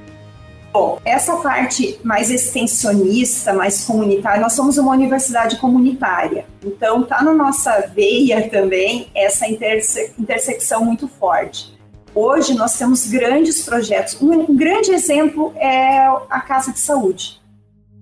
Bom, 0.72 1.00
essa 1.06 1.36
parte 1.36 2.00
mais 2.04 2.32
extensionista, 2.32 3.54
mais 3.54 3.86
comunitária, 3.86 4.42
nós 4.42 4.54
somos 4.54 4.80
uma 4.80 4.92
universidade 4.92 5.58
comunitária, 5.58 6.48
então 6.66 7.04
tá 7.04 7.22
na 7.22 7.32
nossa 7.32 7.92
veia 7.94 8.50
também 8.50 9.08
essa 9.14 9.48
interse 9.48 10.16
intersecção 10.18 10.84
muito 10.84 11.08
forte. 11.08 11.73
Hoje 12.16 12.54
nós 12.54 12.78
temos 12.78 13.08
grandes 13.08 13.66
projetos. 13.66 14.22
Um, 14.22 14.56
grande 14.56 14.92
exemplo 14.92 15.52
é 15.56 16.06
a 16.30 16.42
Casa 16.42 16.72
de 16.72 16.80
Saúde. 16.80 17.42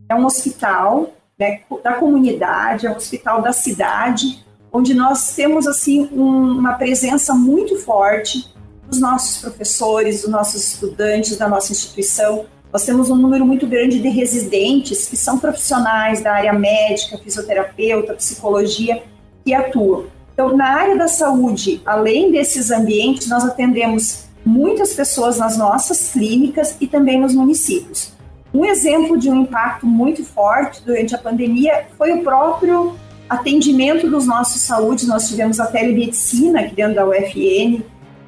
É 0.09 0.15
um 0.15 0.25
hospital 0.25 1.13
né, 1.39 1.61
da 1.81 1.93
comunidade, 1.93 2.85
é 2.85 2.91
um 2.91 2.95
hospital 2.97 3.41
da 3.41 3.53
cidade, 3.53 4.43
onde 4.71 4.93
nós 4.93 5.33
temos 5.33 5.65
assim 5.65 6.09
um, 6.11 6.59
uma 6.59 6.73
presença 6.73 7.33
muito 7.33 7.77
forte 7.77 8.53
dos 8.85 8.99
nossos 8.99 9.37
professores, 9.37 10.23
dos 10.23 10.29
nossos 10.29 10.73
estudantes, 10.73 11.37
da 11.37 11.47
nossa 11.47 11.71
instituição. 11.71 12.45
Nós 12.71 12.83
temos 12.83 13.09
um 13.09 13.15
número 13.15 13.45
muito 13.45 13.65
grande 13.65 13.99
de 13.99 14.09
residentes 14.09 15.07
que 15.07 15.15
são 15.15 15.39
profissionais 15.39 16.21
da 16.21 16.33
área 16.33 16.51
médica, 16.51 17.17
fisioterapeuta, 17.17 18.13
psicologia, 18.13 19.03
que 19.45 19.53
atuam. 19.53 20.07
Então, 20.41 20.57
na 20.57 20.73
área 20.73 20.97
da 20.97 21.07
saúde, 21.07 21.83
além 21.85 22.31
desses 22.31 22.71
ambientes, 22.71 23.29
nós 23.29 23.45
atendemos 23.45 24.25
muitas 24.43 24.91
pessoas 24.91 25.37
nas 25.37 25.55
nossas 25.55 26.11
clínicas 26.13 26.75
e 26.81 26.87
também 26.87 27.21
nos 27.21 27.35
municípios. 27.35 28.11
Um 28.51 28.65
exemplo 28.65 29.19
de 29.19 29.29
um 29.29 29.43
impacto 29.43 29.85
muito 29.85 30.25
forte 30.25 30.83
durante 30.83 31.13
a 31.13 31.19
pandemia 31.19 31.85
foi 31.95 32.13
o 32.13 32.23
próprio 32.23 32.95
atendimento 33.29 34.09
dos 34.09 34.25
nossos 34.25 34.63
saúdes. 34.63 35.07
Nós 35.07 35.29
tivemos 35.29 35.59
a 35.59 35.67
telemedicina 35.67 36.61
aqui 36.61 36.73
dentro 36.73 36.95
da 36.95 37.07
UFN, 37.07 37.83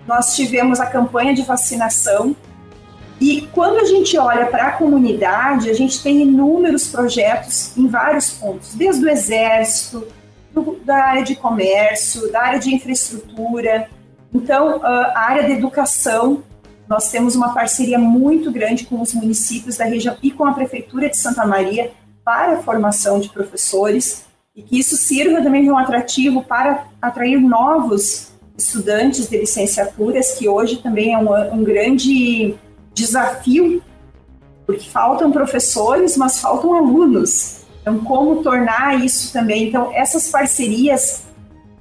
nós 0.08 0.36
tivemos 0.36 0.80
a 0.80 0.86
campanha 0.86 1.34
de 1.34 1.42
vacinação. 1.42 2.36
E 3.20 3.50
quando 3.54 3.80
a 3.80 3.86
gente 3.86 4.16
olha 4.20 4.46
para 4.46 4.68
a 4.68 4.72
comunidade, 4.74 5.68
a 5.68 5.74
gente 5.74 6.04
tem 6.04 6.22
inúmeros 6.22 6.88
projetos 6.90 7.76
em 7.76 7.88
vários 7.88 8.30
pontos, 8.30 8.76
desde 8.76 9.04
o 9.04 9.10
Exército, 9.10 10.06
do, 10.54 10.80
da 10.84 11.04
área 11.04 11.24
de 11.24 11.36
comércio, 11.36 12.32
da 12.32 12.42
área 12.42 12.60
de 12.60 12.74
infraestrutura. 12.74 13.90
Então, 14.34 14.82
a 14.84 15.20
área 15.20 15.44
da 15.44 15.50
educação, 15.50 16.44
nós 16.88 17.10
temos 17.10 17.36
uma 17.36 17.54
parceria 17.54 17.98
muito 17.98 18.52
grande 18.52 18.86
com 18.86 19.02
os 19.02 19.14
municípios 19.14 19.78
da 19.78 19.86
região 19.86 20.16
e 20.22 20.32
com 20.32 20.46
a 20.46 20.54
Prefeitura 20.54 21.10
de 21.10 21.18
Santa 21.18 21.46
Maria 21.46 21.92
para 22.24 22.54
a 22.54 22.62
formação 22.62 23.20
de 23.20 23.30
professores 23.30 24.26
e 24.56 24.62
que 24.62 24.78
isso 24.78 24.96
sirva 24.96 25.42
também 25.42 25.64
de 25.64 25.72
um 25.72 25.78
atrativo 25.78 26.44
para 26.44 26.86
atrair 27.02 27.40
novos 27.40 28.32
estudantes 28.56 29.28
de 29.28 29.40
licenciaturas, 29.40 30.34
que 30.34 30.48
hoje 30.48 30.78
também 30.78 31.14
é 31.14 31.18
um, 31.18 31.56
um 31.56 31.64
grande 31.64 32.56
desafio, 32.94 33.82
porque 34.66 34.88
faltam 34.90 35.32
professores, 35.32 36.16
mas 36.16 36.40
faltam 36.40 36.76
alunos. 36.76 37.63
Então, 37.84 38.00
como 38.00 38.42
tornar 38.42 39.04
isso 39.04 39.34
também? 39.34 39.68
Então, 39.68 39.92
essas 39.94 40.30
parcerias 40.30 41.24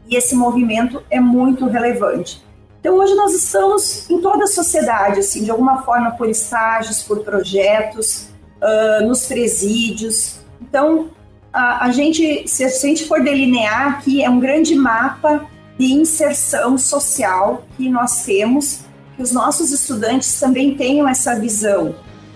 e 0.09 0.17
esse 0.17 0.35
movimento 0.35 1.01
é 1.09 1.21
muito 1.21 1.67
relevante. 1.67 2.43
Então, 2.81 2.97
hoje 2.97 3.15
nós 3.15 3.33
estamos 3.33 4.11
em 4.11 4.21
toda 4.21 4.43
a 4.43 4.49
sociedade, 4.49 5.21
assim, 5.21 5.45
de 5.45 5.51
alguma 5.53 5.83
forma 5.83 6.11
por 6.11 6.29
estágios, 6.29 7.05
por 7.05 7.21
projetos, 7.21 8.27
uh, 8.61 9.07
nos 9.07 9.27
presídios. 9.27 10.41
Então, 10.61 11.11
a, 11.53 11.85
a 11.87 11.93
gente, 11.93 12.49
se 12.49 12.65
a 12.65 12.69
gente 12.69 13.07
for 13.07 13.23
delinear 13.23 13.99
aqui, 13.99 14.25
é 14.25 14.29
um 14.29 14.41
grande 14.41 14.75
mapa 14.75 15.47
de 15.79 15.93
inserção 15.93 16.77
social 16.77 17.65
que 17.77 17.89
nós 17.89 18.25
temos, 18.25 18.81
que 19.15 19.23
os 19.23 19.31
nossos 19.31 19.71
estudantes 19.71 20.41
também 20.41 20.75
tenham 20.77 21.09
essa 21.09 21.39
visão 21.39 21.95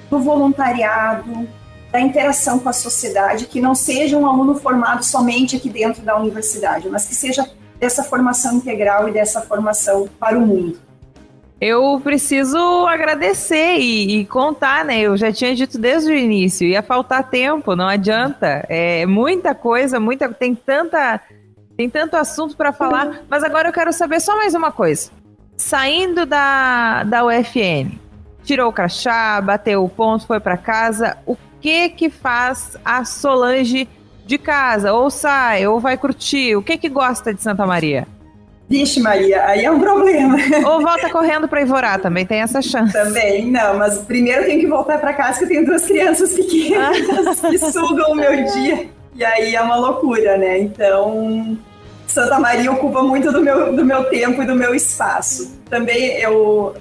do 0.09 0.21
voluntariado, 0.21 1.49
da 1.97 2.01
interação 2.01 2.59
com 2.59 2.69
a 2.69 2.75
sociedade, 2.75 3.47
que 3.47 3.59
não 3.59 3.75
seja 3.75 4.19
um 4.19 4.27
aluno 4.27 4.55
formado 4.57 5.03
somente 5.03 5.57
aqui 5.57 5.71
dentro 5.71 6.03
da 6.03 6.15
universidade, 6.15 6.91
mas 6.91 7.07
que 7.07 7.15
seja 7.15 7.49
dessa 7.81 8.05
formação 8.05 8.57
integral 8.57 9.09
e 9.09 9.13
dessa 9.13 9.41
formação 9.41 10.07
para 10.21 10.37
o 10.37 10.47
mundo. 10.47 10.79
Eu 11.59 11.99
preciso 12.05 12.59
agradecer 12.87 13.79
e, 13.79 14.21
e, 14.21 14.27
contar, 14.27 14.85
né? 14.85 15.01
Eu 15.01 15.17
já 15.17 15.33
tinha 15.33 15.55
dito 15.55 15.79
desde 15.79 16.13
o 16.13 16.15
início, 16.15 16.67
ia 16.67 16.83
faltar 16.83 17.31
tempo, 17.31 17.75
não 17.75 17.89
adianta. 17.89 18.67
É 18.69 19.07
muita 19.07 19.55
coisa, 19.55 19.99
muita 19.99 20.29
tem 20.29 20.55
tanta 20.55 21.19
tem 21.79 21.89
tanto 21.89 22.15
assunto 22.17 22.57
para 22.59 22.75
falar, 22.75 23.23
mas 23.29 23.43
agora 23.43 23.69
eu 23.69 23.73
quero 23.73 23.93
saber 23.93 24.21
só 24.21 24.37
mais 24.37 24.55
uma 24.55 24.71
coisa. 24.71 25.11
Saindo 25.57 26.27
da, 26.27 27.05
da 27.05 27.25
UFN, 27.25 27.99
tirou 28.45 28.69
o 28.69 28.73
crachá, 28.73 29.41
bateu 29.41 29.83
o 29.83 29.89
ponto, 29.89 30.27
foi 30.27 30.41
para 30.41 30.59
casa, 30.59 31.17
o 31.27 31.35
que 31.61 31.89
que 31.91 32.11
faz 32.11 32.77
a 32.85 33.05
Solange 33.05 33.89
de 34.25 34.39
casa? 34.39 34.93
Ou 34.93 35.11
sai, 35.11 35.67
ou 35.67 35.81
vai 35.81 35.97
curtir? 35.97 36.57
O 36.57 36.63
que 36.63 36.77
que 36.77 36.89
gosta 36.89 37.33
de 37.33 37.43
Santa 37.43 37.67
Maria? 37.67 38.07
Vixe, 38.69 39.01
Maria, 39.01 39.45
aí 39.47 39.65
é 39.65 39.71
um 39.71 39.79
problema. 39.79 40.37
Ou 40.67 40.81
volta 40.81 41.09
correndo 41.09 41.47
para 41.47 41.63
Ivorá, 41.63 42.01
também 42.01 42.27
tem 42.27 42.41
essa 42.41 42.61
chance. 42.61 42.93
Também, 42.93 43.47
não, 43.47 43.79
mas 43.79 43.99
primeiro 43.99 44.43
eu 44.43 44.47
tenho 44.47 44.59
que 44.61 44.67
voltar 44.67 44.99
para 44.99 45.13
casa, 45.13 45.39
que 45.39 45.45
eu 45.45 45.49
tenho 45.49 45.67
duas 45.67 45.87
crianças 45.87 46.35
pequenas 46.35 47.41
que 47.41 47.59
sugam 47.59 48.11
o 48.11 48.17
meu 48.17 48.45
dia. 48.45 48.89
E 49.15 49.25
aí 49.25 49.55
é 49.55 49.63
uma 49.63 49.77
loucura, 49.77 50.37
né? 50.37 50.59
Então, 50.59 51.57
Santa 52.09 52.41
Maria 52.41 52.73
ocupa 52.73 53.03
muito 53.03 53.31
do 53.31 53.41
meu, 53.41 53.75
do 53.75 53.85
meu 53.85 54.05
tempo 54.07 54.43
e 54.43 54.47
do 54.47 54.57
meu 54.57 54.75
espaço. 54.75 55.57
Também 55.71 56.19
eu 56.21 56.75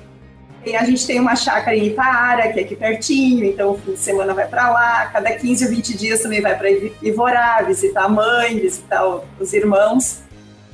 a 0.74 0.86
gente 0.86 1.06
tem 1.06 1.20
uma 1.20 1.36
chácara 1.36 1.76
em 1.76 1.88
Itaara, 1.88 2.54
que 2.54 2.60
é 2.60 2.64
aqui 2.64 2.76
pertinho, 2.76 3.44
então 3.44 3.72
o 3.72 3.78
fim 3.78 3.92
de 3.92 4.00
semana 4.00 4.34
vai 4.34 4.48
para 4.48 4.70
lá, 4.70 5.08
cada 5.08 5.32
15 5.32 5.66
ou 5.66 5.72
20 5.72 5.98
dias 5.98 6.22
também 6.22 6.42
vai 6.42 6.58
para 6.58 6.70
Ivorá, 7.02 7.62
visitar 7.64 8.06
a 8.06 8.10
mãe, 8.10 8.58
visitar 8.58 9.06
os 9.40 9.54
irmãos. 9.54 10.22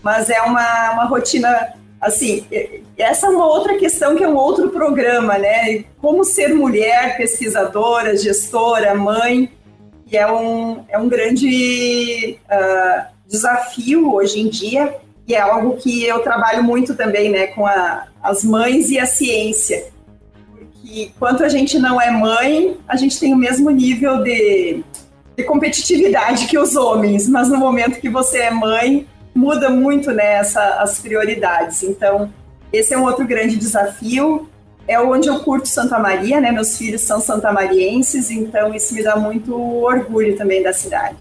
mas 0.04 0.30
é 0.30 0.42
uma, 0.42 0.92
uma 0.92 1.06
rotina 1.06 1.74
assim, 2.00 2.46
essa 2.98 3.28
é 3.28 3.30
uma 3.30 3.46
outra 3.46 3.78
questão 3.78 4.16
que 4.16 4.24
é 4.24 4.28
um 4.28 4.36
outro 4.36 4.70
programa, 4.70 5.38
né? 5.38 5.84
Como 6.00 6.24
ser 6.24 6.54
mulher, 6.54 7.16
pesquisadora, 7.16 8.18
gestora, 8.18 8.96
mãe, 8.96 9.52
e 10.12 10.18
é 10.18 10.30
um, 10.30 10.84
é 10.90 10.98
um 10.98 11.08
grande 11.08 12.38
uh, 12.46 13.06
desafio 13.28 14.14
hoje 14.14 14.42
em 14.42 14.50
dia, 14.50 14.96
e 15.28 15.36
é 15.36 15.40
algo 15.40 15.78
que 15.78 16.04
eu 16.04 16.20
trabalho 16.20 16.64
muito 16.64 16.96
também, 16.96 17.30
né, 17.30 17.48
com 17.48 17.66
a, 17.66 18.08
as 18.22 18.44
mães 18.44 18.90
e 18.90 19.00
a 19.00 19.06
ciência. 19.06 19.86
Porque 20.50 21.12
quanto 21.18 21.44
a 21.44 21.50
gente 21.50 21.80
não 21.80 22.02
é 22.02 22.12
mãe, 22.12 22.78
a 22.88 22.96
gente 22.96 23.20
tem 23.20 23.34
o 23.34 23.38
mesmo 23.38 23.70
nível 23.70 24.24
de, 24.24 24.84
de 25.38 25.44
competitividade 25.44 26.48
que 26.48 26.58
os 26.58 26.76
homens, 26.76 27.28
mas 27.28 27.50
no 27.50 27.58
momento 27.58 28.02
que 28.02 28.10
você 28.10 28.40
é 28.40 28.52
mãe, 28.52 29.08
muda 29.34 29.70
muito 29.70 30.12
né, 30.12 30.34
essa, 30.34 30.62
as 30.82 31.00
prioridades. 31.00 31.84
Então, 31.84 32.32
esse 32.72 32.94
é 32.94 32.98
um 32.98 33.04
outro 33.04 33.26
grande 33.26 33.56
desafio. 33.56 34.50
É 34.88 35.00
onde 35.00 35.30
eu 35.30 35.40
curto 35.42 35.68
Santa 35.68 36.00
Maria, 36.00 36.42
né? 36.42 36.52
Meus 36.52 36.78
filhos 36.78 37.02
são 37.02 37.22
santamarienses, 37.22 38.32
então 38.32 38.74
isso 38.74 38.94
me 38.94 39.04
dá 39.04 39.16
muito 39.16 39.56
orgulho 39.56 40.36
também 40.36 40.64
da 40.64 40.74
cidade. 40.74 41.16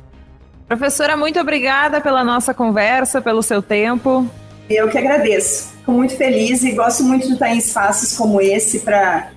Professora, 0.70 1.16
muito 1.16 1.36
obrigada 1.40 2.00
pela 2.00 2.22
nossa 2.22 2.54
conversa, 2.54 3.20
pelo 3.20 3.42
seu 3.42 3.60
tempo. 3.60 4.24
Eu 4.68 4.88
que 4.88 4.96
agradeço. 4.96 5.72
Fico 5.78 5.90
muito 5.90 6.16
feliz 6.16 6.62
e 6.62 6.70
gosto 6.70 7.02
muito 7.02 7.26
de 7.26 7.32
estar 7.32 7.52
em 7.52 7.58
espaços 7.58 8.16
como 8.16 8.40
esse 8.40 8.78
para 8.78 9.32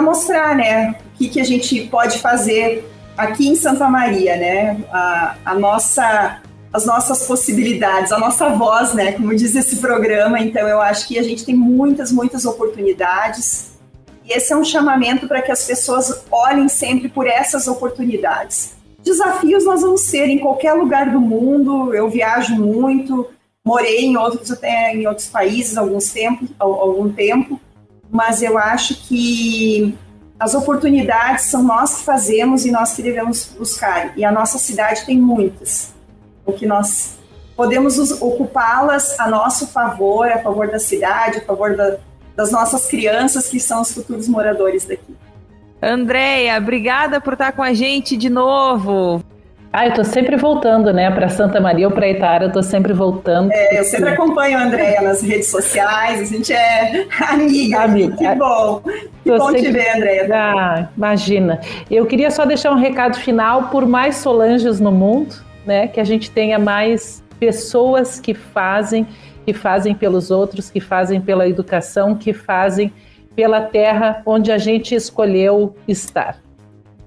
mostrar 0.00 0.56
né, 0.56 0.96
o 1.04 1.18
que, 1.18 1.28
que 1.28 1.38
a 1.38 1.44
gente 1.44 1.82
pode 1.88 2.18
fazer 2.18 2.90
aqui 3.14 3.46
em 3.46 3.54
Santa 3.54 3.90
Maria, 3.90 4.38
né? 4.38 4.82
A, 4.90 5.34
a 5.44 5.54
nossa 5.54 6.40
as 6.72 6.86
nossas 6.86 7.26
possibilidades, 7.26 8.10
a 8.10 8.18
nossa 8.18 8.48
voz, 8.48 8.94
né? 8.94 9.12
Como 9.12 9.36
diz 9.36 9.54
esse 9.54 9.76
programa. 9.76 10.40
Então, 10.40 10.66
eu 10.66 10.80
acho 10.80 11.06
que 11.06 11.18
a 11.18 11.22
gente 11.22 11.44
tem 11.44 11.54
muitas, 11.54 12.10
muitas 12.10 12.46
oportunidades. 12.46 13.72
E 14.24 14.32
esse 14.32 14.50
é 14.50 14.56
um 14.56 14.64
chamamento 14.64 15.28
para 15.28 15.42
que 15.42 15.52
as 15.52 15.66
pessoas 15.66 16.24
olhem 16.30 16.70
sempre 16.70 17.10
por 17.10 17.26
essas 17.26 17.68
oportunidades. 17.68 18.74
Desafios 19.04 19.66
nós 19.66 19.82
vamos 19.82 20.10
ter 20.10 20.28
em 20.28 20.38
qualquer 20.38 20.72
lugar 20.72 21.10
do 21.10 21.20
mundo. 21.20 21.94
Eu 21.94 22.08
viajo 22.08 22.56
muito, 22.56 23.28
morei 23.64 24.06
em 24.06 24.16
outros 24.16 24.50
até 24.50 24.94
em 24.94 25.06
outros 25.06 25.28
países 25.28 25.76
alguns 25.76 26.10
tempos, 26.10 26.48
algum 26.58 27.12
tempo, 27.12 27.60
mas 28.10 28.42
eu 28.42 28.56
acho 28.56 28.94
que 29.06 29.94
as 30.40 30.54
oportunidades 30.54 31.44
são 31.44 31.62
nós 31.62 31.98
que 31.98 32.04
fazemos 32.04 32.64
e 32.64 32.70
nós 32.70 32.94
que 32.94 33.02
devemos 33.02 33.54
buscar. 33.58 34.16
E 34.18 34.24
a 34.24 34.32
nossa 34.32 34.58
cidade 34.58 35.04
tem 35.04 35.20
muitas 35.20 35.92
o 36.46 36.52
que 36.52 36.66
nós 36.66 37.16
podemos 37.54 37.98
ocupá-las 38.20 39.18
a 39.20 39.28
nosso 39.28 39.66
favor, 39.66 40.28
a 40.28 40.38
favor 40.38 40.68
da 40.68 40.78
cidade, 40.78 41.38
a 41.38 41.40
favor 41.42 41.76
da, 41.76 41.98
das 42.34 42.50
nossas 42.50 42.86
crianças 42.86 43.48
que 43.48 43.60
são 43.60 43.82
os 43.82 43.92
futuros 43.92 44.28
moradores 44.28 44.86
daqui. 44.86 45.14
Andréia, 45.84 46.56
obrigada 46.58 47.20
por 47.20 47.34
estar 47.34 47.52
com 47.52 47.62
a 47.62 47.72
gente 47.72 48.16
de 48.16 48.30
novo. 48.30 49.22
Ah, 49.72 49.86
eu 49.86 49.92
tô 49.92 50.04
sempre 50.04 50.36
voltando, 50.36 50.92
né, 50.92 51.10
para 51.10 51.28
Santa 51.28 51.60
Maria 51.60 51.88
ou 51.88 51.92
para 51.92 52.08
Itara, 52.08 52.44
eu 52.44 52.52
tô 52.52 52.62
sempre 52.62 52.92
voltando. 52.92 53.50
É, 53.52 53.80
eu 53.80 53.84
sempre 53.84 54.10
acompanho 54.10 54.56
a 54.56 54.62
Andréia 54.62 55.02
nas 55.02 55.20
redes 55.20 55.48
sociais, 55.48 56.20
a 56.20 56.24
gente 56.24 56.52
é 56.52 57.06
amiga. 57.28 57.80
Amiga. 57.80 58.16
Que 58.16 58.34
bom. 58.36 58.80
Que 58.80 59.30
tô 59.30 59.36
bom 59.36 59.46
sempre... 59.46 59.62
te 59.62 59.72
ver, 59.72 59.96
Andréia. 59.96 60.28
Ah, 60.32 60.88
imagina. 60.96 61.60
Eu 61.90 62.06
queria 62.06 62.30
só 62.30 62.44
deixar 62.44 62.70
um 62.70 62.78
recado 62.78 63.18
final 63.18 63.64
por 63.64 63.84
mais 63.84 64.16
Solanges 64.16 64.78
no 64.78 64.92
mundo 64.92 65.44
né? 65.66 65.88
Que 65.88 66.00
a 66.00 66.04
gente 66.04 66.30
tenha 66.30 66.58
mais 66.58 67.22
pessoas 67.38 68.20
que 68.20 68.34
fazem, 68.34 69.06
que 69.44 69.52
fazem 69.52 69.94
pelos 69.94 70.30
outros, 70.30 70.70
que 70.70 70.80
fazem 70.80 71.20
pela 71.20 71.48
educação, 71.48 72.14
que 72.14 72.32
fazem 72.32 72.92
pela 73.34 73.62
terra 73.62 74.22
onde 74.24 74.50
a 74.52 74.58
gente 74.58 74.94
escolheu 74.94 75.76
estar. 75.86 76.38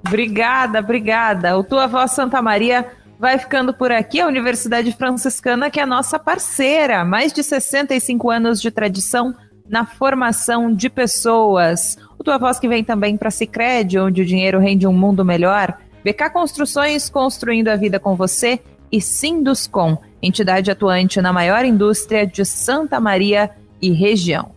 Obrigada, 0.05 0.79
obrigada. 0.79 1.57
O 1.57 1.63
Tua 1.63 1.87
Voz 1.87 2.11
Santa 2.11 2.41
Maria 2.41 2.85
vai 3.19 3.37
ficando 3.37 3.73
por 3.73 3.91
aqui. 3.91 4.19
A 4.19 4.27
Universidade 4.27 4.91
Franciscana, 4.93 5.69
que 5.69 5.79
é 5.79 5.85
nossa 5.85 6.19
parceira, 6.19 7.03
mais 7.03 7.33
de 7.33 7.43
65 7.43 8.29
anos 8.29 8.61
de 8.61 8.71
tradição 8.71 9.35
na 9.67 9.85
formação 9.85 10.73
de 10.73 10.89
pessoas. 10.89 11.97
O 12.17 12.23
Tua 12.23 12.37
Voz 12.37 12.59
que 12.59 12.67
vem 12.67 12.83
também 12.83 13.17
para 13.17 13.27
a 13.27 13.31
Cicred, 13.31 13.99
onde 13.99 14.21
o 14.21 14.25
dinheiro 14.25 14.59
rende 14.59 14.87
um 14.87 14.93
mundo 14.93 15.25
melhor. 15.25 15.77
BK 16.03 16.29
Construções 16.31 17.09
construindo 17.09 17.67
a 17.67 17.75
vida 17.75 17.99
com 17.99 18.15
você 18.15 18.59
e 18.91 19.01
Sinduscom, 19.01 19.97
entidade 20.21 20.71
atuante 20.71 21.19
na 21.21 21.33
maior 21.33 21.65
indústria 21.65 22.25
de 22.25 22.45
Santa 22.45 22.99
Maria 22.99 23.51
e 23.81 23.91
região. 23.91 24.51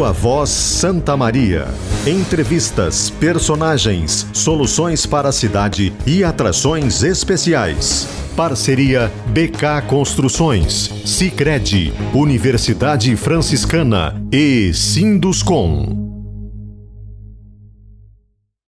Tua 0.00 0.12
Voz 0.12 0.48
Santa 0.48 1.14
Maria. 1.14 1.68
Entrevistas, 2.06 3.10
personagens, 3.10 4.26
soluções 4.32 5.04
para 5.04 5.28
a 5.28 5.32
cidade 5.32 5.92
e 6.06 6.24
atrações 6.24 7.02
especiais. 7.02 8.08
Parceria 8.34 9.12
BK 9.26 9.82
Construções, 9.86 10.90
Sicredi, 11.04 11.92
Universidade 12.14 13.14
Franciscana 13.14 14.18
e 14.32 14.72
Sinduscom. 14.72 16.09